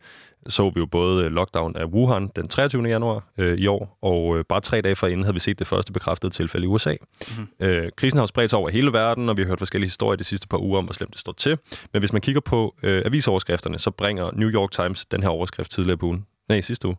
så 0.48 0.70
vi 0.70 0.80
jo 0.80 0.86
både 0.86 1.30
lockdown 1.30 1.76
af 1.76 1.86
Wuhan 1.86 2.28
den 2.36 2.48
23. 2.48 2.84
januar 2.84 3.24
øh, 3.38 3.58
i 3.58 3.68
år, 3.68 3.98
og 4.02 4.38
øh, 4.38 4.46
bare 4.50 4.62
tre 4.62 4.82
dage 4.82 4.96
forinden 4.96 5.24
havde 5.24 5.34
vi 5.34 5.40
set 5.40 5.60
det 5.60 5.68
første 5.68 5.94
bekræftede 5.94 6.34
tilfælde 6.34 6.66
i 6.66 6.68
USA. 6.68 6.96
Mm. 7.38 7.66
Øh, 7.66 7.90
krisen 7.96 8.18
har 8.18 8.24
jo 8.24 8.28
spredt 8.28 8.50
sig 8.50 8.60
over 8.60 8.70
hele 8.70 8.94
verden, 8.94 9.30
og 9.30 9.38
vi 9.38 9.42
har 9.42 9.48
hørt 9.48 9.60
forskellige 9.60 9.88
historier 9.88 10.18
de 10.18 10.24
sidste 10.24 10.48
par 10.48 10.58
uger 10.58 10.78
om, 10.78 10.86
hvor 10.86 10.94
slemt 10.94 11.12
det 11.12 11.20
står 11.20 11.32
til. 11.32 11.58
Men 11.94 12.02
hvis 12.02 12.14
man 12.14 12.22
kigger 12.22 12.42
på 12.42 12.76
øh, 12.84 13.04
avisoverskrifterne, 13.06 13.80
så 13.80 13.92
bringer 13.92 14.32
New 14.34 14.50
York 14.50 14.72
Times 14.72 15.06
den 15.06 15.24
her 15.24 15.30
overskrift 15.30 15.72
tidligere 15.72 15.98
på 15.98 16.06
ugen, 16.06 16.26
nej, 16.50 16.62
sidste 16.62 16.88
uge, 16.88 16.98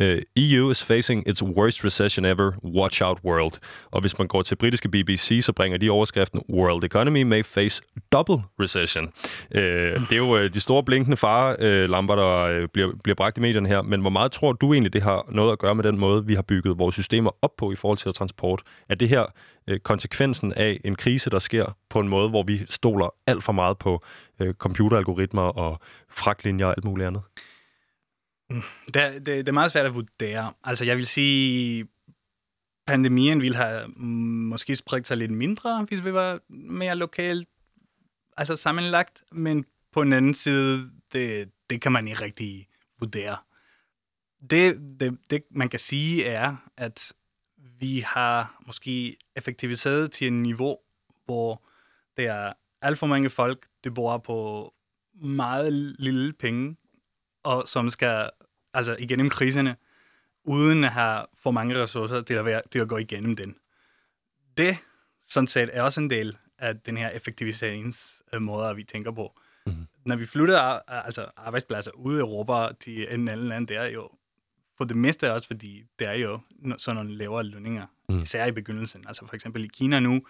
Uh, 0.00 0.18
EU 0.36 0.70
is 0.70 0.84
facing 0.84 1.28
its 1.28 1.42
worst 1.42 1.84
recession 1.84 2.24
ever. 2.24 2.52
Watch 2.64 3.02
out, 3.02 3.18
world. 3.24 3.52
Og 3.90 4.00
hvis 4.00 4.18
man 4.18 4.28
går 4.28 4.42
til 4.42 4.56
britiske 4.56 4.88
BBC, 4.88 5.40
så 5.42 5.52
bringer 5.52 5.78
de 5.78 5.90
overskriften 5.90 6.40
World 6.48 6.84
economy 6.84 7.22
may 7.22 7.44
face 7.44 7.82
double 8.12 8.42
recession. 8.60 9.04
Uh, 9.54 9.60
det 9.60 10.12
er 10.12 10.16
jo 10.16 10.44
uh, 10.44 10.50
de 10.54 10.60
store 10.60 10.84
blinkende 10.84 11.16
farelamper, 11.16 12.16
øh, 12.16 12.22
der 12.22 12.62
øh, 12.62 12.68
bliver, 12.68 12.92
bliver 13.04 13.14
bragt 13.14 13.38
i 13.38 13.40
medierne 13.40 13.68
her. 13.68 13.82
Men 13.82 14.00
hvor 14.00 14.10
meget 14.10 14.32
tror 14.32 14.52
du 14.52 14.72
egentlig, 14.72 14.92
det 14.92 15.02
har 15.02 15.26
noget 15.32 15.52
at 15.52 15.58
gøre 15.58 15.74
med 15.74 15.84
den 15.84 15.98
måde, 15.98 16.26
vi 16.26 16.34
har 16.34 16.42
bygget 16.42 16.78
vores 16.78 16.94
systemer 16.94 17.30
op 17.42 17.56
på 17.58 17.72
i 17.72 17.76
forhold 17.76 17.98
til 17.98 18.12
transport? 18.14 18.62
Er 18.88 18.94
det 18.94 19.08
her 19.08 19.24
konsekvensen 19.82 20.52
af 20.52 20.80
en 20.84 20.96
krise, 20.96 21.30
der 21.30 21.38
sker 21.38 21.76
på 21.90 22.00
en 22.00 22.08
måde, 22.08 22.28
hvor 22.28 22.42
vi 22.42 22.60
stoler 22.68 23.14
alt 23.26 23.44
for 23.44 23.52
meget 23.52 23.78
på 23.78 24.04
computeralgoritmer 24.52 25.42
og 25.42 25.80
fragtlinjer 26.10 26.66
og 26.66 26.74
alt 26.76 26.84
muligt 26.84 27.06
andet? 27.06 27.22
Det, 28.86 28.94
det, 28.94 29.26
det 29.26 29.48
er 29.48 29.52
meget 29.52 29.70
svært 29.70 29.86
at 29.86 29.94
vurdere. 29.94 30.52
Altså, 30.64 30.84
jeg 30.84 30.96
vil 30.96 31.06
sige, 31.06 31.88
pandemien 32.86 33.40
ville 33.40 33.56
have 33.56 33.88
mm, 33.88 34.04
måske 34.48 34.76
spredt 34.76 35.06
sig 35.06 35.16
lidt 35.16 35.30
mindre, 35.30 35.84
hvis 35.88 36.04
vi 36.04 36.12
var 36.12 36.40
mere 36.48 36.96
lokalt 36.96 37.48
altså 38.36 38.56
sammenlagt, 38.56 39.22
men 39.32 39.64
på 39.92 40.04
den 40.04 40.12
anden 40.12 40.34
side, 40.34 40.90
det, 41.12 41.50
det 41.70 41.80
kan 41.80 41.92
man 41.92 42.08
ikke 42.08 42.24
rigtig 42.24 42.68
vurdere. 42.98 43.36
Det, 44.50 44.80
det, 45.00 45.18
det, 45.30 45.42
man 45.50 45.68
kan 45.68 45.78
sige, 45.78 46.24
er, 46.24 46.56
at 46.76 47.12
vi 47.56 47.98
har 47.98 48.62
måske 48.66 49.16
effektiviseret 49.36 50.12
til 50.12 50.26
et 50.26 50.32
niveau, 50.32 50.78
hvor 51.24 51.62
det 52.16 52.26
er 52.26 52.52
alt 52.82 52.98
for 52.98 53.06
mange 53.06 53.30
folk, 53.30 53.66
der 53.84 53.90
bor 53.90 54.18
på 54.18 54.72
meget 55.14 55.72
lille 55.98 56.32
penge, 56.32 56.76
og 57.42 57.68
som 57.68 57.90
skal 57.90 58.30
altså 58.74 58.96
igennem 58.98 59.28
kriserne, 59.28 59.76
uden 60.44 60.84
at 60.84 60.90
have 60.90 61.26
for 61.34 61.50
mange 61.50 61.82
ressourcer 61.82 62.22
til 62.22 62.34
at, 62.34 62.44
være, 62.44 62.62
til 62.72 62.78
at 62.78 62.88
gå 62.88 62.96
igennem 62.96 63.34
den. 63.34 63.56
Det, 64.56 64.76
sådan 65.22 65.46
set, 65.46 65.70
er 65.72 65.82
også 65.82 66.00
en 66.00 66.10
del 66.10 66.36
af 66.58 66.80
den 66.80 66.96
her 66.96 67.08
effektiviseringsmåde, 67.08 68.76
vi 68.76 68.84
tænker 68.84 69.10
på. 69.12 69.40
Mm-hmm. 69.66 69.86
Når 70.06 70.16
vi 70.16 70.26
flytter 70.26 70.60
altså 70.88 71.30
arbejdspladser 71.36 71.90
ud 71.90 72.16
i 72.16 72.20
Europa 72.20 72.74
til 72.80 73.14
en 73.14 73.28
anden 73.28 73.48
land, 73.48 73.66
det 73.66 73.76
er 73.76 73.84
jo 73.84 74.10
for 74.76 74.84
det 74.84 74.96
meste 74.96 75.32
også, 75.32 75.46
fordi 75.46 75.84
det 75.98 76.06
er 76.06 76.12
jo 76.12 76.40
sådan 76.76 76.96
nogle 76.96 77.16
lavere 77.16 77.44
lønninger, 77.44 77.86
mm. 78.08 78.20
især 78.20 78.46
i 78.46 78.52
begyndelsen. 78.52 79.04
Altså 79.06 79.26
for 79.26 79.34
eksempel 79.34 79.64
i 79.64 79.68
Kina 79.68 80.00
nu, 80.00 80.22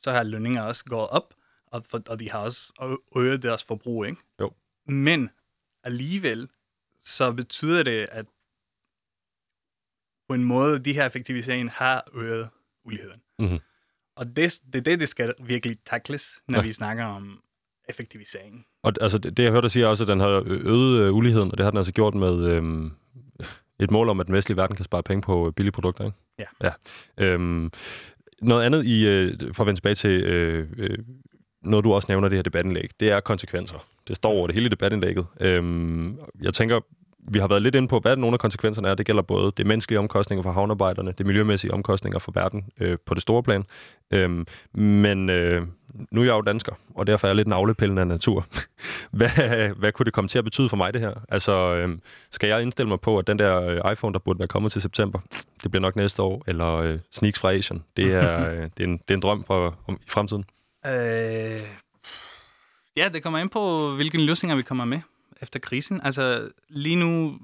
så 0.00 0.10
har 0.10 0.22
lønninger 0.22 0.62
også 0.62 0.84
gået 0.84 1.08
op, 1.08 1.34
og, 1.66 1.84
for, 1.90 2.02
og 2.08 2.20
de 2.20 2.30
har 2.30 2.38
også 2.38 2.72
øget 3.16 3.42
deres 3.42 3.64
forbrug, 3.64 4.06
ikke? 4.06 4.20
Jo. 4.40 4.52
Men 4.86 5.30
alligevel, 5.84 6.48
så 7.04 7.32
betyder 7.32 7.82
det, 7.82 8.08
at 8.12 8.26
på 10.28 10.34
en 10.34 10.44
måde, 10.44 10.78
de 10.78 10.92
her 10.92 11.06
effektiviseringer 11.06 11.72
har 11.72 12.04
øget 12.14 12.48
uligheden. 12.84 13.20
Mm-hmm. 13.38 13.58
Og 14.16 14.36
det, 14.36 14.60
det 14.72 14.78
er 14.78 14.82
det, 14.82 15.00
det 15.00 15.08
skal 15.08 15.34
virkelig 15.40 15.78
takles, 15.86 16.42
når 16.48 16.58
ja. 16.58 16.62
vi 16.62 16.72
snakker 16.72 17.04
om 17.04 17.42
effektivisering. 17.88 18.66
Og 18.82 18.92
altså, 19.00 19.18
det, 19.18 19.36
det 19.36 19.42
jeg 19.42 19.52
hørte 19.52 19.62
dig 19.62 19.70
sige 19.70 19.88
også, 19.88 20.04
at 20.04 20.08
den 20.08 20.20
har 20.20 20.42
øget 20.46 21.00
øh, 21.00 21.14
uligheden, 21.14 21.50
og 21.50 21.58
det 21.58 21.64
har 21.64 21.70
den 21.70 21.78
altså 21.78 21.92
gjort 21.92 22.14
med 22.14 22.44
øhm, 22.44 22.92
et 23.80 23.90
mål 23.90 24.08
om, 24.08 24.20
at 24.20 24.26
den 24.26 24.34
vestlige 24.34 24.56
verden 24.56 24.76
kan 24.76 24.84
spare 24.84 25.02
penge 25.02 25.22
på 25.22 25.52
billige 25.56 25.72
produkter, 25.72 26.04
ikke? 26.04 26.16
Ja. 26.38 26.44
ja. 26.62 26.72
Øhm, 27.24 27.70
noget 28.42 28.64
andet, 28.64 28.86
i, 28.86 29.06
øh, 29.06 29.38
for 29.54 29.62
at 29.62 29.66
vende 29.66 29.78
tilbage 29.78 29.94
til 29.94 30.10
øh, 30.10 30.68
øh, 30.76 30.98
noget, 31.64 31.84
du 31.84 31.94
også 31.94 32.06
nævner 32.08 32.28
det 32.28 32.38
her 32.38 32.42
debatindlæg, 32.42 32.90
det 33.00 33.10
er 33.10 33.20
konsekvenser. 33.20 33.86
Det 34.08 34.16
står 34.16 34.30
over 34.30 34.46
det 34.46 34.54
hele 34.54 34.68
debatindlægget. 34.68 35.26
Øhm, 35.40 36.18
jeg 36.42 36.54
tænker, 36.54 36.80
vi 37.28 37.38
har 37.38 37.48
været 37.48 37.62
lidt 37.62 37.74
inde 37.74 37.88
på, 37.88 37.98
hvad 37.98 38.16
nogle 38.16 38.34
af 38.34 38.38
konsekvenserne 38.38 38.88
er. 38.88 38.94
Det 38.94 39.06
gælder 39.06 39.22
både 39.22 39.52
det 39.56 39.66
menneskelige 39.66 39.98
omkostninger 39.98 40.42
for 40.42 40.52
havnearbejderne, 40.52 41.12
det 41.18 41.26
miljømæssige 41.26 41.72
omkostninger 41.72 42.18
for 42.18 42.32
verden 42.34 42.64
øh, 42.80 42.98
på 43.06 43.14
det 43.14 43.22
store 43.22 43.42
plan. 43.42 43.64
Øhm, 44.10 44.46
men 44.74 45.30
øh, 45.30 45.62
nu 46.10 46.20
er 46.20 46.24
jeg 46.24 46.32
jo 46.32 46.40
dansker, 46.40 46.72
og 46.94 47.06
derfor 47.06 47.26
er 47.26 47.30
jeg 47.30 47.36
lidt 47.36 47.48
navlepillende 47.48 48.00
af 48.00 48.06
natur. 48.06 48.46
hvad, 49.10 49.74
hvad 49.76 49.92
kunne 49.92 50.04
det 50.04 50.12
komme 50.12 50.28
til 50.28 50.38
at 50.38 50.44
betyde 50.44 50.68
for 50.68 50.76
mig, 50.76 50.92
det 50.92 51.00
her? 51.00 51.12
Altså, 51.28 51.76
øh, 51.76 51.98
skal 52.30 52.48
jeg 52.48 52.62
indstille 52.62 52.88
mig 52.88 53.00
på, 53.00 53.18
at 53.18 53.26
den 53.26 53.38
der 53.38 53.60
øh, 53.60 53.92
iPhone, 53.92 54.12
der 54.12 54.18
burde 54.18 54.38
være 54.38 54.48
kommet 54.48 54.72
til 54.72 54.82
september, 54.82 55.18
det 55.62 55.70
bliver 55.70 55.82
nok 55.82 55.96
næste 55.96 56.22
år, 56.22 56.44
eller 56.46 56.74
øh, 56.74 56.98
Sneaks 57.10 57.38
fra 57.38 57.52
Asian, 57.52 57.82
det 57.96 58.14
er, 58.14 58.40
øh, 58.50 58.56
det 58.56 58.80
er, 58.80 58.84
en, 58.84 58.92
det 58.92 59.10
er 59.10 59.14
en 59.14 59.22
drøm 59.22 59.44
for, 59.44 59.78
om, 59.86 59.98
i 60.06 60.08
fremtiden? 60.08 60.44
Øh, 60.86 61.68
ja, 62.96 63.08
det 63.08 63.22
kommer 63.22 63.38
ind 63.38 63.50
på, 63.50 63.94
hvilke 63.94 64.18
løsninger 64.18 64.56
vi 64.56 64.62
kommer 64.62 64.84
med 64.84 65.00
efter 65.42 65.58
krisen. 65.60 66.00
Altså, 66.04 66.50
lige 66.68 66.96
nu 66.96 67.38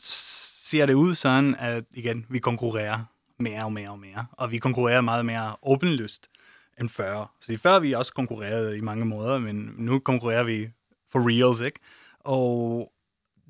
ser 0.00 0.86
det 0.86 0.94
ud 0.94 1.14
sådan, 1.14 1.54
at 1.54 1.84
igen, 1.94 2.26
vi 2.28 2.38
konkurrerer 2.38 3.04
mere 3.38 3.64
og 3.64 3.72
mere 3.72 3.90
og 3.90 3.98
mere. 3.98 4.26
Og 4.32 4.52
vi 4.52 4.58
konkurrerer 4.58 5.00
meget 5.00 5.26
mere 5.26 5.56
åbenlyst 5.62 6.28
end 6.80 6.88
før. 6.88 7.34
Så 7.40 7.56
før 7.56 7.78
vi 7.78 7.92
også 7.92 8.12
konkurrerede 8.14 8.78
i 8.78 8.80
mange 8.80 9.04
måder, 9.04 9.38
men 9.38 9.74
nu 9.76 9.98
konkurrerer 9.98 10.44
vi 10.44 10.70
for 11.12 11.28
reals, 11.28 11.60
ikke? 11.60 11.80
Og 12.20 12.91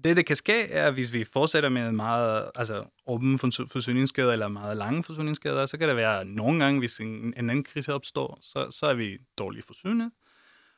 det, 0.05 0.17
det 0.17 0.27
kan 0.27 0.37
ske, 0.37 0.63
er, 0.63 0.91
hvis 0.91 1.13
vi 1.13 1.25
fortsætter 1.25 1.69
med 1.69 1.93
meget 1.93 2.51
altså, 2.55 2.85
åben 3.07 3.39
forsyningsskader 3.39 4.33
eller 4.33 4.49
meget 4.49 4.77
lange 4.77 5.05
forsyningsskader, 5.05 5.67
så 5.67 5.79
kan 5.79 5.89
det 5.89 5.97
være 5.97 6.25
nogle 6.25 6.65
gange, 6.65 6.79
hvis 6.79 7.01
en, 7.01 7.07
en 7.07 7.35
anden 7.37 7.65
krise 7.65 7.95
opstår, 7.95 8.39
så, 8.43 8.71
så 8.71 8.87
er 8.87 8.95
vi 8.95 9.19
dårligt 9.39 9.67
forsynet. 9.67 10.11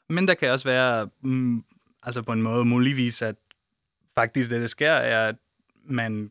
Men 0.08 0.28
der 0.28 0.34
kan 0.34 0.50
også 0.50 0.68
være, 0.68 1.08
mm, 1.20 1.64
altså 2.02 2.22
på 2.22 2.32
en 2.32 2.42
måde 2.42 2.64
muligvis, 2.64 3.22
at 3.22 3.36
faktisk 4.14 4.50
det, 4.50 4.60
der 4.60 4.66
sker, 4.66 4.90
er, 4.90 5.28
at 5.28 5.36
man 5.84 6.30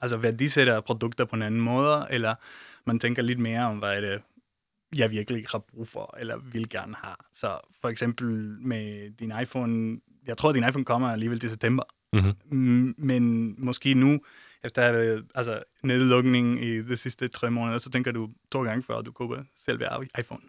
altså 0.00 0.16
værdisætter 0.16 0.80
produkter 0.80 1.24
på 1.24 1.36
en 1.36 1.42
anden 1.42 1.60
måde, 1.60 2.06
eller 2.10 2.34
man 2.84 2.98
tænker 2.98 3.22
lidt 3.22 3.38
mere 3.38 3.66
om, 3.66 3.78
hvad 3.78 3.96
er 3.96 4.00
det, 4.00 4.22
jeg 4.96 5.10
virkelig 5.10 5.44
har 5.50 5.58
brug 5.58 5.88
for, 5.88 6.16
eller 6.20 6.36
vil 6.36 6.68
gerne 6.68 6.94
have. 7.02 7.16
Så 7.32 7.58
for 7.80 7.88
eksempel 7.88 8.26
med 8.60 9.10
din 9.10 9.32
iPhone, 9.42 10.00
jeg 10.28 10.36
tror, 10.36 10.48
at 10.48 10.54
din 10.54 10.68
iPhone 10.68 10.84
kommer 10.84 11.08
alligevel 11.08 11.40
til 11.40 11.50
september, 11.50 11.82
mm-hmm. 12.12 12.94
men 12.98 13.54
måske 13.58 13.94
nu, 13.94 14.20
efter 14.64 14.82
altså, 15.34 15.60
nedlukningen 15.82 16.58
i 16.58 16.82
de 16.82 16.96
sidste 16.96 17.28
tre 17.28 17.50
måneder, 17.50 17.78
så 17.78 17.90
tænker 17.90 18.12
du 18.12 18.28
to 18.52 18.62
gange 18.62 18.82
før, 18.82 19.00
du 19.00 19.12
køber 19.12 19.42
selve 19.56 19.84
iPhone. 20.18 20.42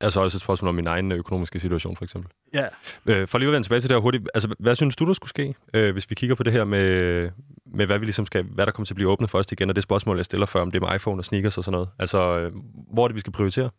Altså 0.00 0.20
også 0.20 0.38
et 0.38 0.42
spørgsmål 0.42 0.68
om 0.68 0.74
min 0.74 0.86
egen 0.86 1.12
økonomiske 1.12 1.58
situation, 1.58 1.96
for 1.96 2.04
eksempel. 2.04 2.30
Ja. 2.54 2.66
Øh, 3.06 3.28
for 3.28 3.38
lige 3.38 3.48
at 3.48 3.52
vende 3.52 3.66
tilbage 3.66 3.80
til 3.80 3.90
det 3.90 3.96
her 3.96 4.00
hurtigt. 4.00 4.28
Altså, 4.34 4.54
hvad 4.58 4.74
synes 4.74 4.96
du, 4.96 5.06
der 5.06 5.12
skulle 5.12 5.28
ske, 5.28 5.54
øh, 5.74 5.92
hvis 5.92 6.10
vi 6.10 6.14
kigger 6.14 6.36
på 6.36 6.42
det 6.42 6.52
her 6.52 6.64
med, 6.64 7.30
med 7.66 7.86
hvad, 7.86 7.98
vi 7.98 8.04
ligesom 8.04 8.26
skal, 8.26 8.44
hvad 8.44 8.66
der 8.66 8.72
kommer 8.72 8.86
til 8.86 8.94
at 8.94 8.96
blive 8.96 9.10
åbnet 9.10 9.30
først 9.30 9.52
igen, 9.52 9.68
og 9.68 9.76
det 9.76 9.82
spørgsmål, 9.82 10.16
jeg 10.16 10.24
stiller 10.24 10.46
før, 10.46 10.60
om 10.60 10.70
det 10.70 10.82
med 10.82 10.94
iPhone 10.94 11.20
og 11.20 11.24
sneakers 11.24 11.58
og 11.58 11.64
sådan 11.64 11.72
noget. 11.72 11.88
Altså, 11.98 12.38
øh, 12.38 12.52
hvor 12.92 13.04
er 13.04 13.08
det, 13.08 13.14
vi 13.14 13.20
skal 13.20 13.32
prioritere? 13.32 13.70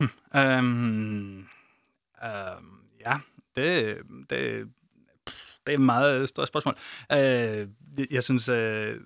Hmm. 0.00 0.10
Um, 0.34 1.46
um, 2.22 2.76
det, 3.56 3.98
det, 4.30 4.68
det 5.66 5.72
er 5.72 5.78
et 5.78 5.80
meget 5.80 6.28
stort 6.28 6.48
spørgsmål. 6.48 6.76
Øh, 7.12 7.68
jeg 8.10 8.24
synes, 8.24 8.48
øh, 8.48 9.00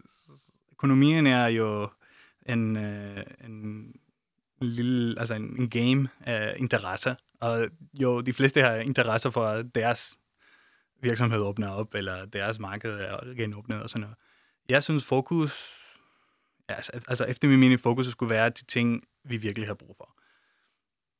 økonomien 0.73 1.27
er 1.27 1.47
jo 1.47 1.89
en, 2.47 2.77
øh, 2.77 3.25
en 3.45 3.95
lille, 4.61 5.21
altså 5.21 5.35
en, 5.35 5.61
en 5.61 5.71
game 5.71 6.09
af 6.21 6.55
interesser. 6.59 7.15
Og 7.41 7.69
jo, 7.95 8.21
de 8.21 8.33
fleste 8.33 8.63
har 8.63 8.75
interesser 8.75 9.31
for, 9.31 9.45
at 9.45 9.75
deres 9.75 10.19
virksomhed 11.03 11.39
åbner 11.39 11.69
op, 11.69 11.95
eller 11.95 12.25
deres 12.25 12.59
marked 12.59 12.91
er 12.91 13.35
genåbnet 13.35 13.83
og 13.83 13.91
sådan 13.91 14.01
noget. 14.01 14.17
Jeg 14.69 14.83
synes, 14.83 15.05
fokus, 15.05 15.71
ja, 16.69 16.75
altså, 16.75 16.93
altså 17.09 17.25
efter 17.25 17.49
min 17.49 17.61
mening, 17.61 17.81
fokus 17.81 18.07
skulle 18.07 18.31
være 18.31 18.49
de 18.49 18.65
ting, 18.65 19.05
vi 19.25 19.37
virkelig 19.37 19.69
har 19.69 19.75
brug 19.75 19.95
for. 19.97 20.17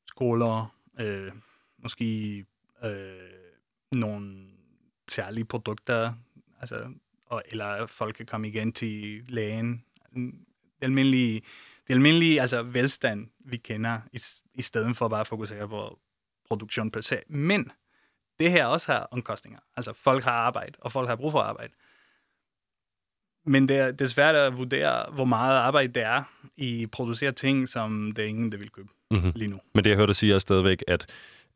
Skoler, 0.07 0.75
øh, 0.99 1.31
måske 1.83 2.45
øh, 2.83 3.99
nogle 3.99 4.47
særlige 5.09 5.45
produkter, 5.45 6.13
altså, 6.59 6.93
og, 7.25 7.43
eller 7.45 7.85
folk 7.85 8.15
kan 8.15 8.25
komme 8.25 8.47
igen 8.47 8.73
til 8.73 9.23
lægen. 9.27 9.83
Almindelige 10.81 11.41
det 11.87 11.93
almindelige 11.93 12.41
altså 12.41 12.63
velstand, 12.63 13.27
vi 13.39 13.57
kender, 13.57 13.99
i, 14.13 14.19
i 14.53 14.61
stedet 14.61 14.97
for 14.97 15.07
bare 15.07 15.19
at 15.19 15.27
fokusere 15.27 15.67
på 15.69 15.99
produktion 16.47 16.91
per 16.91 17.01
se. 17.01 17.17
Men 17.27 17.71
det 18.39 18.51
her 18.51 18.65
også 18.65 18.91
har 18.91 19.07
omkostninger. 19.11 19.59
Altså 19.77 19.93
folk 19.93 20.23
har 20.23 20.31
arbejde, 20.31 20.73
og 20.79 20.91
folk 20.91 21.09
har 21.09 21.15
brug 21.15 21.31
for 21.31 21.39
arbejde. 21.39 21.73
men 23.45 23.67
det 23.67 23.77
er, 23.77 23.91
det 23.91 24.09
svært 24.09 24.35
at 24.35 24.57
vurdere, 24.57 25.11
hvor 25.11 25.25
meget 25.25 25.57
arbejde 25.57 25.93
det 25.93 26.03
er 26.03 26.23
i 26.57 26.83
at 26.83 26.91
producere 26.91 27.31
ting, 27.31 27.67
som 27.67 28.11
det 28.11 28.23
er 28.23 28.29
ingen, 28.29 28.51
der 28.51 28.57
vil 28.57 28.69
købe 28.69 28.89
mm-hmm. 29.11 29.31
lige 29.35 29.49
nu. 29.49 29.59
Men 29.73 29.83
det, 29.83 29.89
jeg 29.89 29.97
hørte 29.97 30.07
dig 30.07 30.15
sige, 30.15 30.35
er 30.35 30.39
stadigvæk, 30.39 30.83
at 30.87 31.05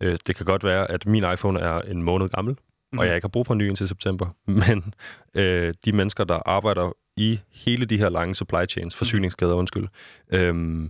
øh, 0.02 0.18
det 0.28 0.36
kan 0.36 0.46
godt 0.46 0.64
være, 0.64 0.92
at 0.92 1.06
min 1.06 1.24
iPhone 1.34 1.60
er 1.60 1.82
en 1.82 2.04
måned 2.04 2.30
gammel, 2.30 2.52
mm-hmm. 2.52 3.00
og 3.00 3.04
mhm. 3.04 3.08
jeg 3.08 3.16
ikke 3.16 3.26
har 3.26 3.30
brug 3.30 3.46
for 3.46 3.54
en 3.54 3.58
ny 3.58 3.68
indtil 3.68 3.88
september. 3.88 4.36
Men 4.68 4.94
øh, 5.34 5.74
de 5.86 5.92
mennesker, 5.92 6.24
der 6.24 6.40
arbejder 6.46 6.92
i 7.18 7.40
hele 7.52 7.86
de 7.86 7.98
her 7.98 8.10
lange 8.10 8.36
supply 8.36 8.66
chains, 8.70 8.96
forsyningskæder, 8.96 9.52
mm-hmm. 9.52 9.60
undskyld, 9.60 9.88
øh, 10.30 10.90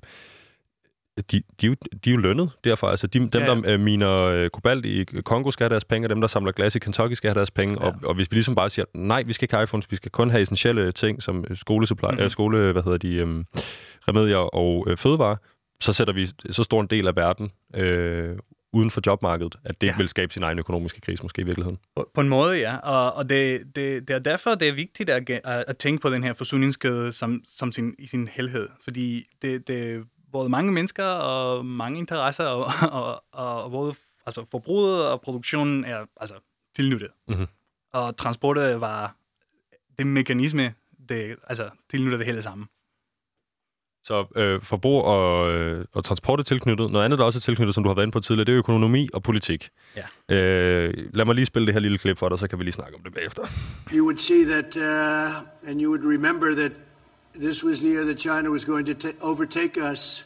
de, 1.32 1.42
de, 1.62 1.76
de 2.06 2.10
er 2.10 2.12
jo 2.12 2.18
lønnet 2.18 2.52
derfor. 2.64 2.88
Altså 2.88 3.08
de, 3.08 3.20
dem, 3.20 3.30
ja, 3.34 3.40
ja. 3.40 3.46
der 3.46 3.62
øh, 3.66 3.80
miner 3.80 4.22
øh, 4.22 4.50
kobalt 4.50 4.86
i 4.86 5.04
Kongo, 5.04 5.52
skal 5.52 5.64
have 5.64 5.70
deres 5.70 5.86
penge, 5.86 6.06
og 6.06 6.10
dem, 6.10 6.22
der 6.22 6.28
samler 6.28 6.52
glas 6.52 6.76
i 6.76 6.80
Kentucky, 6.80 7.14
skal 7.14 7.30
have 7.30 7.36
deres 7.36 7.52
penge. 7.52 7.78
Ja. 7.80 7.88
Og, 7.88 7.96
og 8.04 8.16
hvis 8.16 8.32
vi 8.32 8.36
ligesom 8.36 8.56
bare 8.56 8.70
siger, 8.70 8.86
nej, 8.94 9.24
vi 9.24 9.34
skal 9.34 9.46
ikke 9.46 9.56
have 9.56 9.64
iPhones, 9.64 9.92
vi 9.92 9.96
skal 9.96 10.12
kun 10.12 10.30
have 10.30 10.42
essentielle 10.42 10.92
ting, 10.92 11.24
som 11.24 11.46
skolesupply, 11.56 12.08
mm-hmm. 12.08 12.24
øh, 12.24 12.30
skole, 12.30 12.72
hvad 12.72 12.84
hedder 12.84 12.98
de, 12.98 13.14
øh, 13.14 13.44
remedier 14.08 14.38
og 14.38 14.86
øh, 14.88 14.98
fødevare, 14.98 15.38
så 15.80 15.94
sætter 15.94 16.14
vi 16.14 16.26
så 16.50 16.64
stor 16.64 16.82
en 16.82 16.88
del 16.88 17.08
af 17.08 17.16
verden 17.16 17.52
øh, 17.76 18.36
uden 18.76 18.92
for 18.92 19.02
jobmarkedet, 19.06 19.56
at 19.64 19.82
det 19.82 19.88
ja. 19.88 19.98
vil 19.98 20.08
skabe 20.08 20.34
sin 20.34 20.44
egen 20.44 20.60
økonomiske 20.60 21.02
krise 21.02 21.24
måske 21.24 21.42
i 21.42 21.46
virkeligheden. 21.46 21.80
På, 21.96 22.10
på 22.14 22.22
en 22.22 22.30
måde, 22.30 22.60
ja. 22.60 22.78
Og, 22.78 23.14
og 23.14 23.30
det, 23.30 23.76
det, 23.76 24.08
det 24.08 24.14
er 24.14 24.20
derfor, 24.20 24.56
det 24.56 24.68
er 24.68 24.74
vigtigt 24.74 25.10
at, 25.10 25.30
at, 25.30 25.44
at 25.68 25.78
tænke 25.78 26.02
på 26.02 26.10
den 26.10 26.24
her 26.24 26.34
forsyningskæde 26.34 27.12
som, 27.12 27.42
som 27.48 27.72
sin, 27.72 27.96
i 28.00 28.08
sin 28.08 28.28
helhed. 28.28 28.70
Fordi 28.84 29.28
det, 29.42 29.68
det 29.68 30.06
både 30.32 30.50
mange 30.50 30.72
mennesker 30.72 31.06
og 31.06 31.66
mange 31.66 32.00
interesser, 32.00 32.46
og, 32.46 32.66
og, 33.02 33.24
og, 33.32 33.64
og 33.64 33.72
både 33.72 33.96
altså 34.26 34.46
forbruget 34.52 35.10
og 35.12 35.22
produktionen 35.22 35.86
er 35.86 36.06
altså 36.22 36.36
tilnyttet. 36.76 37.10
Mm-hmm. 37.28 37.48
Og 37.94 38.18
transportet 38.18 38.82
var 38.82 39.16
det 39.98 40.08
mekanisme, 40.08 40.74
det, 41.10 41.36
altså 41.48 41.70
tilnytter 41.90 42.18
det 42.18 42.28
hele 42.28 42.42
sammen. 42.42 42.68
Så 44.08 44.26
øh, 44.36 44.62
forbrug 44.62 45.04
og, 45.04 45.54
øh, 45.54 45.86
og 45.94 46.04
transport 46.04 46.40
er 46.40 46.44
tilknyttet. 46.44 46.92
Noget 46.92 47.06
andet, 47.06 47.20
der 47.20 47.26
også 47.26 47.40
er 47.40 47.42
tilknyttet, 47.42 47.76
som 47.76 47.84
du 47.84 47.90
har 47.90 47.96
været 47.96 48.06
inde 48.06 48.12
på 48.12 48.20
tidligere, 48.20 48.46
det 48.46 48.52
er 48.52 48.58
økonomi 48.58 49.10
og 49.14 49.24
politik. 49.24 49.70
Ja. 50.30 50.36
Øh, 50.36 50.94
lad 51.14 51.26
mig 51.26 51.36
lige 51.36 51.46
spille 51.46 51.66
det 51.66 51.74
her 51.74 51.80
lille 51.80 51.98
klip 51.98 52.18
for 52.18 52.30
dig, 52.30 52.40
så 52.40 52.48
kan 52.48 52.60
vi 52.60 52.64
lige 52.64 52.74
snakke 52.74 52.96
om 52.96 53.02
det 53.04 53.14
bagefter. 53.14 53.44
You 53.94 54.04
would 54.06 54.18
see 54.18 54.46
that, 54.46 54.76
uh, 54.76 55.70
and 55.70 55.82
you 55.82 55.90
would 55.90 56.06
remember 56.16 56.56
that 56.56 56.72
this 57.36 57.64
was 57.64 57.80
the 57.80 57.90
year 57.90 58.04
that 58.06 58.20
China 58.20 58.50
was 58.50 58.66
going 58.66 59.00
to 59.00 59.10
overtake 59.22 59.92
us 59.92 60.26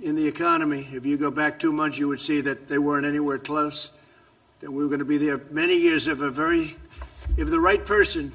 in 0.00 0.16
the 0.16 0.28
economy. 0.28 0.80
If 0.98 1.04
you 1.06 1.16
go 1.18 1.30
back 1.30 1.58
two 1.58 1.72
months, 1.72 1.98
you 1.98 2.06
would 2.08 2.20
see 2.20 2.42
that 2.42 2.68
they 2.68 2.78
weren't 2.78 3.06
anywhere 3.06 3.38
close. 3.38 3.90
That 4.60 4.70
we 4.70 4.82
were 4.82 4.90
going 4.94 5.04
to 5.08 5.18
be 5.18 5.18
there 5.26 5.40
many 5.50 5.76
years 5.88 6.06
of 6.06 6.20
a 6.20 6.30
very, 6.30 6.64
if 7.36 7.48
the 7.50 7.60
right 7.70 7.86
person 7.86 8.32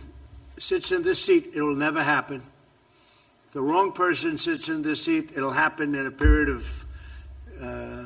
sits 0.58 0.92
in 0.92 1.04
this 1.04 1.26
seat, 1.26 1.44
it 1.56 1.62
will 1.62 1.80
never 1.88 2.04
happen 2.04 2.42
the 3.54 3.62
wrong 3.62 3.96
person 3.96 4.38
sits 4.38 4.70
in 4.70 4.84
this 4.84 5.04
seat, 5.04 5.32
it'll 5.32 5.58
happen 5.66 5.96
in 5.96 6.08
a 6.08 6.12
period 6.12 6.50
of 6.50 6.86
uh, 7.62 8.06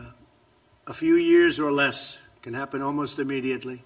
a 0.88 0.94
few 0.94 1.16
years 1.16 1.60
or 1.60 1.72
less. 1.72 2.20
It 2.38 2.44
can 2.44 2.54
happen 2.54 2.82
almost 2.82 3.20
immediately. 3.20 3.78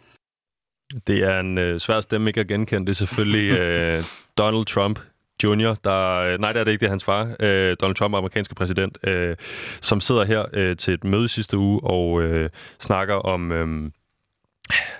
Det 1.07 1.23
er 1.23 1.39
en 1.39 1.57
øh, 1.57 1.79
svær 1.79 2.01
stemme 2.01 2.29
ikke 2.29 2.39
at 2.39 2.47
genkende. 2.47 2.85
Det 2.85 2.91
er 2.91 2.95
selvfølgelig 2.95 3.59
øh, 3.59 4.03
Donald 4.37 4.65
Trump 4.65 4.99
Jr., 5.43 5.75
der... 5.83 6.17
Øh, 6.17 6.39
nej, 6.39 6.53
det 6.53 6.59
er 6.59 6.63
det 6.63 6.71
ikke, 6.71 6.81
det 6.81 6.85
er 6.85 6.89
hans 6.89 7.03
far. 7.03 7.35
Øh, 7.39 7.77
Donald 7.81 7.95
Trump, 7.95 8.15
amerikanske 8.15 8.55
præsident, 8.55 8.97
øh, 9.03 9.35
som 9.81 10.01
sidder 10.01 10.23
her 10.23 10.45
øh, 10.53 10.77
til 10.77 10.93
et 10.93 11.03
møde 11.03 11.27
sidste 11.27 11.57
uge 11.57 11.83
og 11.83 12.21
øh, 12.21 12.49
snakker 12.79 13.15
om... 13.15 13.51
Øh, 13.51 13.91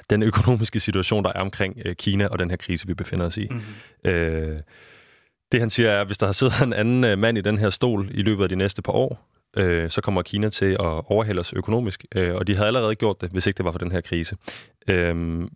den 0.10 0.24
økonomiske 0.24 0.80
situation, 0.80 1.24
der 1.24 1.32
er 1.36 1.42
omkring 1.42 1.78
øh, 1.86 1.96
Kina 1.96 2.28
og 2.28 2.40
den 2.40 2.50
her 2.50 2.58
krise, 2.58 2.88
vi 2.88 2.94
befinder 2.94 3.26
os 3.26 3.38
i. 3.38 3.48
Mm-hmm. 3.52 4.12
Øh, 4.12 4.60
det 5.52 5.60
han 5.60 5.70
siger 5.70 5.90
er, 5.90 6.02
at 6.02 6.08
hvis 6.08 6.18
der 6.18 6.26
har 6.26 6.34
siddet 6.34 6.62
en 6.68 6.74
anden 6.74 7.04
øh, 7.04 7.18
mand 7.18 7.38
i 7.38 7.42
den 7.42 7.58
her 7.58 7.70
stol 7.70 8.10
i 8.12 8.22
løbet 8.22 8.44
af 8.44 8.50
de 8.50 8.56
næste 8.56 8.82
par 8.82 8.94
år, 8.94 9.30
øh, 9.58 9.90
så 9.90 10.02
kommer 10.02 10.22
Kina 10.22 10.50
til 10.50 10.72
at 10.72 11.12
overhælde 11.12 11.40
os 11.40 11.54
økonomisk. 11.54 12.06
Øh, 12.16 12.36
og 12.36 12.48
de 12.48 12.56
havde 12.56 12.68
allerede 12.68 12.96
gjort 12.96 13.22
det, 13.22 13.32
hvis 13.32 13.48
ikke 13.48 13.58
det 13.58 13.66
var 13.66 13.72
for 13.72 13.80
den 13.80 13.92
her 13.92 14.02
krise. 14.02 14.36
Øh, 14.90 15.48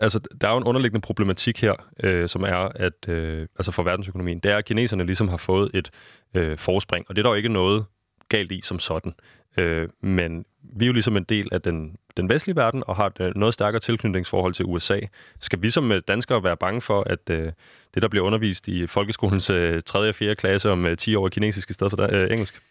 altså, 0.00 0.20
der 0.40 0.48
er 0.48 0.52
jo 0.52 0.58
en 0.58 0.64
underliggende 0.64 1.00
problematik 1.00 1.60
her, 1.60 1.74
øh, 2.02 2.28
som 2.28 2.42
er, 2.42 2.68
at 2.74 3.08
øh, 3.08 3.46
altså 3.58 3.72
for 3.72 3.82
verdensøkonomien, 3.82 4.38
det 4.38 4.50
er, 4.52 4.56
at 4.56 4.64
kineserne 4.64 5.04
ligesom 5.04 5.28
har 5.28 5.36
fået 5.36 5.70
et 5.74 5.90
øh, 6.34 6.58
forspring, 6.58 7.06
og 7.08 7.16
det 7.16 7.22
er 7.22 7.22
der 7.22 7.30
jo 7.30 7.36
ikke 7.36 7.48
noget 7.48 7.84
galt 8.28 8.52
i 8.52 8.60
som 8.64 8.78
sådan. 8.78 9.12
Øh, 9.56 9.88
men 10.02 10.44
vi 10.62 10.84
er 10.84 10.86
jo 10.86 10.92
ligesom 10.92 11.16
en 11.16 11.24
del 11.24 11.48
af 11.52 11.62
den, 11.62 11.96
den 12.16 12.28
vestlige 12.28 12.56
verden 12.56 12.82
og 12.86 12.96
har 12.96 13.06
et 13.06 13.20
øh, 13.20 13.32
noget 13.36 13.54
stærkere 13.54 13.80
tilknytningsforhold 13.80 14.54
til 14.54 14.64
USA. 14.64 15.00
Skal 15.40 15.62
vi 15.62 15.70
som 15.70 15.92
øh, 15.92 16.02
danskere 16.08 16.44
være 16.44 16.56
bange 16.56 16.80
for, 16.80 17.02
at 17.02 17.30
øh, 17.30 17.52
det, 17.94 18.02
der 18.02 18.08
bliver 18.08 18.24
undervist 18.24 18.68
i 18.68 18.86
folkeskolens 18.86 19.50
øh, 19.50 19.82
3. 19.86 20.08
og 20.08 20.14
4. 20.14 20.34
klasse 20.34 20.70
om 20.70 20.86
øh, 20.86 20.96
10 20.96 21.14
år 21.14 21.28
kinesisk 21.28 21.70
i 21.70 21.72
stedet 21.72 21.90
for 21.90 22.14
øh, 22.14 22.30
engelsk? 22.30 22.62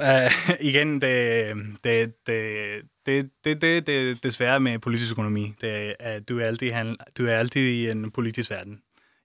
Uh, 0.00 0.60
igen, 0.68 1.00
det, 1.00 1.54
det, 1.84 2.26
det, 2.26 2.82
det, 3.06 3.30
det, 3.44 3.62
det, 3.62 3.86
det 3.86 4.22
desværre 4.22 4.60
med 4.60 4.78
politisk 4.78 5.12
økonomi. 5.12 5.52
Det, 5.60 5.94
uh, 6.00 6.22
du, 6.28 6.38
er 6.38 6.44
altid, 6.44 6.72
du 7.18 7.26
er 7.26 7.34
altid 7.34 7.68
i 7.68 7.90
en 7.90 8.10
politisk 8.10 8.50
verden. 8.50 8.80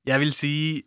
Jeg 0.05 0.20
vil 0.20 0.34
sige, 0.34 0.84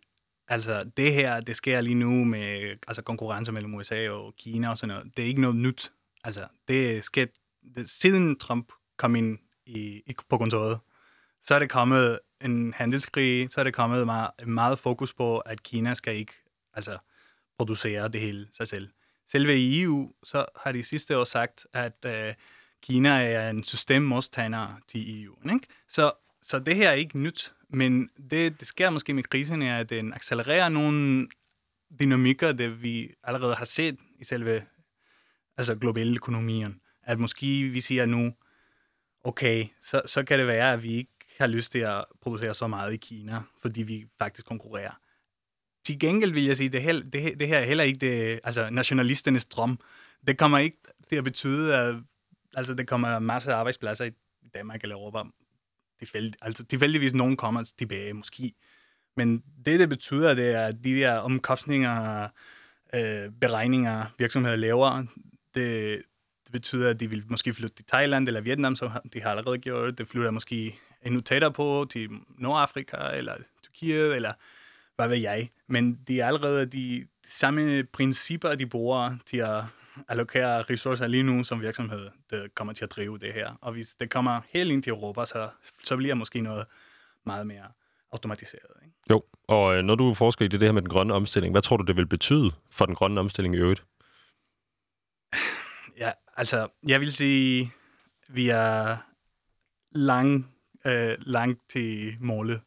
Altså, 0.48 0.90
det 0.96 1.14
her, 1.14 1.40
det 1.40 1.56
sker 1.56 1.80
lige 1.80 1.94
nu 1.94 2.24
med 2.24 2.76
altså, 2.88 3.02
konkurrence 3.02 3.52
mellem 3.52 3.74
USA 3.74 4.10
og 4.10 4.34
Kina 4.38 4.70
og 4.70 4.78
sådan 4.78 4.94
noget. 4.94 5.16
Det 5.16 5.22
er 5.22 5.26
ikke 5.26 5.40
noget 5.40 5.56
nyt. 5.56 5.92
Altså, 6.24 6.40
det 6.68 7.04
sker, 7.04 7.26
det, 7.76 7.90
siden 7.90 8.38
Trump 8.38 8.72
kom 8.96 9.16
ind 9.16 9.38
i, 9.66 9.78
i, 10.06 10.14
på 10.28 10.38
kontoret, 10.38 10.78
så 11.42 11.54
er 11.54 11.58
det 11.58 11.70
kommet 11.70 12.18
en 12.40 12.74
handelskrig, 12.76 13.50
så 13.50 13.60
er 13.60 13.64
det 13.64 13.74
kommet 13.74 14.06
meget, 14.06 14.30
meget 14.46 14.78
fokus 14.78 15.12
på, 15.12 15.38
at 15.38 15.62
Kina 15.62 15.94
skal 15.94 16.16
ikke 16.16 16.32
altså, 16.74 16.98
producere 17.56 18.08
det 18.08 18.20
hele 18.20 18.48
sig 18.52 18.68
selv. 18.68 18.88
Selve 19.28 19.58
i 19.58 19.82
EU, 19.82 20.12
så 20.24 20.46
har 20.56 20.72
de 20.72 20.82
sidste 20.82 21.18
år 21.18 21.24
sagt, 21.24 21.66
at 21.72 22.04
øh, 22.06 22.34
Kina 22.82 23.08
er 23.08 23.50
en 23.50 23.64
systemmodstander 23.64 24.80
til 24.88 25.22
EU. 25.22 25.36
Ikke? 25.52 25.66
Så, 25.88 26.12
så 26.42 26.58
det 26.58 26.76
her 26.76 26.90
er 26.90 26.94
ikke 26.94 27.18
nyt. 27.18 27.54
Men 27.68 28.10
det, 28.30 28.60
det 28.60 28.68
sker 28.68 28.90
måske 28.90 29.14
med 29.14 29.22
krisen, 29.22 29.62
er, 29.62 29.78
at 29.78 29.90
den 29.90 30.12
accelererer 30.12 30.68
nogle 30.68 31.28
dynamikker, 32.00 32.52
det 32.52 32.82
vi 32.82 33.14
allerede 33.22 33.54
har 33.54 33.64
set 33.64 33.96
i 34.20 34.24
selve 34.24 34.64
altså 35.56 35.74
globale 35.74 36.14
økonomien. 36.14 36.80
At 37.06 37.18
måske 37.18 37.62
vi 37.62 37.80
siger 37.80 38.06
nu, 38.06 38.34
okay, 39.24 39.66
så, 39.82 40.02
så 40.06 40.24
kan 40.24 40.38
det 40.38 40.46
være, 40.46 40.72
at 40.72 40.82
vi 40.82 40.94
ikke 40.94 41.10
har 41.38 41.46
lyst 41.46 41.72
til 41.72 41.78
at 41.78 42.04
producere 42.20 42.54
så 42.54 42.66
meget 42.66 42.92
i 42.92 42.96
Kina, 42.96 43.42
fordi 43.62 43.82
vi 43.82 44.06
faktisk 44.18 44.46
konkurrerer. 44.46 45.00
Til 45.84 45.98
gengæld 45.98 46.32
vil 46.32 46.44
jeg 46.44 46.56
sige, 46.56 46.68
det, 46.68 46.82
her, 46.82 46.92
det, 46.92 47.40
det 47.40 47.48
her 47.48 47.58
er 47.58 47.64
heller 47.64 47.84
ikke 47.84 47.98
det, 47.98 48.40
altså 48.44 48.70
nationalisternes 48.70 49.44
drøm. 49.44 49.78
Det 50.26 50.38
kommer 50.38 50.58
ikke 50.58 50.76
til 51.08 51.16
at 51.16 51.24
betyde, 51.24 51.76
at 51.76 51.94
altså, 52.54 52.74
det 52.74 52.88
kommer 52.88 53.18
masser 53.18 53.52
af 53.52 53.56
arbejdspladser 53.56 54.04
i 54.04 54.10
Danmark 54.54 54.82
eller 54.82 54.96
Europa 54.96 55.22
tilfældig, 55.98 56.34
altså 56.42 56.64
tilfældigvis 56.64 57.14
nogen 57.14 57.36
kommer 57.36 57.72
tilbage, 57.78 58.12
måske. 58.12 58.52
Men 59.16 59.42
det, 59.66 59.80
det 59.80 59.88
betyder, 59.88 60.34
det 60.34 60.54
er, 60.54 60.66
at 60.66 60.84
de 60.84 60.94
der 60.94 61.16
omkostninger, 61.16 62.28
øh, 62.94 63.30
beregninger, 63.40 64.06
virksomheder 64.18 64.56
laver, 64.56 65.04
det 65.54 66.02
betyder, 66.54 66.90
at 66.90 67.00
de 67.00 67.10
vil 67.10 67.24
måske 67.28 67.54
flytte 67.54 67.76
til 67.76 67.86
Thailand 67.92 68.28
eller 68.28 68.40
Vietnam, 68.40 68.76
som 68.76 68.90
de 69.12 69.22
har 69.22 69.30
allerede 69.30 69.58
gjort. 69.58 69.98
Det 69.98 70.08
flytter 70.08 70.30
måske 70.30 70.78
endnu 71.02 71.20
tættere 71.20 71.52
på 71.52 71.86
til 71.90 72.08
Nordafrika 72.38 72.96
eller 73.14 73.34
Tyrkiet, 73.62 74.14
eller 74.16 74.32
hvad 74.96 75.08
ved 75.08 75.16
jeg. 75.16 75.50
Men 75.66 75.98
de 76.08 76.20
er 76.20 76.26
allerede 76.26 76.66
de, 76.66 77.06
samme 77.26 77.84
principper, 77.84 78.54
de 78.54 78.66
bruger 78.66 79.16
til 79.26 79.36
at 79.36 79.64
allokere 80.08 80.62
ressourcer 80.62 81.06
lige 81.06 81.22
nu 81.22 81.44
som 81.44 81.60
virksomhed, 81.60 82.10
der 82.30 82.46
kommer 82.54 82.72
til 82.72 82.84
at 82.84 82.90
drive 82.90 83.18
det 83.18 83.32
her. 83.32 83.58
Og 83.60 83.72
hvis 83.72 83.88
det 84.00 84.10
kommer 84.10 84.40
helt 84.50 84.70
ind 84.70 84.82
til 84.82 84.90
Europa, 84.90 85.24
så, 85.24 85.48
så 85.84 85.96
bliver 85.96 86.14
måske 86.14 86.40
noget 86.40 86.66
meget 87.26 87.46
mere 87.46 87.64
automatiseret. 88.12 88.70
Ikke? 88.82 88.94
Jo, 89.10 89.24
og 89.48 89.76
øh, 89.76 89.82
når 89.82 89.94
du 89.94 90.14
forsker 90.14 90.44
i 90.44 90.48
det, 90.48 90.60
det 90.60 90.68
her 90.68 90.72
med 90.72 90.82
den 90.82 90.90
grønne 90.90 91.14
omstilling, 91.14 91.54
hvad 91.54 91.62
tror 91.62 91.76
du, 91.76 91.84
det 91.84 91.96
vil 91.96 92.06
betyde 92.06 92.50
for 92.70 92.86
den 92.86 92.94
grønne 92.94 93.20
omstilling 93.20 93.54
i 93.54 93.58
øvrigt? 93.58 93.84
Altså, 96.36 96.68
jeg 96.86 97.00
vil 97.00 97.12
sige, 97.12 97.72
vi 98.28 98.48
er 98.48 98.96
lang, 99.90 100.54
øh, 100.86 101.16
langt 101.20 101.60
til 101.70 102.16
målet 102.20 102.60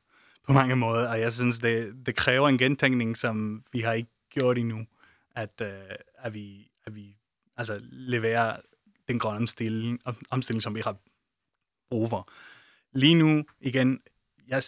på 0.45 0.53
mange 0.53 0.76
måder, 0.76 1.09
og 1.09 1.20
jeg 1.20 1.34
synes, 1.34 1.59
det, 1.59 2.05
det 2.05 2.15
kræver 2.15 2.49
en 2.49 2.57
gentænkning, 2.57 3.18
som 3.18 3.63
vi 3.74 3.82
har 3.82 3.93
ikke 3.93 4.09
gjort 4.30 4.57
endnu, 4.57 4.86
at, 5.36 5.61
øh, 5.61 5.95
at, 6.18 6.34
vi, 6.34 6.72
at 6.86 6.95
vi 6.95 7.18
altså 7.57 7.80
leverer 7.82 8.57
den 9.07 9.20
grønne 9.20 9.38
omstilling, 9.38 9.99
omstilling, 10.30 10.63
som 10.63 10.76
vi 10.76 10.82
har 10.82 10.97
brug 11.89 12.09
for. 12.09 12.30
Lige 12.93 13.15
nu, 13.15 13.43
igen, 13.59 13.99
jeg 14.47 14.63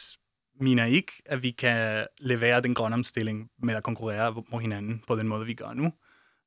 mener 0.60 0.86
ikke, 0.86 1.12
at 1.26 1.43
vi 1.43 1.52
kan 1.52 2.08
levere 2.18 2.62
den 2.62 2.74
grønne 2.74 2.93
omstilling 2.93 3.52
med 3.58 3.76
at 3.76 3.84
konkurrere 3.84 4.43
mod 4.52 4.62
hinanden 4.62 5.04
på 5.08 5.16
den 5.16 5.28
måde, 5.28 5.45
vi 5.45 5.54
gør 5.54 5.74
nu. 5.74 5.93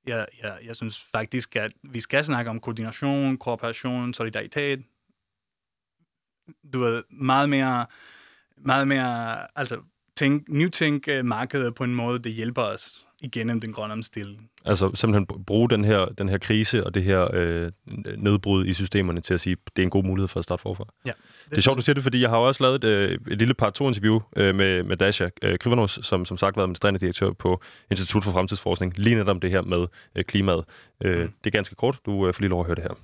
Jeg, 0.07 0.27
jeg, 0.43 0.59
jeg 0.65 0.77
synes 0.77 1.05
faktisk, 1.13 1.57
at 1.57 1.73
vi 1.83 2.01
skal 2.01 2.25
snakke 2.25 2.51
om 2.51 2.61
koordination, 2.61 3.39
kooperation, 3.39 4.15
solidaritet. 4.15 4.85
Du 6.73 6.81
ved, 6.81 7.03
meget 7.11 7.49
mere, 7.49 7.87
meget 8.57 8.89
mere, 8.89 9.47
altså 9.59 9.83
tænk, 10.17 10.49
nytænke 10.49 11.19
øh, 11.19 11.25
markedet 11.25 11.75
på 11.75 11.85
en 11.85 11.95
måde, 11.95 12.19
der 12.19 12.31
hjælper 12.31 12.63
os 12.63 13.07
igennem 13.23 13.61
den 13.61 13.73
grønne 13.73 13.93
omstilling. 13.93 14.51
Altså 14.65 14.91
simpelthen 14.95 15.45
bruge 15.47 15.71
den 15.71 15.85
her, 15.85 16.07
den 16.07 16.29
her 16.29 16.39
krise 16.39 16.85
og 16.85 16.95
det 16.95 17.05
her 17.05 17.29
øh, 17.35 17.71
nedbrud 18.19 18.67
i 18.67 18.73
systemerne 18.73 19.21
til 19.21 19.35
at 19.35 19.41
sige, 19.41 19.53
at 19.53 19.77
det 19.77 19.83
er 19.83 19.87
en 19.87 19.91
god 19.91 20.05
mulighed 20.05 20.29
for 20.29 20.39
at 20.39 20.45
starte 20.45 20.63
forfra. 20.63 20.85
Ja. 21.07 21.13
Det 21.51 21.59
er 21.59 21.61
sjovt, 21.61 21.77
du 21.77 21.83
siger 21.83 21.95
det, 21.95 22.03
fordi 22.03 22.21
jeg 22.21 22.31
har 22.31 22.37
også 22.37 22.65
lavet 22.65 22.85
et, 22.85 22.89
øh, 22.89 23.19
et 23.31 23.39
lille 23.39 23.55
par 23.55 23.71
to 23.71 23.89
interview 23.89 24.21
øh, 24.37 24.55
med, 24.55 24.83
med 24.83 24.97
Dasha 24.97 25.29
øh, 25.43 25.59
Krivanos, 25.59 25.99
som 26.03 26.25
som 26.25 26.37
sagt 26.37 26.57
var 26.57 26.63
administrerende 26.63 27.01
direktør 27.01 27.33
på 27.33 27.63
Institut 27.91 28.25
for 28.25 28.33
Fremtidsforskning, 28.33 28.99
lige 28.99 29.15
netop 29.15 29.29
om 29.29 29.41
det 29.41 29.51
her 29.51 29.63
med 29.63 29.87
øh, 30.17 30.25
klimaet. 30.25 30.65
Øh, 31.05 31.21
mm. 31.23 31.33
Det 31.45 31.47
er 31.47 31.51
ganske 31.51 31.75
kort. 31.75 31.99
Du 32.07 32.27
øh, 32.27 32.35
får 32.35 32.41
lige 32.41 32.51
lov 32.51 32.61
at 32.61 32.67
høre 32.67 32.75
det 32.75 32.83
her. 32.83 32.95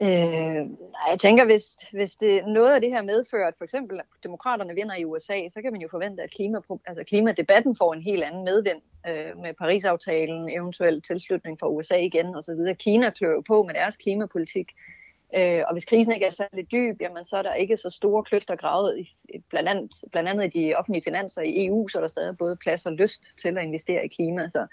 Øh, 0.00 0.66
jeg 1.10 1.18
tænker, 1.20 1.44
hvis, 1.44 1.64
hvis 1.92 2.16
det, 2.16 2.46
noget 2.46 2.74
af 2.74 2.80
det 2.80 2.90
her 2.90 3.02
medfører, 3.02 3.48
at 3.48 3.54
for 3.58 3.64
eksempel 3.64 3.98
at 3.98 4.06
demokraterne 4.22 4.74
vinder 4.74 4.94
i 4.94 5.04
USA, 5.04 5.48
så 5.48 5.62
kan 5.62 5.72
man 5.72 5.80
jo 5.80 5.88
forvente, 5.90 6.22
at 6.22 6.30
klima, 6.30 6.58
altså 6.86 7.04
klimadebatten 7.04 7.76
får 7.76 7.94
en 7.94 8.02
helt 8.02 8.24
anden 8.24 8.44
medvind 8.44 8.82
øh, 9.08 9.38
med 9.38 9.54
Paris-aftalen, 9.54 10.50
eventuel 10.50 11.02
tilslutning 11.02 11.60
fra 11.60 11.68
USA 11.68 11.96
igen 11.96 12.34
osv. 12.34 12.74
Kina 12.78 13.10
klør 13.10 13.32
jo 13.32 13.42
på 13.46 13.62
med 13.62 13.74
deres 13.74 13.96
klimapolitik. 13.96 14.72
Øh, 15.36 15.62
og 15.66 15.72
hvis 15.72 15.84
krisen 15.84 16.12
ikke 16.12 16.26
er 16.26 16.30
særlig 16.30 16.72
dyb, 16.72 17.00
jamen, 17.00 17.24
så 17.24 17.36
er 17.36 17.42
der 17.42 17.54
ikke 17.54 17.76
så 17.76 17.90
store 17.90 18.24
kløfter 18.24 18.56
gravet, 18.56 18.98
i, 18.98 19.14
blandt, 19.50 19.68
andet, 19.68 19.90
blandt 20.12 20.28
andet 20.28 20.54
i 20.54 20.58
de 20.58 20.74
offentlige 20.74 21.04
finanser 21.04 21.42
i 21.42 21.66
EU, 21.66 21.88
så 21.88 21.98
er 21.98 22.00
der 22.00 22.08
stadig 22.08 22.38
både 22.38 22.56
plads 22.56 22.86
og 22.86 22.92
lyst 22.92 23.22
til 23.42 23.58
at 23.58 23.64
investere 23.64 24.04
i 24.04 24.08
klima. 24.08 24.48
Så 24.48 24.66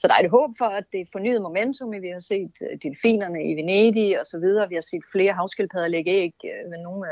så 0.00 0.08
der 0.08 0.14
er 0.14 0.24
et 0.24 0.30
håb 0.30 0.50
for, 0.58 0.64
at 0.64 0.84
det 0.92 1.08
fornyede 1.12 1.40
momentum. 1.40 1.92
Vi 1.92 2.08
har 2.08 2.20
set 2.20 2.52
øh, 2.70 2.78
delfinerne 2.82 3.50
i 3.50 3.56
Venedig 3.56 4.20
og 4.20 4.26
så 4.26 4.38
videre. 4.38 4.68
Vi 4.68 4.74
har 4.74 4.86
set 4.92 5.04
flere 5.12 5.32
havskildpadder 5.32 5.88
lægge 5.88 6.10
æg 6.10 6.34
ved 6.42 6.78
øh, 6.78 6.82
nogle 6.82 7.06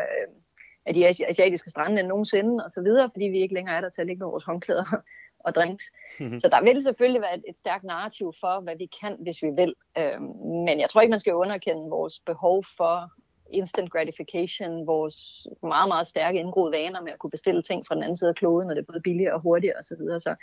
af 0.87 0.95
de 0.95 1.07
asiatiske 1.07 1.71
strande 1.71 2.01
end 2.01 2.09
nogensinde 2.09 2.65
og 2.65 2.71
så 2.71 2.83
videre, 2.83 3.11
fordi 3.13 3.25
vi 3.25 3.41
ikke 3.41 3.55
længere 3.55 3.77
er 3.77 3.81
der 3.81 3.89
til 3.91 4.01
at 4.01 4.07
lægge 4.07 4.25
vores 4.25 4.45
håndklæder 4.45 4.85
og 5.47 5.55
drinks. 5.55 5.85
Mm-hmm. 6.21 6.41
Så 6.41 6.49
der 6.49 6.63
vil 6.63 6.83
selvfølgelig 6.83 7.21
være 7.21 7.37
et, 7.37 7.45
et 7.49 7.59
stærkt 7.59 7.85
narrativ 7.85 8.33
for, 8.41 8.61
hvad 8.61 8.77
vi 8.77 8.89
kan, 9.01 9.17
hvis 9.21 9.43
vi 9.43 9.51
vil. 9.51 9.75
Øhm, 9.99 10.23
men 10.67 10.81
jeg 10.81 10.91
tror 10.91 11.01
ikke, 11.01 11.11
man 11.11 11.21
skal 11.21 11.35
underkende 11.35 11.91
vores 11.91 12.21
behov 12.27 12.65
for 12.77 13.11
instant 13.51 13.91
gratification, 13.91 14.87
vores 14.87 15.47
meget, 15.63 15.89
meget 15.89 16.07
stærke 16.07 16.39
indgroede 16.39 16.73
vaner 16.73 17.01
med 17.03 17.13
at 17.13 17.19
kunne 17.19 17.31
bestille 17.31 17.63
ting 17.63 17.87
fra 17.87 17.95
den 17.95 18.03
anden 18.03 18.17
side 18.17 18.31
af 18.31 18.37
kloden, 18.37 18.71
og 18.71 18.77
det 18.77 18.83
er 18.83 18.93
både 18.93 19.01
billigere 19.01 19.35
og 19.35 19.41
hurtigere 19.41 19.77
osv. 19.79 19.85
Så, 19.85 19.97
videre. 19.99 20.21
så 20.21 20.35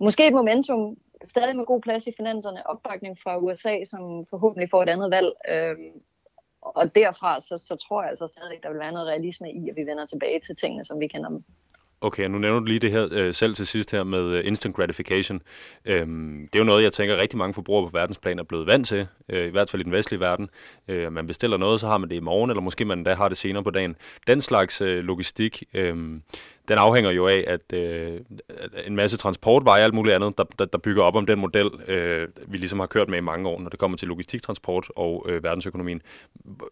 måske 0.00 0.26
et 0.26 0.32
momentum, 0.32 0.96
stadig 1.24 1.56
med 1.56 1.66
god 1.66 1.80
plads 1.80 2.06
i 2.06 2.12
finanserne, 2.16 2.66
opbakning 2.66 3.18
fra 3.18 3.38
USA, 3.38 3.84
som 3.84 4.26
forhåbentlig 4.26 4.70
får 4.70 4.82
et 4.82 4.88
andet 4.88 5.10
valg. 5.10 5.32
Øhm, 5.48 6.02
og 6.60 6.94
derfra, 6.94 7.40
så, 7.40 7.58
så 7.58 7.76
tror 7.76 8.02
jeg 8.02 8.10
altså 8.10 8.26
stadig, 8.26 8.58
der 8.62 8.70
vil 8.70 8.78
være 8.78 8.92
noget 8.92 9.08
realisme 9.08 9.52
i, 9.52 9.68
at 9.68 9.76
vi 9.76 9.86
vender 9.86 10.06
tilbage 10.06 10.40
til 10.40 10.56
tingene, 10.56 10.84
som 10.84 11.00
vi 11.00 11.06
kender 11.06 11.28
dem. 11.28 11.44
Okay, 12.00 12.28
nu 12.28 12.38
nævner 12.38 12.58
du 12.60 12.64
lige 12.64 12.78
det 12.78 12.90
her 12.90 13.08
øh, 13.10 13.34
selv 13.34 13.54
til 13.54 13.66
sidst 13.66 13.90
her 13.90 14.04
med 14.04 14.20
øh, 14.20 14.46
instant 14.46 14.76
gratification. 14.76 15.42
Øhm, 15.84 16.48
det 16.52 16.58
er 16.58 16.58
jo 16.58 16.64
noget, 16.64 16.84
jeg 16.84 16.92
tænker 16.92 17.16
rigtig 17.16 17.38
mange 17.38 17.54
forbrugere 17.54 17.90
på 17.90 17.98
verdensplan 17.98 18.38
er 18.38 18.42
blevet 18.42 18.66
vant 18.66 18.86
til, 18.86 19.06
øh, 19.28 19.46
i 19.46 19.50
hvert 19.50 19.70
fald 19.70 19.82
i 19.82 19.84
den 19.84 19.92
vestlige 19.92 20.20
verden. 20.20 20.48
Øh, 20.88 21.12
man 21.12 21.26
bestiller 21.26 21.56
noget, 21.56 21.80
så 21.80 21.86
har 21.86 21.98
man 21.98 22.10
det 22.10 22.16
i 22.16 22.20
morgen, 22.20 22.50
eller 22.50 22.60
måske 22.60 22.84
man 22.84 23.04
da 23.04 23.14
har 23.14 23.28
det 23.28 23.38
senere 23.38 23.64
på 23.64 23.70
dagen. 23.70 23.96
Den 24.26 24.40
slags 24.40 24.80
øh, 24.80 25.04
logistik, 25.04 25.62
øh, 25.74 25.96
den 26.68 26.78
afhænger 26.78 27.10
jo 27.10 27.26
af, 27.26 27.44
at 27.46 27.72
øh, 27.72 28.20
en 28.86 28.96
masse 28.96 29.16
transportveje 29.16 29.80
og 29.80 29.84
alt 29.84 29.94
muligt 29.94 30.14
andet, 30.14 30.38
der, 30.38 30.44
der, 30.58 30.64
der 30.64 30.78
bygger 30.78 31.02
op 31.02 31.14
om 31.14 31.26
den 31.26 31.38
model, 31.38 31.70
øh, 31.88 32.28
vi 32.46 32.56
ligesom 32.58 32.80
har 32.80 32.86
kørt 32.86 33.08
med 33.08 33.18
i 33.18 33.22
mange 33.22 33.48
år, 33.48 33.60
når 33.60 33.70
det 33.70 33.78
kommer 33.78 33.96
til 33.96 34.08
logistiktransport 34.08 34.90
og 34.96 35.26
øh, 35.28 35.44
verdensøkonomien. 35.44 36.02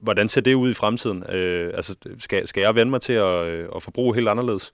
Hvordan 0.00 0.28
ser 0.28 0.40
det 0.40 0.54
ud 0.54 0.70
i 0.70 0.74
fremtiden? 0.74 1.30
Øh, 1.30 1.72
altså, 1.74 1.96
skal, 2.18 2.46
skal 2.46 2.60
jeg 2.60 2.74
vende 2.74 2.90
mig 2.90 3.00
til 3.00 3.12
at, 3.12 3.46
øh, 3.46 3.68
at 3.76 3.82
forbruge 3.82 4.14
helt 4.14 4.28
anderledes? 4.28 4.72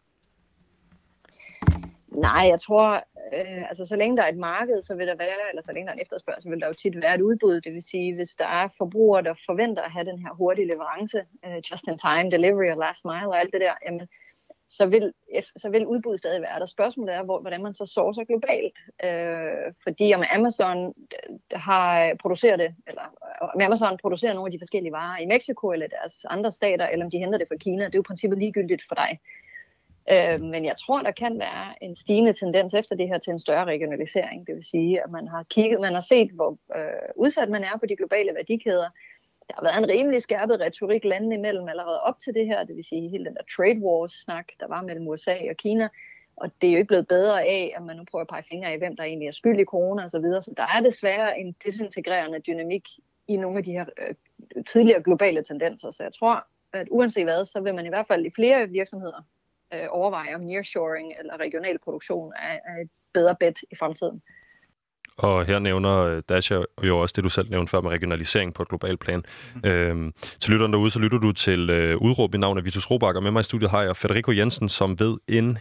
Nej, 2.15 2.47
jeg 2.49 2.61
tror, 2.61 2.95
øh, 3.35 3.69
altså 3.69 3.87
så 3.87 3.97
længe 3.97 4.17
der 4.17 4.23
er 4.23 4.29
et 4.29 4.37
marked, 4.37 4.83
så 4.83 4.95
vil 4.95 5.07
der 5.07 5.17
være, 5.17 5.49
eller 5.51 5.63
så 5.63 5.73
længe 5.73 5.87
der 5.87 5.93
er 5.93 5.97
en 5.97 6.03
efterspørgsel, 6.03 6.51
vil 6.51 6.61
der 6.61 6.67
jo 6.67 6.73
tit 6.73 7.03
være 7.03 7.15
et 7.15 7.21
udbud. 7.21 7.61
Det 7.61 7.73
vil 7.73 7.83
sige, 7.83 8.15
hvis 8.15 8.31
der 8.31 8.47
er 8.47 8.69
forbrugere, 8.79 9.23
der 9.23 9.35
forventer 9.47 9.83
at 9.83 9.93
have 9.93 10.05
den 10.05 10.19
her 10.19 10.35
hurtige 10.35 10.67
leverance, 10.67 11.19
øh, 11.47 11.57
just-in-time 11.71 12.31
delivery 12.31 12.71
og 12.71 12.79
last 12.79 13.05
mile 13.05 13.29
og 13.29 13.41
alt 13.41 13.53
det 13.53 13.61
der, 13.61 13.75
jamen, 13.87 14.09
så 14.71 14.87
vil, 14.87 15.13
så 15.57 15.69
vil 15.71 15.87
udbuddet 15.87 16.21
stadig 16.21 16.43
være 16.43 16.61
der. 16.61 16.67
Spørgsmålet 16.67 17.15
er, 17.15 17.23
hvor, 17.23 17.41
hvordan 17.41 17.63
man 17.63 17.75
så 17.75 17.87
sourcer 17.87 18.25
globalt. 18.25 18.79
Øh, 19.05 19.75
fordi 19.83 20.15
om 20.15 20.23
Amazon 20.35 20.79
øh, 20.87 21.37
har 21.53 22.15
produceret 22.23 22.59
det, 22.59 22.75
eller 22.87 23.03
øh, 23.03 23.49
om 23.55 23.61
Amazon 23.61 23.99
producerer 24.03 24.35
nogle 24.35 24.49
af 24.49 24.53
de 24.53 24.63
forskellige 24.63 24.93
varer 24.93 25.19
i 25.19 25.27
Mexico 25.27 25.73
eller 25.73 25.87
deres 25.87 26.25
andre 26.25 26.53
stater, 26.53 26.87
eller 26.87 27.05
om 27.05 27.11
de 27.11 27.19
henter 27.19 27.39
det 27.39 27.49
fra 27.49 27.57
Kina, 27.57 27.85
det 27.85 27.95
er 27.95 27.99
jo 27.99 28.07
i 28.07 28.11
princippet 28.11 28.39
ligegyldigt 28.39 28.83
for 28.89 28.95
dig. 28.95 29.19
Øh, 30.11 30.41
men 30.41 30.65
jeg 30.65 30.75
tror, 30.77 31.03
der 31.03 31.11
kan 31.11 31.39
være 31.39 31.85
en 31.85 31.97
stigende 31.97 32.33
tendens 32.33 32.75
efter 32.75 32.97
det 32.97 33.09
her 33.09 33.19
til 33.19 33.31
en 33.31 33.39
større 33.39 33.65
regionalisering. 33.65 34.47
Det 34.47 34.55
vil 34.55 34.65
sige, 34.65 35.05
at 35.05 35.11
man 35.11 35.29
har 35.29 35.43
kigget, 35.43 35.81
man 35.81 35.95
har 35.95 36.01
set, 36.01 36.31
hvor 36.31 36.59
øh, 36.77 37.09
udsat 37.17 37.49
man 37.49 37.65
er 37.65 37.79
på 37.81 37.87
de 37.87 37.97
globale 37.97 38.35
værdikæder. 38.35 38.89
Der 39.49 39.55
har 39.55 39.63
været 39.63 39.79
en 39.79 39.89
rimelig 39.89 40.23
skærpet 40.23 40.61
retorik 40.61 41.05
landene 41.05 41.35
imellem 41.35 41.69
allerede 41.69 42.01
op 42.01 42.19
til 42.19 42.35
det 42.35 42.47
her, 42.47 42.65
det 42.65 42.77
vil 42.77 42.85
sige 42.85 43.09
hele 43.09 43.25
den 43.25 43.35
der 43.35 43.43
trade 43.57 43.79
wars-snak, 43.79 44.47
der 44.61 44.69
var 44.69 44.83
mellem 44.83 45.09
USA 45.09 45.37
og 45.51 45.57
Kina. 45.57 45.89
Og 46.37 46.51
det 46.61 46.69
er 46.69 46.73
jo 46.73 46.79
ikke 46.79 46.89
blevet 46.89 47.09
bedre 47.09 47.43
af, 47.43 47.75
at 47.77 47.83
man 47.83 47.97
nu 47.97 48.05
prøver 48.11 48.23
at 48.23 48.29
pege 48.29 48.43
fingre 48.49 48.71
af, 48.71 48.79
hvem 48.79 48.97
der 48.97 49.05
egentlig 49.05 49.29
er 49.29 49.33
skyld 49.33 49.61
i 49.61 49.65
corona 49.65 50.05
osv. 50.05 50.09
Så, 50.09 50.19
videre. 50.21 50.43
så 50.43 50.55
der 50.57 50.63
er 50.63 50.81
desværre 50.81 51.41
en 51.41 51.57
desintegrerende 51.65 52.39
dynamik 52.39 52.89
i 53.29 53.37
nogle 53.37 53.59
af 53.59 53.65
de 53.65 53.73
her 53.73 53.85
øh, 53.99 54.65
tidligere 54.65 55.03
globale 55.03 55.43
tendenser. 55.43 55.91
Så 55.91 56.03
jeg 56.03 56.15
tror, 56.15 56.47
at 56.73 56.89
uanset 56.91 57.25
hvad, 57.25 57.45
så 57.45 57.61
vil 57.61 57.75
man 57.75 57.87
i 57.87 57.89
hvert 57.89 58.07
fald 58.07 58.27
i 58.27 58.31
flere 58.31 58.69
virksomheder 58.69 59.23
øh, 59.75 59.87
overveje, 59.91 60.35
om 60.35 60.41
nearshoring 60.41 61.13
eller 61.19 61.41
regional 61.41 61.79
produktion 61.85 62.33
er, 62.37 62.59
er 62.71 62.77
et 62.83 62.91
bedre 63.15 63.37
bet 63.41 63.59
i 63.73 63.77
fremtiden. 63.79 64.23
Og 65.17 65.47
her 65.47 65.59
nævner 65.59 65.99
øh, 65.99 66.23
Dasha 66.29 66.63
jo 66.83 66.99
også 66.99 67.13
det, 67.17 67.25
du 67.25 67.29
selv 67.29 67.51
nævnte 67.51 67.71
før 67.71 67.81
med 67.81 67.91
regionalisering 67.91 68.55
på 68.55 68.63
et 68.63 68.69
globalt 68.69 69.01
plan. 69.01 69.23
Mm. 69.55 69.71
Øhm, 69.71 70.13
til 70.41 70.53
lytteren 70.53 70.73
derude, 70.73 70.91
så 70.91 70.99
lytter 70.99 71.19
du 71.19 71.33
til 71.33 71.71
øh, 71.71 71.97
udråb. 71.97 72.35
i 72.35 72.39
navn 72.39 72.59
af 72.59 72.65
Vitus 72.65 72.91
Robak, 72.91 73.17
og 73.17 73.23
med 73.23 73.31
mig 73.31 73.41
i 73.41 73.43
studiet 73.43 73.71
har 73.71 73.83
jeg 73.83 73.97
Federico 73.97 74.33
Jensen, 74.33 74.69
som 74.69 75.01
ved 75.01 75.17
en 75.29 75.59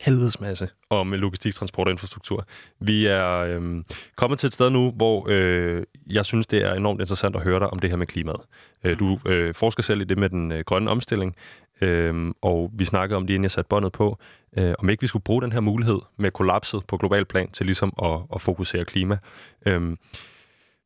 helvedes 0.00 0.40
masse 0.40 0.68
om 0.90 1.12
logistik, 1.12 1.54
transport 1.54 1.86
og 1.86 1.90
infrastruktur. 1.90 2.46
Vi 2.80 3.06
er 3.06 3.38
øh, 3.38 3.84
kommet 4.16 4.38
til 4.38 4.46
et 4.46 4.54
sted 4.54 4.70
nu, 4.70 4.90
hvor 4.90 5.26
øh, 5.28 5.82
jeg 6.06 6.24
synes, 6.24 6.46
det 6.46 6.64
er 6.64 6.74
enormt 6.74 7.00
interessant 7.00 7.36
at 7.36 7.42
høre 7.42 7.58
dig 7.58 7.70
om 7.70 7.78
det 7.78 7.90
her 7.90 7.96
med 7.96 8.06
klimaet. 8.06 8.40
Øh, 8.84 8.98
du 8.98 9.18
øh, 9.26 9.54
forsker 9.54 9.82
selv 9.82 10.00
i 10.00 10.04
det 10.04 10.18
med 10.18 10.28
den 10.28 10.52
øh, 10.52 10.64
grønne 10.64 10.90
omstilling, 10.90 11.36
øh, 11.80 12.32
og 12.42 12.70
vi 12.74 12.84
snakkede 12.84 13.16
om 13.16 13.26
det, 13.26 13.34
inden 13.34 13.44
jeg 13.44 13.50
satte 13.50 13.68
båndet 13.68 13.92
på, 13.92 14.18
øh, 14.56 14.74
om 14.78 14.90
ikke 14.90 15.00
vi 15.00 15.06
skulle 15.06 15.22
bruge 15.22 15.42
den 15.42 15.52
her 15.52 15.60
mulighed 15.60 15.98
med 16.16 16.30
kollapset 16.30 16.82
på 16.86 16.96
global 16.96 17.24
plan 17.24 17.50
til 17.50 17.66
ligesom 17.66 17.92
at, 18.02 18.20
at 18.34 18.40
fokusere 18.40 18.84
klima. 18.84 19.18
Øh, 19.66 19.96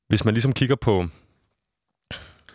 hvis 0.09 0.25
man 0.25 0.35
ligesom 0.35 0.53
kigger 0.53 0.77
på 0.77 1.07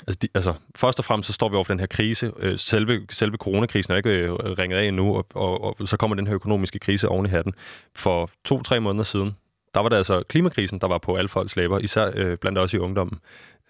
Altså, 0.08 0.20
de, 0.22 0.28
altså, 0.34 0.54
først 0.76 1.00
og 1.00 1.06
fremmest 1.06 1.28
så 1.28 1.34
står 1.34 1.50
vi 1.50 1.56
over 1.56 1.64
for 1.64 1.74
den 1.74 1.80
her 1.80 1.88
krise. 1.88 2.32
Øh, 2.40 2.58
selve, 2.58 3.06
selve 3.10 3.38
coronakrisen 3.38 3.94
er 3.94 3.98
ikke 3.98 4.10
øh, 4.10 4.34
ringet 4.34 4.78
af 4.78 4.84
endnu, 4.84 5.16
og, 5.16 5.26
og, 5.36 5.80
og 5.80 5.88
så 5.88 5.98
kommer 5.98 6.16
den 6.16 6.28
her 6.28 6.36
økonomiske 6.36 6.80
krise 6.80 7.10
oven 7.10 7.26
i 7.26 7.30
hatten. 7.30 7.54
For 7.96 8.30
to-tre 8.46 8.80
måneder 8.80 9.04
siden, 9.04 9.36
der 9.74 9.80
var 9.80 9.90
det 9.90 9.96
altså 9.96 10.24
klimakrisen, 10.30 10.80
der 10.80 10.88
var 10.88 10.98
på 10.98 11.16
alle 11.16 11.30
folks 11.30 11.56
læber, 11.56 11.80
især 11.80 12.12
øh, 12.16 12.38
blandt 12.38 12.58
også 12.58 12.78
i 12.78 12.80
ungdommen. 12.80 13.20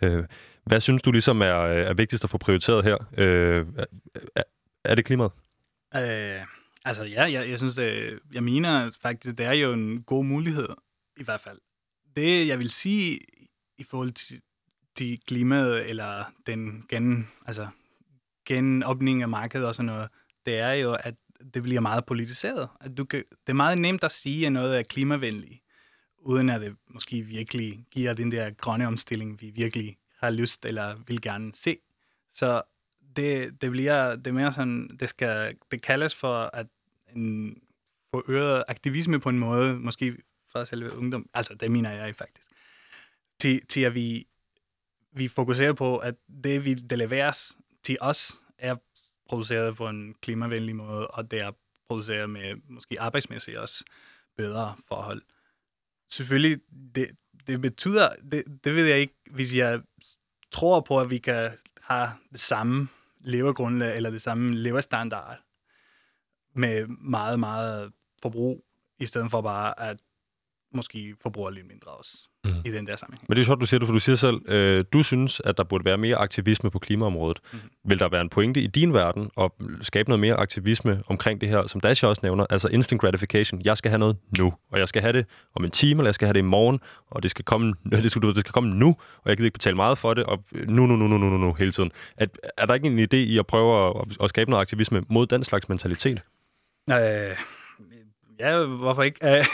Øh, 0.01 0.23
hvad 0.65 0.79
synes 0.79 1.01
du 1.01 1.11
ligesom 1.11 1.41
er, 1.41 1.45
er 1.45 1.93
vigtigst 1.93 2.23
at 2.23 2.29
få 2.29 2.37
prioriteret 2.37 2.85
her? 2.85 2.97
Øh, 3.17 3.65
er, 4.83 4.95
det 4.95 5.05
klimaet? 5.05 5.31
Øh, 5.95 6.45
altså 6.85 7.03
ja, 7.03 7.31
jeg, 7.31 7.49
jeg 7.49 7.57
synes, 7.57 7.75
det, 7.75 8.19
jeg 8.33 8.43
mener 8.43 8.91
faktisk, 9.01 9.37
det 9.37 9.45
er 9.45 9.53
jo 9.53 9.73
en 9.73 10.03
god 10.03 10.25
mulighed, 10.25 10.69
i 11.17 11.23
hvert 11.23 11.41
fald. 11.41 11.59
Det, 12.15 12.47
jeg 12.47 12.59
vil 12.59 12.69
sige 12.69 13.19
i 13.77 13.83
forhold 13.83 14.11
til, 14.11 14.41
til 14.95 15.19
klimaet, 15.27 15.89
eller 15.89 16.33
den 16.47 16.85
gen, 16.89 17.27
altså, 17.45 17.67
genåbning 18.45 19.21
af 19.21 19.29
markedet 19.29 19.67
og 19.67 19.75
sådan 19.75 19.85
noget, 19.85 20.09
det 20.45 20.59
er 20.59 20.71
jo, 20.71 20.97
at 20.99 21.15
det 21.53 21.63
bliver 21.63 21.81
meget 21.81 22.05
politiseret. 22.05 22.69
At 22.81 22.97
du 22.97 23.05
kan, 23.05 23.23
det 23.29 23.49
er 23.49 23.53
meget 23.53 23.77
nemt 23.77 24.03
at 24.03 24.11
sige, 24.11 24.45
at 24.45 24.51
noget 24.51 24.79
er 24.79 24.83
klimavenligt, 24.83 25.61
uden 26.17 26.49
at 26.49 26.61
det 26.61 26.75
måske 26.87 27.21
virkelig 27.21 27.85
giver 27.91 28.13
den 28.13 28.31
der 28.31 28.49
grønne 28.49 28.87
omstilling, 28.87 29.41
vi 29.41 29.49
virkelig 29.49 29.97
har 30.19 30.29
lyst 30.29 30.65
eller 30.65 30.95
vil 31.07 31.21
gerne 31.21 31.51
se. 31.55 31.77
Så 32.31 32.61
det, 33.15 33.61
det 33.61 33.71
bliver 33.71 34.15
det 34.15 34.27
er 34.27 34.31
mere 34.31 34.53
sådan, 34.53 34.97
det 34.99 35.09
skal 35.09 35.55
det 35.71 35.81
kaldes 35.81 36.15
for 36.15 36.35
at 36.53 36.67
en 37.15 37.57
få 38.11 38.23
øget 38.27 38.63
aktivisme 38.67 39.19
på 39.19 39.29
en 39.29 39.39
måde, 39.39 39.75
måske 39.75 40.17
fra 40.51 40.65
selve 40.65 40.97
ungdom, 40.97 41.29
altså 41.33 41.53
det 41.53 41.71
mener 41.71 41.91
jeg 41.91 42.15
faktisk, 42.15 42.49
til, 43.39 43.65
til 43.65 43.81
at 43.81 43.95
vi 43.95 44.27
vi 45.11 45.27
fokuserer 45.27 45.73
på, 45.73 45.97
at 45.97 46.15
det, 46.43 46.65
vi 46.65 46.73
det 46.73 46.97
leveres 46.97 47.57
til 47.83 47.97
os, 48.01 48.33
er 48.57 48.75
produceret 49.29 49.75
på 49.75 49.89
en 49.89 50.15
klimavenlig 50.21 50.75
måde, 50.75 51.07
og 51.07 51.31
det 51.31 51.41
er 51.41 51.51
produceret 51.87 52.29
med 52.29 52.55
måske 52.67 53.01
arbejdsmæssigt 53.01 53.57
også 53.57 53.83
bedre 54.37 54.75
forhold. 54.87 55.21
Selvfølgelig, 56.09 56.61
det, 56.95 57.09
det 57.47 57.61
betyder, 57.61 58.09
det, 58.31 58.43
det 58.63 58.75
ved 58.75 58.85
jeg 58.85 58.99
ikke, 58.99 59.13
hvis 59.31 59.55
jeg 59.55 59.81
tror 60.51 60.79
på, 60.81 60.99
at 60.99 61.09
vi 61.09 61.17
kan 61.17 61.51
have 61.81 62.09
det 62.31 62.39
samme 62.39 62.87
levergrundlag 63.19 63.95
eller 63.95 64.09
det 64.09 64.21
samme 64.21 64.53
leverstandard 64.53 65.37
med 66.53 66.87
meget, 66.87 67.39
meget 67.39 67.93
forbrug, 68.21 68.65
i 68.99 69.05
stedet 69.05 69.31
for 69.31 69.41
bare 69.41 69.79
at 69.79 70.01
måske 70.73 71.15
forbruger 71.21 71.49
lidt 71.49 71.67
mindre 71.67 71.91
også 71.91 72.28
mm. 72.45 72.51
i 72.65 72.71
den 72.71 72.87
der 72.87 72.95
sammenhæng. 72.95 73.25
Men 73.27 73.35
det 73.35 73.41
er 73.41 73.45
sjovt, 73.45 73.61
du 73.61 73.65
siger 73.65 73.79
det, 73.79 73.87
for 73.87 73.93
du 73.93 73.99
siger 73.99 74.15
selv, 74.15 74.41
øh, 74.47 74.85
du 74.93 75.03
synes, 75.03 75.41
at 75.45 75.57
der 75.57 75.63
burde 75.63 75.85
være 75.85 75.97
mere 75.97 76.15
aktivisme 76.15 76.71
på 76.71 76.79
klimaområdet. 76.79 77.39
Mm. 77.53 77.59
Vil 77.85 77.99
der 77.99 78.09
være 78.09 78.21
en 78.21 78.29
pointe 78.29 78.61
i 78.61 78.67
din 78.67 78.93
verden 78.93 79.29
at 79.37 79.51
skabe 79.81 80.09
noget 80.09 80.19
mere 80.19 80.35
aktivisme 80.35 81.03
omkring 81.07 81.41
det 81.41 81.49
her, 81.49 81.67
som 81.67 81.81
Dash 81.81 82.05
også 82.05 82.19
nævner, 82.23 82.45
altså 82.49 82.67
instant 82.67 83.01
gratification. 83.01 83.61
Jeg 83.65 83.77
skal 83.77 83.89
have 83.89 83.99
noget 83.99 84.17
nu, 84.37 84.53
og 84.71 84.79
jeg 84.79 84.87
skal 84.87 85.01
have 85.01 85.13
det 85.13 85.25
om 85.55 85.63
en 85.63 85.71
time, 85.71 86.01
eller 86.01 86.07
jeg 86.07 86.15
skal 86.15 86.25
have 86.25 86.33
det 86.33 86.39
i 86.39 86.41
morgen, 86.41 86.79
og 87.11 87.23
det 87.23 87.31
skal 87.31 87.45
komme, 87.45 87.73
det 87.91 88.11
skal, 88.11 88.21
det 88.21 88.39
skal 88.39 88.51
komme 88.51 88.75
nu, 88.75 88.87
og 89.17 89.29
jeg 89.29 89.37
kan 89.37 89.45
ikke 89.45 89.53
betale 89.53 89.75
meget 89.75 89.97
for 89.97 90.13
det, 90.13 90.23
og 90.23 90.43
nu, 90.51 90.87
nu, 90.87 90.95
nu, 90.95 91.07
nu, 91.07 91.17
nu, 91.17 91.29
nu, 91.29 91.37
nu 91.37 91.53
hele 91.53 91.71
tiden. 91.71 91.91
Er, 92.17 92.25
er 92.57 92.65
der 92.65 92.73
ikke 92.73 92.87
en 92.87 92.99
idé 92.99 93.15
i 93.15 93.37
at 93.37 93.47
prøve 93.47 93.89
at, 93.89 94.17
at 94.23 94.29
skabe 94.29 94.49
noget 94.49 94.61
aktivisme 94.61 95.03
mod 95.09 95.27
den 95.27 95.43
slags 95.43 95.69
mentalitet? 95.69 96.21
Øh, 96.91 97.35
Ja, 98.39 98.65
hvorfor 98.65 99.03
ikke? 99.03 99.37
Øh, 99.37 99.45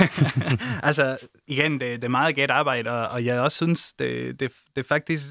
altså, 0.87 1.17
igen, 1.47 1.71
det, 1.71 1.81
det 1.81 2.03
er 2.03 2.09
meget 2.09 2.35
gæt 2.35 2.51
arbejde, 2.51 2.89
og, 2.89 3.09
og 3.09 3.25
jeg 3.25 3.39
også 3.39 3.55
synes, 3.55 3.93
det, 3.93 4.39
det, 4.39 4.51
det 4.75 4.85
faktisk, 4.85 5.23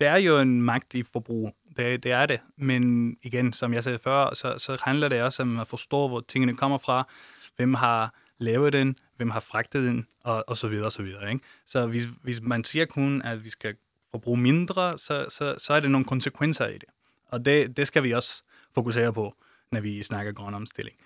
det 0.00 0.08
er 0.08 0.16
jo 0.16 0.38
en 0.38 0.62
magt 0.62 0.94
i 0.94 1.02
forbrug. 1.02 1.54
Det, 1.76 2.02
det 2.02 2.12
er 2.12 2.26
det. 2.26 2.40
Men 2.56 3.16
igen, 3.22 3.52
som 3.52 3.74
jeg 3.74 3.84
sagde 3.84 3.98
før, 3.98 4.34
så, 4.34 4.58
så 4.58 4.78
handler 4.82 5.08
det 5.08 5.22
også 5.22 5.42
om 5.42 5.60
at 5.60 5.68
forstå, 5.68 6.08
hvor 6.08 6.20
tingene 6.20 6.56
kommer 6.56 6.78
fra, 6.78 7.08
hvem 7.56 7.74
har 7.74 8.14
lavet 8.38 8.72
den, 8.72 8.96
hvem 9.16 9.30
har 9.30 9.40
fragtet 9.40 9.82
den, 9.82 10.06
og, 10.24 10.44
og 10.46 10.56
så 10.56 10.68
videre, 10.68 10.86
og 10.86 10.92
så 10.92 11.02
videre. 11.02 11.32
Ikke? 11.32 11.44
Så 11.66 11.86
hvis, 11.86 12.08
hvis 12.22 12.40
man 12.42 12.64
siger 12.64 12.84
kun, 12.84 13.22
at 13.22 13.44
vi 13.44 13.50
skal 13.50 13.74
forbruge 14.10 14.38
mindre, 14.38 14.98
så, 14.98 15.26
så, 15.28 15.54
så 15.58 15.74
er 15.74 15.80
det 15.80 15.90
nogle 15.90 16.04
konsekvenser 16.04 16.66
i 16.66 16.74
det. 16.74 16.88
Og 17.28 17.44
det, 17.44 17.76
det 17.76 17.86
skal 17.86 18.02
vi 18.02 18.12
også 18.12 18.42
fokusere 18.74 19.12
på, 19.12 19.34
når 19.72 19.80
vi 19.80 20.02
snakker 20.02 20.32
grøn 20.32 20.54
omstilling. 20.54 20.96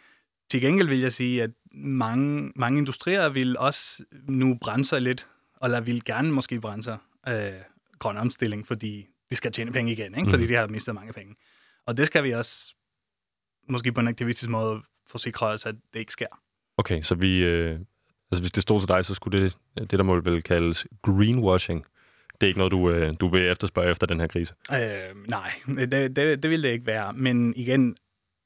Til 0.51 0.61
gengæld 0.61 0.89
vil 0.89 1.01
jeg 1.01 1.13
sige, 1.13 1.43
at 1.43 1.51
mange, 1.75 2.53
mange 2.57 2.79
industrier 2.79 3.29
vil 3.29 3.59
også 3.59 4.05
nu 4.29 4.59
brænde 4.61 5.01
lidt, 5.01 5.27
eller 5.65 5.81
vil 5.81 6.05
gerne 6.05 6.33
måske 6.33 6.61
brænde 6.61 6.83
sig 6.83 6.99
øh, 7.29 7.53
grøn 7.99 8.17
omstilling, 8.17 8.67
fordi 8.67 9.07
de 9.31 9.37
skal 9.37 9.53
tjene 9.53 9.73
penge 9.73 9.93
igen, 9.93 10.15
ikke? 10.19 10.31
fordi 10.31 10.43
mm. 10.43 10.49
de 10.49 10.55
har 10.55 10.67
mistet 10.67 10.95
mange 10.95 11.13
penge. 11.13 11.35
Og 11.87 11.97
det 11.97 12.07
skal 12.07 12.25
vi 12.25 12.31
også, 12.31 12.75
måske 13.69 13.93
på 13.93 14.01
en 14.01 14.09
aktivistisk 14.09 14.51
måde, 14.51 14.83
forsikre 15.07 15.47
os, 15.47 15.67
at 15.67 15.75
det 15.95 16.01
ikke 16.01 16.13
sker. 16.13 16.27
Okay, 16.77 17.03
så 17.03 17.15
vi, 17.15 17.45
øh, 17.45 17.79
altså 18.31 18.43
hvis 18.43 18.53
det 18.53 18.63
stod 18.63 18.81
til 18.81 18.89
dig, 18.89 19.05
så 19.05 19.15
skulle 19.15 19.43
det, 19.43 19.57
det 19.79 19.91
der 19.91 20.03
må 20.03 20.21
vel 20.21 20.43
kaldes 20.43 20.87
greenwashing. 21.03 21.85
Det 22.41 22.43
er 22.43 22.47
ikke 22.47 22.59
noget, 22.59 22.73
du, 22.73 22.91
øh, 22.91 23.15
du 23.21 23.29
vil 23.29 23.51
efterspørge 23.51 23.91
efter 23.91 24.07
den 24.07 24.21
her 24.21 24.27
krise? 24.27 24.55
Øh, 24.73 25.29
nej, 25.29 25.53
det, 25.67 26.17
det, 26.17 26.43
det 26.43 26.51
vil 26.51 26.63
det 26.63 26.69
ikke 26.69 26.87
være. 26.87 27.13
Men 27.13 27.55
igen, 27.57 27.97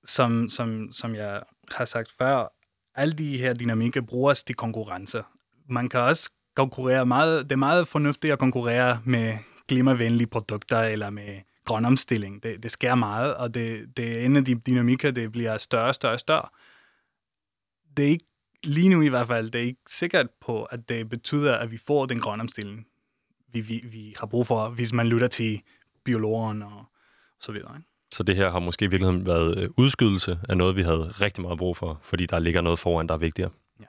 som, 0.05 0.49
som, 0.49 0.93
som 0.93 1.15
jeg 1.15 1.43
har 1.73 1.85
sagt 1.85 2.13
før, 2.19 2.53
alle 2.95 3.15
de 3.15 3.39
her 3.39 3.55
dynamikker 3.55 4.01
bruges 4.01 4.45
til 4.45 4.57
konkurrence. 4.57 5.23
Man 5.69 5.89
kan 5.89 6.01
også 6.01 6.31
konkurrere 6.57 7.07
meget, 7.07 7.45
det 7.45 7.53
er 7.53 7.57
meget 7.57 7.89
fornuftigt 7.89 8.33
at 8.33 8.39
konkurrere 8.39 9.03
med 9.05 9.39
klimavenlige 9.69 10.27
produkter 10.27 10.79
eller 10.81 11.11
med 11.11 11.41
grøn 11.65 11.85
omstilling. 11.85 12.43
Det, 12.43 12.63
det 12.63 12.71
sker 12.71 12.95
meget, 12.95 13.35
og 13.35 13.55
det, 13.55 13.97
det 13.97 14.19
er 14.19 14.25
en 14.25 14.37
af 14.37 14.45
de 14.45 14.55
dynamikker, 14.55 15.11
det 15.11 15.33
bliver 15.33 15.59
større 15.59 15.89
og 15.89 15.95
større 15.95 16.13
og 16.13 16.21
større. 16.21 16.49
Det 17.97 18.05
er 18.05 18.09
ikke, 18.09 18.27
lige 18.65 18.89
nu 18.89 19.03
i 19.03 19.09
hvert 19.09 19.27
fald, 19.27 19.51
det 19.51 19.61
er 19.61 19.65
ikke 19.65 19.81
sikkert 19.89 20.31
på, 20.41 20.65
at 20.65 20.89
det 20.89 21.09
betyder, 21.09 21.57
at 21.57 21.71
vi 21.71 21.79
får 21.79 22.07
den 22.07 22.21
grønne 22.21 22.41
omstilling, 22.41 22.87
vi, 23.53 23.61
vi, 23.61 23.81
vi 23.85 24.15
har 24.19 24.27
brug 24.27 24.47
for, 24.47 24.69
hvis 24.69 24.93
man 24.93 25.07
lytter 25.07 25.29
til 25.29 25.63
biologerne 26.05 26.67
og 26.67 26.85
så 27.41 27.53
videre. 27.53 27.77
Ikke? 27.77 27.90
Så 28.15 28.23
det 28.23 28.37
her 28.37 28.51
har 28.51 28.59
måske 28.59 28.85
i 28.85 28.89
virkeligheden 28.89 29.27
været 29.27 29.59
øh, 29.59 29.69
udskydelse 29.77 30.39
af 30.49 30.57
noget, 30.57 30.77
vi 30.77 30.83
havde 30.83 31.03
rigtig 31.21 31.43
meget 31.43 31.59
brug 31.59 31.77
for, 31.77 32.01
fordi 32.03 32.27
der 32.27 32.39
ligger 32.39 32.61
noget 32.61 32.79
foran, 32.79 33.07
der 33.07 33.15
er 33.15 33.19
vigtigere. 33.19 33.51
Ja. 33.81 33.85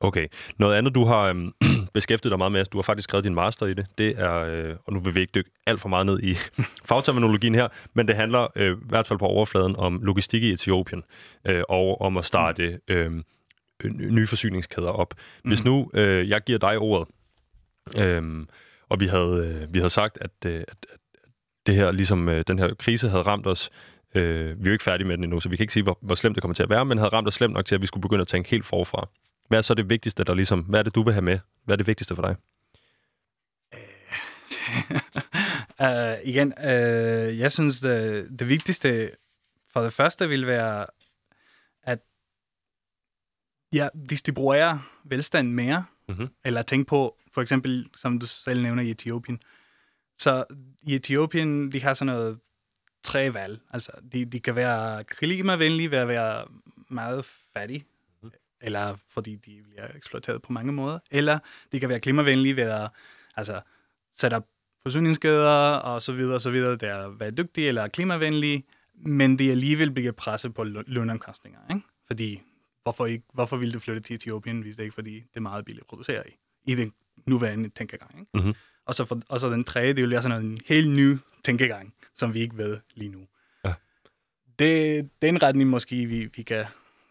Okay. 0.00 0.28
Noget 0.58 0.74
andet, 0.74 0.94
du 0.94 1.04
har 1.04 1.22
øhm, 1.22 1.54
beskæftiget 1.94 2.30
dig 2.30 2.38
meget 2.38 2.52
med, 2.52 2.64
du 2.64 2.78
har 2.78 2.82
faktisk 2.82 3.04
skrevet 3.04 3.24
din 3.24 3.34
master 3.34 3.66
i 3.66 3.74
det, 3.74 3.86
det 3.98 4.18
er, 4.18 4.34
øh, 4.34 4.76
og 4.86 4.92
nu 4.92 5.00
vil 5.00 5.14
vi 5.14 5.20
ikke 5.20 5.32
dykke 5.34 5.50
alt 5.66 5.80
for 5.80 5.88
meget 5.88 6.06
ned 6.06 6.20
i 6.22 6.34
fagterminologien 6.90 7.54
her, 7.54 7.68
men 7.94 8.08
det 8.08 8.16
handler 8.16 8.48
øh, 8.56 8.76
i 8.76 8.80
hvert 8.88 9.06
fald 9.06 9.18
på 9.18 9.26
overfladen 9.26 9.76
om 9.76 10.00
logistik 10.02 10.42
i 10.42 10.52
Etiopien, 10.52 11.02
øh, 11.44 11.62
og 11.68 12.00
om 12.00 12.16
at 12.16 12.24
starte 12.24 12.80
øh, 12.88 13.12
nye 13.84 14.26
forsyningskæder 14.26 14.90
op. 14.90 15.14
Hvis 15.44 15.64
mm. 15.64 15.70
nu 15.70 15.90
øh, 15.94 16.28
jeg 16.28 16.40
giver 16.40 16.58
dig 16.58 16.78
ordet, 16.78 17.08
øh, 17.98 18.46
og 18.88 19.00
vi 19.00 19.06
havde, 19.06 19.62
øh, 19.62 19.74
vi 19.74 19.78
havde 19.78 19.90
sagt, 19.90 20.18
at, 20.20 20.46
øh, 20.46 20.60
at, 20.68 20.86
at 20.92 20.98
det 21.66 21.74
her, 21.74 21.92
ligesom 21.92 22.28
øh, 22.28 22.44
den 22.46 22.58
her 22.58 22.74
krise 22.74 23.08
havde 23.08 23.22
ramt 23.22 23.46
os. 23.46 23.70
Øh, 24.14 24.58
vi 24.58 24.62
er 24.62 24.66
jo 24.66 24.72
ikke 24.72 24.84
færdige 24.84 25.06
med 25.06 25.16
den 25.16 25.24
endnu, 25.24 25.40
så 25.40 25.48
vi 25.48 25.56
kan 25.56 25.64
ikke 25.64 25.72
sige, 25.72 25.82
hvor, 25.82 25.98
hvor 26.00 26.14
slemt 26.14 26.34
det 26.34 26.42
kommer 26.42 26.54
til 26.54 26.62
at 26.62 26.70
være, 26.70 26.84
men 26.84 26.98
havde 26.98 27.08
ramt 27.08 27.28
os 27.28 27.34
slemt 27.34 27.54
nok 27.54 27.66
til, 27.66 27.74
at 27.74 27.80
vi 27.82 27.86
skulle 27.86 28.02
begynde 28.02 28.20
at 28.20 28.28
tænke 28.28 28.50
helt 28.50 28.64
forfra. 28.64 29.08
Hvad 29.48 29.58
er 29.58 29.62
så 29.62 29.74
det 29.74 29.90
vigtigste, 29.90 30.24
der 30.24 30.34
ligesom, 30.34 30.60
hvad 30.60 30.78
er 30.78 30.82
det, 30.82 30.94
du 30.94 31.02
vil 31.02 31.12
have 31.12 31.22
med? 31.22 31.38
Hvad 31.64 31.74
er 31.74 31.76
det 31.76 31.86
vigtigste 31.86 32.14
for 32.14 32.22
dig? 32.22 32.36
uh, 35.80 36.28
igen, 36.30 36.54
uh, 36.58 37.38
jeg 37.38 37.52
synes, 37.52 37.80
det, 37.80 38.26
det 38.38 38.48
vigtigste 38.48 39.10
for 39.72 39.80
det 39.80 39.92
første 39.92 40.28
vil 40.28 40.46
være, 40.46 40.86
at 41.82 41.98
ja, 43.72 43.88
distribuere 44.10 44.82
velstand 45.04 45.52
mere, 45.52 45.84
mm-hmm. 46.08 46.28
eller 46.44 46.62
tænke 46.62 46.88
på, 46.88 47.16
for 47.32 47.42
eksempel, 47.42 47.88
som 47.94 48.18
du 48.18 48.26
selv 48.26 48.62
nævner 48.62 48.82
i 48.82 48.90
Etiopien, 48.90 49.42
så 50.22 50.44
i 50.82 50.94
Etiopien, 50.94 51.72
de 51.72 51.82
har 51.82 51.94
sådan 51.94 52.14
noget 52.14 52.38
tre 53.02 53.34
valg. 53.34 53.60
Altså, 53.70 53.92
de, 54.12 54.24
de 54.24 54.40
kan 54.40 54.56
være 54.56 55.04
klimavenlige 55.04 55.90
ved 55.90 55.98
at 55.98 56.08
være 56.08 56.44
meget 56.88 57.24
fattige, 57.24 57.84
mm. 58.22 58.30
eller 58.60 58.96
fordi 59.08 59.36
de 59.36 59.62
bliver 59.62 59.88
eksploateret 59.96 60.42
på 60.42 60.52
mange 60.52 60.72
måder, 60.72 60.98
eller 61.10 61.38
de 61.72 61.80
kan 61.80 61.88
være 61.88 62.00
klimavenlige 62.00 62.56
ved 62.56 62.64
at 62.64 62.90
altså, 63.36 63.60
sætte 64.14 64.34
op 64.34 64.46
forsyningskæder 64.82 65.74
og 65.74 66.02
så 66.02 66.12
videre 66.12 66.34
og 66.34 66.40
så 66.40 66.50
videre, 66.50 66.76
der 66.76 66.94
er 66.94 67.08
være 67.08 67.30
dygtige 67.30 67.68
eller 67.68 67.88
klimavenlige, 67.88 68.64
men 68.94 69.38
de 69.38 69.50
alligevel 69.50 69.90
bliver 69.90 70.12
presset 70.12 70.54
på 70.54 70.64
lønomkostninger. 70.64 71.58
Ikke? 71.70 71.82
Fordi, 72.06 72.42
hvorfor, 72.82 73.06
ikke, 73.06 73.24
hvorfor 73.32 73.56
vil 73.56 73.74
du 73.74 73.78
flytte 73.78 74.00
til 74.00 74.14
Etiopien, 74.14 74.60
hvis 74.60 74.76
det 74.76 74.82
ikke 74.82 74.94
fordi, 74.94 75.14
det 75.14 75.36
er 75.36 75.40
meget 75.40 75.64
billigt 75.64 75.82
at 75.82 75.86
producere 75.86 76.28
i, 76.28 76.32
i 76.66 76.74
den 76.74 76.92
nuværende 77.26 77.68
tænkegang. 77.68 78.18
Ikke? 78.18 78.30
Mm-hmm. 78.34 78.54
Og 78.86 78.94
så, 78.94 79.04
for, 79.04 79.20
og 79.28 79.40
så 79.40 79.50
den 79.50 79.64
tredje, 79.64 79.92
det 79.92 80.04
er 80.04 80.16
jo 80.16 80.22
sådan 80.22 80.44
en 80.44 80.58
helt 80.66 80.90
ny 80.90 81.18
tænkegang, 81.44 81.94
som 82.14 82.34
vi 82.34 82.40
ikke 82.40 82.56
ved 82.56 82.78
lige 82.94 83.10
nu. 83.10 83.26
Ja. 83.64 83.74
Det, 84.58 85.08
den 85.22 85.42
retning 85.42 85.70
måske, 85.70 86.06
vi, 86.06 86.24
vi 86.36 86.42
kan 86.42 86.64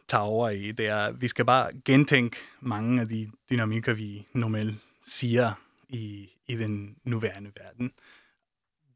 tage 0.08 0.24
over 0.24 0.50
i, 0.50 0.72
det 0.72 0.88
er, 0.88 0.98
at 0.98 1.22
vi 1.22 1.28
skal 1.28 1.46
bare 1.46 1.72
gentænke 1.86 2.38
mange 2.60 3.02
af 3.02 3.08
de 3.08 3.32
dynamikker, 3.50 3.94
vi 3.94 4.28
normalt 4.34 4.76
siger 5.06 5.54
i, 5.90 6.30
i 6.48 6.56
den 6.56 6.96
nuværende 7.04 7.52
verden. 7.60 7.92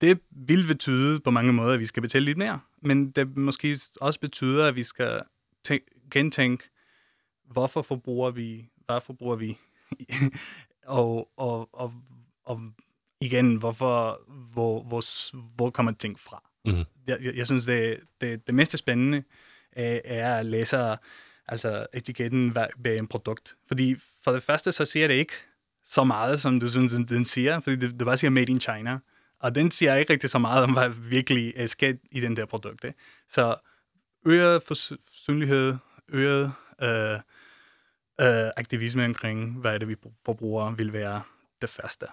Det 0.02 0.20
vil 0.32 0.68
betyde 0.68 1.20
på 1.20 1.32
mange 1.32 1.54
måder, 1.54 1.74
at 1.74 1.80
vi 1.80 1.86
skal 1.86 2.02
betale 2.02 2.26
lidt 2.26 2.38
mere, 2.38 2.60
men 2.82 3.12
det 3.12 3.38
måske 3.38 3.80
også 4.02 4.20
betyder, 4.20 4.68
at 4.68 4.76
vi 4.76 4.84
skal 4.84 5.22
tænk- 5.64 6.10
gentænke, 6.12 6.70
hvorfor 7.46 7.82
forbruger 7.82 8.32
vi, 8.32 8.70
hvad 8.86 9.02
forbruger 9.02 9.36
vi, 9.36 9.58
og, 11.00 11.30
og, 11.38 11.70
og 11.74 11.94
og 12.46 12.62
igen, 13.22 13.56
hvorfor, 13.56 14.22
hvor, 14.54 14.84
hvor, 14.84 15.04
hvor 15.56 15.70
kommer 15.70 15.92
ting 15.92 16.20
fra? 16.20 16.44
Mm. 16.66 16.84
Jeg, 17.08 17.18
jeg, 17.22 17.36
jeg 17.36 17.46
synes, 17.46 17.66
det, 17.66 18.00
det, 18.22 18.48
det 18.48 18.56
mest 18.56 18.78
spændende 18.78 19.24
er, 19.72 20.00
er 20.06 20.36
at 20.36 20.46
læse 20.46 20.98
altså 21.48 21.88
etiketten 21.94 22.54
bag 22.84 22.98
en 22.98 23.08
produkt. 23.08 23.56
Fordi 23.68 23.96
for 24.24 24.32
det 24.32 24.44
første, 24.44 24.72
så 24.72 24.86
siger 24.86 25.08
det 25.08 25.14
ikke 25.14 25.34
så 25.86 26.04
meget, 26.04 26.42
som 26.42 26.60
du 26.60 26.68
synes, 26.68 26.94
den 26.94 27.26
siger, 27.26 27.60
fordi 27.60 27.76
det, 27.76 28.00
det 28.00 28.06
bare 28.06 28.18
siger 28.18 28.32
made 28.32 28.52
in 28.52 28.62
China. 28.62 29.00
Og 29.40 29.56
den 29.56 29.72
siger 29.72 29.96
ikke 29.96 30.14
rigtig 30.14 30.30
så 30.30 30.40
meget 30.40 30.64
om, 30.64 30.74
hvad 30.74 30.90
virkelig 30.90 31.54
er 31.56 31.66
sket 31.66 32.00
i 32.12 32.20
den 32.20 32.36
der 32.36 32.46
produkt. 32.46 32.86
Så 33.30 33.56
øget 34.26 34.64
forsynlighed, 34.64 35.76
øget 36.10 36.54
øh, 36.82 37.20
øh, 38.22 38.50
aktivisme 38.58 39.06
omkring, 39.06 39.60
hvad 39.60 39.74
er 39.74 39.78
det, 39.78 39.88
vi 39.88 39.96
forbruger, 40.26 40.72
vil 40.72 40.94
være 40.94 41.22
det 41.62 41.70
første. 41.70 42.06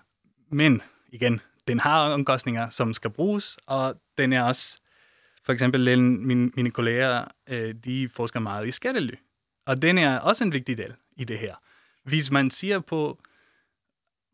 Men 0.52 0.82
igen, 1.08 1.40
den 1.68 1.80
har 1.80 2.10
omkostninger, 2.10 2.70
som 2.70 2.92
skal 2.92 3.10
bruges, 3.10 3.58
og 3.66 4.00
den 4.18 4.32
er 4.32 4.42
også, 4.42 4.80
for 5.44 5.52
eksempel 5.52 6.02
min, 6.02 6.52
mine 6.56 6.70
kolleger, 6.70 7.24
øh, 7.48 7.74
de 7.74 8.08
forsker 8.08 8.40
meget 8.40 8.68
i 8.68 8.70
skattely. 8.70 9.14
Og 9.66 9.82
den 9.82 9.98
er 9.98 10.18
også 10.18 10.44
en 10.44 10.52
vigtig 10.52 10.78
del 10.78 10.94
i 11.16 11.24
det 11.24 11.38
her. 11.38 11.54
Hvis 12.04 12.30
man 12.30 12.50
siger 12.50 12.80
på, 12.80 13.18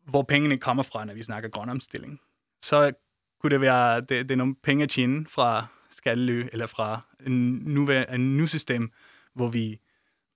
hvor 0.05 0.23
pengene 0.23 0.57
kommer 0.57 0.83
fra, 0.83 1.05
når 1.05 1.13
vi 1.13 1.23
snakker 1.23 1.49
grøn 1.49 1.69
omstilling, 1.69 2.21
så 2.61 2.91
kunne 3.39 3.49
det 3.49 3.61
være, 3.61 4.01
det, 4.01 4.09
det 4.09 4.31
er 4.31 4.35
nogle 4.35 4.55
penge 4.55 4.83
at 4.83 4.89
tjene 4.89 5.25
fra 5.27 5.67
skattely, 5.89 6.47
eller 6.51 6.65
fra 6.67 7.05
en 7.25 7.51
nu, 7.55 7.91
en 7.91 8.37
nu 8.37 8.47
system, 8.47 8.91
hvor 9.33 9.47
vi 9.47 9.79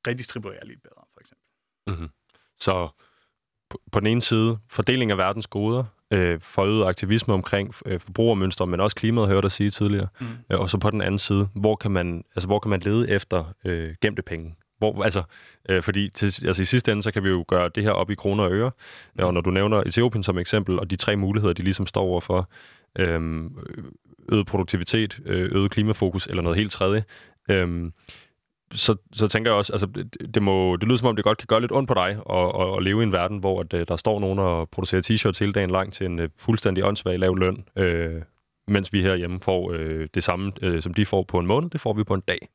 redistribuerer 0.07 0.65
lidt 0.65 0.83
bedre, 0.83 1.03
for 1.13 1.19
eksempel. 1.19 1.45
Mm-hmm. 1.87 2.09
Så 2.59 2.89
på 3.91 3.99
den 3.99 4.07
ene 4.07 4.21
side 4.21 4.57
fordeling 4.69 5.11
af 5.11 5.17
verdens 5.17 5.47
goder, 5.47 5.83
øh, 6.11 6.39
forøget 6.41 6.85
aktivisme 6.85 7.33
omkring 7.33 7.73
øh, 7.85 7.99
forbrugermønstre, 7.99 8.67
men 8.67 8.79
også 8.79 8.95
klimaet, 8.95 9.27
hørte 9.27 9.41
dig 9.41 9.51
sige 9.51 9.69
tidligere. 9.69 10.07
Mm. 10.19 10.27
Øh, 10.51 10.59
og 10.59 10.69
så 10.69 10.77
på 10.77 10.89
den 10.89 11.01
anden 11.01 11.19
side, 11.19 11.49
hvor 11.55 11.75
kan 11.75 11.91
man, 11.91 12.23
altså, 12.35 12.47
hvor 12.47 12.59
kan 12.59 12.69
man 12.69 12.79
lede 12.79 13.09
efter 13.09 13.53
øh, 13.65 13.95
gemte 14.01 14.21
penge? 14.21 14.55
Hvor, 14.77 15.03
altså, 15.03 15.23
øh, 15.69 15.83
fordi 15.83 16.09
til, 16.09 16.25
altså, 16.47 16.61
i 16.61 16.65
sidste 16.65 16.91
ende, 16.91 17.03
så 17.03 17.11
kan 17.11 17.23
vi 17.23 17.29
jo 17.29 17.45
gøre 17.47 17.69
det 17.75 17.83
her 17.83 17.91
op 17.91 18.09
i 18.09 18.15
kroner 18.15 18.43
og 18.43 18.51
øre. 18.51 18.71
Mm. 19.15 19.23
Og 19.23 19.33
når 19.33 19.41
du 19.41 19.51
nævner 19.51 19.77
Etiopien 19.77 20.23
som 20.23 20.37
eksempel, 20.37 20.79
og 20.79 20.91
de 20.91 20.95
tre 20.95 21.15
muligheder, 21.15 21.53
de 21.53 21.61
ligesom 21.61 21.87
står 21.87 22.01
overfor, 22.01 22.49
øh, 22.99 23.21
øget 24.29 24.47
produktivitet, 24.47 25.19
øh, 25.25 25.49
øget 25.55 25.71
klimafokus 25.71 26.27
eller 26.27 26.43
noget 26.43 26.57
helt 26.57 26.71
tredje, 26.71 27.03
øh, 27.49 27.91
så, 28.73 28.95
så 29.13 29.27
tænker 29.27 29.51
jeg 29.51 29.57
også, 29.57 29.73
altså, 29.73 29.87
det, 29.87 30.33
det, 30.33 30.43
må, 30.43 30.75
det 30.75 30.87
lyder 30.87 30.97
som 30.97 31.07
om, 31.07 31.15
det 31.15 31.25
godt 31.25 31.37
kan 31.37 31.47
gøre 31.47 31.61
lidt 31.61 31.71
ondt 31.71 31.87
på 31.87 31.93
dig 31.93 32.09
at, 32.29 32.61
at, 32.61 32.77
at 32.77 32.83
leve 32.83 33.01
i 33.01 33.03
en 33.03 33.11
verden, 33.11 33.37
hvor 33.37 33.59
at, 33.59 33.73
øh, 33.73 33.85
der 33.87 33.95
står 33.95 34.19
nogen 34.19 34.39
og 34.39 34.69
producerer 34.69 35.01
t-shirts 35.01 35.39
hele 35.39 35.51
dagen 35.51 35.69
lang 35.69 35.93
til 35.93 36.05
en 36.05 36.19
uh, 36.19 36.25
fuldstændig 36.37 36.85
åndssvag 36.85 37.19
lav 37.19 37.35
løn, 37.35 37.65
øh, 37.77 38.21
mens 38.67 38.93
vi 38.93 39.01
herhjemme 39.01 39.39
får 39.41 39.71
øh, 39.71 40.07
det 40.13 40.23
samme, 40.23 40.51
øh, 40.61 40.81
som 40.81 40.93
de 40.93 41.05
får 41.05 41.23
på 41.23 41.39
en 41.39 41.47
måned, 41.47 41.69
det 41.69 41.81
får 41.81 41.93
vi 41.93 42.03
på 42.03 42.13
en 42.13 42.23
dag. 42.27 42.49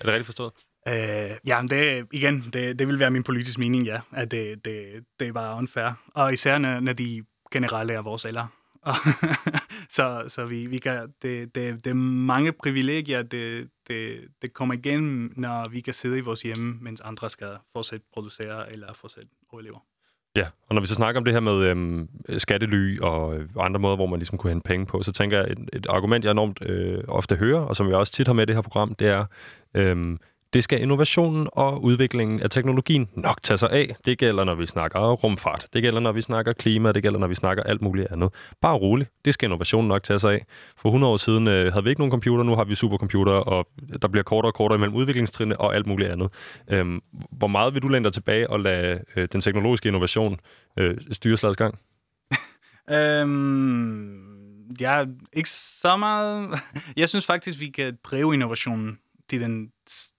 Er 0.00 0.04
det 0.04 0.08
rigtigt 0.08 0.26
forstået? 0.26 0.52
Øh, 0.88 1.36
ja, 1.46 1.62
men 1.62 1.68
det, 1.68 2.06
igen, 2.12 2.50
det, 2.52 2.78
det 2.78 2.88
vil 2.88 2.98
være 2.98 3.10
min 3.10 3.22
politiske 3.22 3.60
mening, 3.60 3.84
ja, 3.84 4.00
at 4.12 4.30
det, 4.30 4.64
det, 4.64 5.04
det 5.20 5.28
er 5.28 5.32
bare 5.32 5.58
unfair. 5.58 5.92
Og 6.14 6.32
især 6.32 6.58
når, 6.58 6.80
når 6.80 6.92
de 6.92 7.24
generelt 7.52 7.90
er 7.90 8.02
vores 8.02 8.24
alder. 8.24 8.46
så 9.96 10.24
så 10.28 10.46
vi, 10.46 10.66
vi 10.66 10.78
kan, 10.78 11.12
det, 11.22 11.54
det, 11.54 11.84
det 11.84 11.90
er 11.90 11.94
mange 11.94 12.52
privilegier, 12.52 13.22
det, 13.22 13.68
det, 13.88 14.20
det 14.42 14.54
kommer 14.54 14.74
igennem, 14.74 15.32
når 15.36 15.68
vi 15.68 15.80
kan 15.80 15.94
sidde 15.94 16.18
i 16.18 16.20
vores 16.20 16.42
hjemme, 16.42 16.78
mens 16.80 17.00
andre 17.00 17.30
skal 17.30 17.56
fortsætte 17.72 18.06
producere 18.14 18.72
eller 18.72 18.92
fortsætte 18.94 19.28
overleve. 19.52 19.78
Ja, 20.36 20.46
og 20.68 20.74
når 20.74 20.80
vi 20.80 20.86
så 20.86 20.94
snakker 20.94 21.20
om 21.20 21.24
det 21.24 21.32
her 21.32 21.40
med 21.40 21.62
øhm, 21.62 22.08
skattely 22.38 22.96
øh, 22.96 23.02
og 23.02 23.34
andre 23.58 23.80
måder, 23.80 23.96
hvor 23.96 24.06
man 24.06 24.18
ligesom 24.18 24.38
kunne 24.38 24.50
hente 24.50 24.64
penge 24.64 24.86
på, 24.86 25.02
så 25.02 25.12
tænker 25.12 25.38
jeg, 25.38 25.50
et, 25.50 25.58
et 25.72 25.86
argument, 25.88 26.24
jeg 26.24 26.30
enormt 26.30 26.62
øh, 26.62 27.04
ofte 27.08 27.36
hører, 27.36 27.60
og 27.60 27.76
som 27.76 27.88
jeg 27.88 27.96
også 27.96 28.12
tit 28.12 28.26
har 28.26 28.34
med 28.34 28.42
i 28.42 28.46
det 28.46 28.54
her 28.54 28.62
program, 28.62 28.94
det 28.94 29.08
er, 29.08 29.24
øhm, 29.74 30.18
det 30.52 30.64
skal 30.64 30.82
innovationen 30.82 31.48
og 31.52 31.84
udviklingen 31.84 32.40
af 32.40 32.50
teknologien 32.50 33.08
nok 33.14 33.42
tage 33.42 33.58
sig 33.58 33.70
af. 33.70 33.96
Det 34.04 34.18
gælder, 34.18 34.44
når 34.44 34.54
vi 34.54 34.66
snakker 34.66 35.12
rumfart. 35.12 35.66
Det 35.72 35.82
gælder, 35.82 36.00
når 36.00 36.12
vi 36.12 36.22
snakker 36.22 36.52
klima. 36.52 36.92
Det 36.92 37.02
gælder, 37.02 37.18
når 37.18 37.26
vi 37.26 37.34
snakker 37.34 37.62
alt 37.62 37.82
muligt 37.82 38.06
andet. 38.10 38.30
Bare 38.60 38.74
roligt. 38.74 39.10
Det 39.24 39.34
skal 39.34 39.46
innovationen 39.46 39.88
nok 39.88 40.02
tage 40.02 40.18
sig 40.18 40.32
af. 40.32 40.46
For 40.76 40.88
100 40.88 41.12
år 41.12 41.16
siden 41.16 41.48
øh, 41.48 41.72
havde 41.72 41.84
vi 41.84 41.90
ikke 41.90 42.00
nogen 42.00 42.10
computer. 42.10 42.44
Nu 42.44 42.54
har 42.54 42.64
vi 42.64 42.74
supercomputer, 42.74 43.32
og 43.32 43.68
der 44.02 44.08
bliver 44.08 44.24
kortere 44.24 44.50
og 44.50 44.54
kortere 44.54 44.76
imellem 44.76 44.96
udviklingstrinene 44.96 45.60
og 45.60 45.74
alt 45.74 45.86
muligt 45.86 46.10
andet. 46.10 46.28
Øhm, 46.70 47.00
hvor 47.30 47.46
meget 47.46 47.74
vil 47.74 47.82
du 47.82 47.88
læne 47.88 48.04
dig 48.04 48.12
tilbage 48.12 48.50
og 48.50 48.60
lade 48.60 49.00
øh, 49.16 49.28
den 49.32 49.40
teknologiske 49.40 49.88
innovation 49.88 50.38
øh, 50.78 50.96
styre 51.12 51.36
slagets 51.36 51.56
gang? 51.56 51.78
øhm, 52.96 54.26
ja, 54.80 55.04
ikke 55.32 55.50
så 55.50 55.96
meget. 55.96 56.60
Jeg 56.96 57.08
synes 57.08 57.26
faktisk, 57.26 57.60
vi 57.60 57.66
kan 57.66 57.98
drive 58.04 58.34
innovationen 58.34 58.98
til 59.28 59.40
den, 59.40 59.72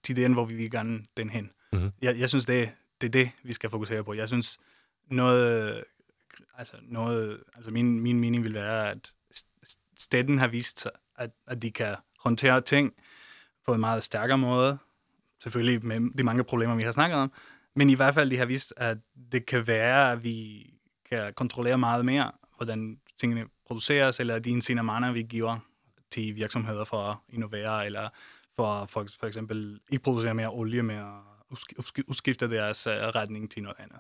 til 0.03 0.15
den 0.15 0.33
hvor 0.33 0.45
vi 0.45 0.55
vil 0.55 0.71
gerne 0.71 1.05
den 1.17 1.29
hen. 1.29 1.51
Mm-hmm. 1.73 1.91
Jeg, 2.01 2.19
jeg 2.19 2.29
synes, 2.29 2.45
det, 2.45 2.71
det 3.01 3.07
er 3.07 3.11
det, 3.11 3.31
vi 3.43 3.53
skal 3.53 3.69
fokusere 3.69 4.03
på. 4.03 4.13
Jeg 4.13 4.27
synes, 4.27 4.59
noget, 5.11 5.83
altså, 6.57 6.75
noget, 6.81 7.43
altså 7.55 7.71
min, 7.71 7.99
min 7.99 8.19
mening 8.19 8.43
vil 8.43 8.53
være, 8.53 8.91
at 8.91 9.11
staten 9.97 10.37
har 10.37 10.47
vist, 10.47 10.87
at, 11.15 11.31
at 11.47 11.61
de 11.61 11.71
kan 11.71 11.95
håndtere 12.19 12.61
ting 12.61 12.93
på 13.65 13.73
en 13.73 13.79
meget 13.79 14.03
stærkere 14.03 14.37
måde. 14.37 14.77
Selvfølgelig 15.43 15.85
med 15.85 16.17
de 16.17 16.23
mange 16.23 16.43
problemer, 16.43 16.75
vi 16.75 16.83
har 16.83 16.91
snakket 16.91 17.17
om. 17.17 17.31
Men 17.75 17.89
i 17.89 17.93
hvert 17.93 18.13
fald, 18.13 18.29
de 18.29 18.37
har 18.37 18.45
vist, 18.45 18.73
at 18.77 18.97
det 19.31 19.45
kan 19.45 19.67
være, 19.67 20.11
at 20.11 20.23
vi 20.23 20.69
kan 21.09 21.33
kontrollere 21.33 21.77
meget 21.77 22.05
mere, 22.05 22.31
hvordan 22.55 22.99
tingene 23.19 23.45
produceres, 23.65 24.19
eller 24.19 24.39
de 24.39 24.49
incitamenter, 24.49 25.11
vi 25.11 25.21
giver 25.21 25.59
til 26.11 26.35
virksomheder 26.35 26.83
for 26.83 27.01
at 27.01 27.17
innovere, 27.29 27.85
eller 27.85 28.09
for, 28.57 28.85
for, 28.85 29.05
for 29.19 29.27
eksempel 29.27 29.79
ikke 29.91 30.03
producere 30.03 30.33
mere 30.33 30.49
olie, 30.49 30.83
med 30.83 30.95
at 30.95 31.83
udskifte 32.07 32.49
deres 32.49 32.87
uh, 32.87 32.93
retning 32.93 33.51
til 33.51 33.63
noget 33.63 33.75
andet. 33.79 33.99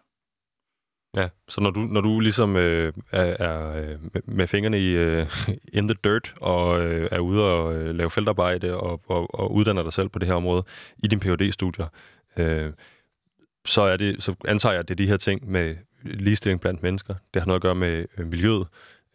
Ja, 1.15 1.29
så 1.47 1.61
når 1.61 1.71
du, 1.71 1.79
når 1.79 2.01
du 2.01 2.19
ligesom 2.19 2.55
øh, 2.55 2.93
er, 3.11 3.23
er 3.23 3.83
øh, 3.83 3.99
med, 4.25 4.47
fingrene 4.47 4.79
i 4.79 4.87
øh, 4.87 5.27
in 5.73 5.87
the 5.87 5.97
dirt 6.03 6.33
og 6.41 6.81
øh, 6.81 7.09
er 7.11 7.19
ude 7.19 7.43
og 7.43 7.75
øh, 7.75 7.95
lave 7.95 8.09
feltarbejde 8.09 8.77
og, 8.77 9.01
og, 9.07 9.39
og 9.39 9.53
uddanner 9.53 9.83
dig 9.83 9.93
selv 9.93 10.09
på 10.09 10.19
det 10.19 10.27
her 10.27 10.35
område 10.35 10.63
i 10.97 11.07
din 11.07 11.19
phd 11.19 11.51
studier 11.51 11.87
øh, 12.37 12.73
så, 13.67 13.81
er 13.81 13.97
det, 13.97 14.23
så 14.23 14.35
antager 14.47 14.73
jeg, 14.73 14.79
at 14.79 14.87
det 14.87 14.93
er 14.93 15.05
de 15.05 15.07
her 15.07 15.17
ting 15.17 15.51
med 15.51 15.75
ligestilling 16.03 16.61
blandt 16.61 16.83
mennesker. 16.83 17.15
Det 17.33 17.41
har 17.41 17.47
noget 17.47 17.59
at 17.59 17.61
gøre 17.61 17.75
med 17.75 18.05
øh, 18.17 18.27
miljøet, 18.27 18.67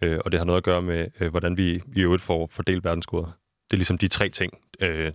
øh, 0.03 0.18
og 0.24 0.32
det 0.32 0.40
har 0.40 0.45
noget 0.45 0.57
at 0.57 0.64
gøre 0.64 0.82
med, 0.82 1.07
øh, 1.20 1.30
hvordan 1.30 1.57
vi 1.57 1.82
i 1.97 2.01
øvrigt 2.01 2.22
får 2.22 2.49
fordelt 2.51 2.84
verdensgoder. 2.84 3.26
Det 3.70 3.72
er 3.72 3.76
ligesom 3.76 3.99
de 3.99 4.09
tre 4.09 4.28
ting, 4.28 4.53
øh, 4.80 5.12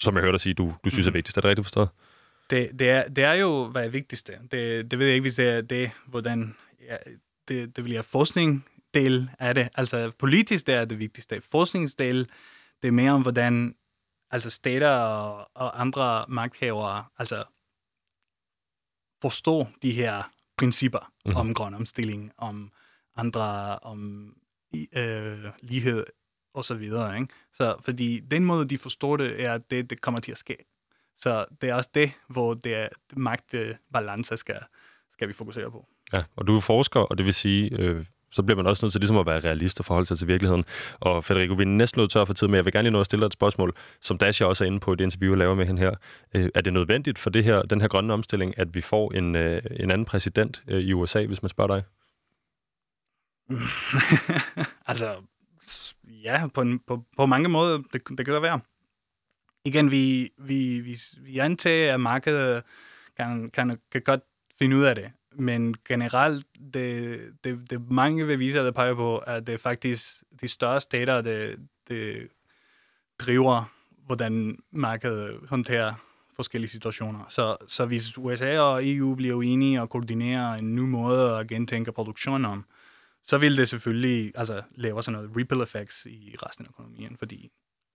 som 0.00 0.14
jeg 0.14 0.22
hørte 0.22 0.32
dig 0.32 0.40
sige, 0.40 0.54
du, 0.54 0.74
du 0.84 0.90
synes 0.90 1.06
mm. 1.06 1.08
er 1.08 1.10
mhm. 1.10 1.14
vigtigst. 1.14 1.36
Er 1.36 1.40
det 1.40 1.48
rigtigt 1.48 1.66
forstået? 1.66 1.88
Det, 2.50 2.78
det, 2.78 2.90
er, 2.90 3.08
det 3.08 3.24
er 3.24 3.32
jo, 3.32 3.66
hvad 3.66 3.84
er 3.84 3.88
vigtigste. 3.88 4.32
Det, 4.50 4.90
det 4.90 4.98
ved 4.98 5.06
jeg 5.06 5.14
ikke, 5.14 5.24
hvis 5.24 5.34
det 5.34 5.48
er 5.48 5.60
det, 5.60 5.90
hvordan... 6.06 6.56
Ja, 6.86 6.96
det, 7.48 7.76
det 7.76 7.84
vil 7.84 7.92
jeg 7.92 8.04
forskning 8.04 8.64
del 8.94 9.30
af 9.38 9.54
det. 9.54 9.68
Altså 9.74 10.12
politisk 10.18 10.66
det 10.66 10.74
er 10.74 10.84
det 10.84 10.98
vigtigste. 10.98 11.40
Forskningsdel, 11.40 12.28
det 12.82 12.88
er 12.88 12.92
mere 12.92 13.12
om, 13.12 13.22
hvordan 13.22 13.74
altså 14.30 14.50
stater 14.50 14.90
og, 14.90 15.50
og 15.54 15.80
andre 15.80 16.24
magthavere 16.28 17.04
altså 17.18 17.44
forstår 19.22 19.70
de 19.82 19.92
her 19.92 20.22
principper 20.58 21.12
mm. 21.26 21.36
om 21.36 21.54
grøn 21.54 21.74
omstilling, 21.74 22.32
om 22.36 22.72
andre, 23.16 23.78
om 23.78 24.32
øh, 24.92 25.44
lighed 25.60 26.04
og 26.58 26.64
så 26.64 26.74
videre. 26.74 27.20
Ikke? 27.20 27.34
Så 27.52 27.76
fordi 27.80 28.20
den 28.20 28.44
måde, 28.44 28.68
de 28.68 28.78
forstår 28.78 29.16
det, 29.16 29.44
er, 29.44 29.52
at 29.52 29.70
det, 29.70 29.90
det 29.90 30.00
kommer 30.00 30.20
til 30.20 30.32
at 30.32 30.38
ske. 30.38 30.56
Så 31.18 31.44
det 31.60 31.68
er 31.70 31.74
også 31.74 31.90
det, 31.94 32.12
hvor 32.28 32.54
det 32.54 32.74
er 32.74 32.88
magtbalance 33.16 34.36
skal, 34.36 34.58
skal 35.12 35.28
vi 35.28 35.32
fokusere 35.32 35.70
på. 35.70 35.86
Ja, 36.12 36.22
og 36.36 36.46
du 36.46 36.56
er 36.56 36.60
forsker, 36.60 37.00
og 37.00 37.18
det 37.18 37.26
vil 37.26 37.34
sige, 37.34 37.76
øh, 37.78 38.04
så 38.30 38.42
bliver 38.42 38.56
man 38.56 38.66
også 38.66 38.84
nødt 38.84 38.92
til 38.92 39.00
ligesom 39.00 39.16
at 39.16 39.26
være 39.26 39.40
realist 39.40 39.78
og 39.80 39.84
forholde 39.84 40.06
sig 40.06 40.18
til 40.18 40.28
virkeligheden. 40.28 40.64
Og 41.00 41.24
Federico, 41.24 41.54
vi 41.54 41.62
er 41.62 41.66
næsten 41.66 42.00
nødt 42.00 42.10
tør 42.10 42.24
for 42.24 42.34
tid, 42.34 42.46
men 42.46 42.54
jeg 42.54 42.64
vil 42.64 42.72
gerne 42.72 42.82
lige 42.82 42.92
nå 42.92 43.00
at 43.00 43.06
stille 43.06 43.20
dig 43.20 43.26
et 43.26 43.32
spørgsmål, 43.32 43.74
som 44.00 44.18
Dasha 44.18 44.44
også 44.44 44.64
er 44.64 44.66
inde 44.66 44.80
på 44.80 44.92
i 44.92 44.96
det 44.96 45.04
interview, 45.04 45.32
jeg 45.32 45.38
laver 45.38 45.54
med 45.54 45.66
hende 45.66 45.80
her. 45.80 45.94
Øh, 46.34 46.48
er 46.54 46.60
det 46.60 46.72
nødvendigt 46.72 47.18
for 47.18 47.30
det 47.30 47.44
her, 47.44 47.62
den 47.62 47.80
her 47.80 47.88
grønne 47.88 48.12
omstilling, 48.12 48.58
at 48.58 48.74
vi 48.74 48.80
får 48.80 49.12
en, 49.12 49.36
øh, 49.36 49.62
en 49.80 49.90
anden 49.90 50.04
præsident 50.04 50.62
øh, 50.68 50.80
i 50.80 50.92
USA, 50.92 51.26
hvis 51.26 51.42
man 51.42 51.48
spørger 51.48 51.74
dig? 51.74 51.82
altså, 54.90 55.16
ja, 56.04 56.46
på, 56.54 56.60
en, 56.60 56.78
på, 56.78 57.04
på 57.16 57.26
mange 57.26 57.48
måder, 57.48 57.78
det, 57.92 58.08
det 58.18 58.26
kan 58.26 58.34
det 58.34 58.42
være. 58.42 58.60
Igen, 59.64 59.90
vi, 59.90 60.30
vi, 60.38 60.80
vi, 60.80 60.96
vi 61.18 61.38
antager, 61.38 61.94
at 61.94 62.00
markedet 62.00 62.62
kan, 63.16 63.50
kan, 63.50 63.78
kan 63.92 64.02
godt 64.02 64.20
finde 64.58 64.76
ud 64.76 64.82
af 64.82 64.94
det. 64.94 65.12
Men 65.32 65.74
generelt, 65.88 66.46
det, 66.74 67.20
det, 67.44 67.70
det 67.70 67.90
mange 67.90 68.26
beviser, 68.26 68.62
der 68.62 68.70
peger 68.70 68.94
på, 68.94 69.18
at 69.18 69.46
det 69.46 69.54
er 69.54 69.58
faktisk 69.58 70.22
de 70.40 70.48
større 70.48 70.80
stater, 70.80 71.20
det, 71.20 71.58
det 71.88 72.28
driver, 73.18 73.72
hvordan 74.06 74.58
markedet 74.70 75.40
håndterer 75.48 75.94
forskellige 76.36 76.70
situationer. 76.70 77.24
Så, 77.28 77.56
så 77.66 77.86
hvis 77.86 78.18
USA 78.18 78.58
og 78.58 78.88
EU 78.88 79.14
bliver 79.14 79.42
enige 79.42 79.82
og 79.82 79.90
koordinerer 79.90 80.54
en 80.54 80.74
ny 80.74 80.80
måde 80.80 81.36
at 81.36 81.48
gentænke 81.48 81.92
produktionen 81.92 82.44
om, 82.44 82.64
så 83.24 83.38
vil 83.38 83.56
det 83.56 83.68
selvfølgelig 83.68 84.32
altså, 84.34 84.62
lave 84.74 85.02
sådan 85.02 85.20
noget 85.20 85.36
ripple 85.36 85.62
effects 85.62 86.06
i 86.06 86.36
resten 86.42 86.64
af 86.64 86.68
økonomien, 86.68 87.16
fordi 87.18 87.50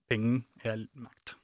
penge 0.09 0.43
er 0.63 0.85
magt. 0.93 1.37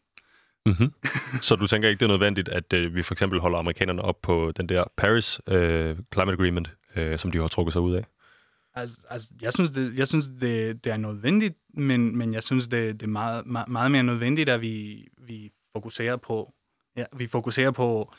Mm-hmm. 0.66 0.94
så 1.48 1.56
du 1.56 1.68
tænker 1.68 1.90
ikke, 1.90 2.00
det 2.00 2.06
er 2.06 2.10
nødvendigt, 2.10 2.50
at 2.50 2.74
øh, 2.74 2.96
vi 2.96 3.04
for 3.04 3.14
eksempel 3.14 3.40
holder 3.40 3.60
amerikanerne 3.60 4.02
op 4.02 4.22
på 4.22 4.52
den 4.58 4.70
der 4.70 4.84
Paris 4.98 5.42
øh, 5.48 5.98
Climate 6.14 6.34
Agreement, 6.34 6.76
øh, 6.96 7.20
som 7.20 7.32
de 7.32 7.38
har 7.38 7.48
trukket 7.48 7.74
sig 7.74 7.82
ud 7.82 7.94
af? 7.94 8.06
Altså, 8.74 8.98
altså 9.10 9.30
jeg 9.42 9.54
synes, 9.54 9.72
det, 9.72 9.98
jeg 9.98 10.08
synes 10.08 10.28
det, 10.42 10.84
det 10.84 10.92
er 10.92 10.98
nødvendigt, 10.98 11.56
men, 11.74 12.18
men 12.18 12.34
jeg 12.34 12.44
synes, 12.44 12.68
det, 12.68 12.94
det 12.94 13.04
er 13.04 13.10
meget, 13.10 13.46
meget, 13.46 13.68
meget 13.68 13.92
mere 13.92 14.04
nødvendigt, 14.04 14.50
at 14.50 14.62
vi, 14.62 15.08
vi 15.18 15.52
fokuserer 15.74 16.16
på 16.16 16.54
ja, 17.00 17.06
vi 17.18 17.28
fokuserer 17.28 17.72
på, 17.72 18.14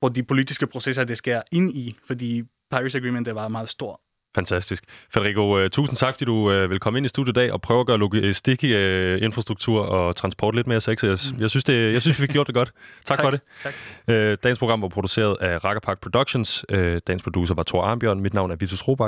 på 0.00 0.08
de 0.08 0.22
politiske 0.22 0.66
processer, 0.66 1.04
det 1.04 1.18
sker 1.18 1.42
ind 1.50 1.70
i, 1.70 1.96
fordi 2.06 2.42
Paris 2.70 2.94
Agreement 2.94 3.26
det 3.26 3.34
var 3.34 3.48
meget 3.48 3.68
stor 3.68 4.00
Fantastisk. 4.34 4.84
Federico, 5.14 5.62
uh, 5.62 5.68
tusind 5.68 5.96
tak, 5.96 6.14
fordi 6.14 6.24
du 6.24 6.34
uh, 6.34 6.70
vil 6.70 6.78
komme 6.78 6.98
ind 6.98 7.06
i 7.06 7.08
studiet 7.08 7.36
i 7.36 7.38
dag 7.40 7.52
og 7.52 7.60
prøve 7.60 7.80
at 7.80 7.86
gøre 7.86 7.98
logistik, 7.98 8.64
uh, 8.64 9.22
infrastruktur 9.22 9.80
og 9.80 10.16
transport 10.16 10.54
lidt 10.54 10.66
mere 10.66 10.80
sexy. 10.80 11.04
Jeg, 11.04 11.18
mm. 11.32 11.40
jeg, 11.40 11.50
synes, 11.50 11.64
det, 11.64 11.92
jeg 11.92 12.02
synes, 12.02 12.20
vi 12.20 12.26
fik 12.26 12.32
gjort 12.32 12.46
det 12.46 12.54
godt. 12.54 12.72
Tak, 13.04 13.18
tak 13.18 13.24
for 13.24 13.30
det. 13.30 13.40
Tak. 13.62 13.74
Uh, 14.08 14.14
dagens 14.14 14.58
program 14.58 14.82
var 14.82 14.88
produceret 14.88 15.36
af 15.40 15.64
Rakkerpark 15.64 16.00
Productions. 16.00 16.64
Uh, 16.72 16.78
dagens 16.78 17.22
producer 17.22 17.54
var 17.54 17.62
Thor 17.62 17.82
Arnbjørn. 17.82 18.20
Mit 18.20 18.34
navn 18.34 18.50
er 18.50 18.56
Vitus 18.56 18.88
Robak. 18.88 19.00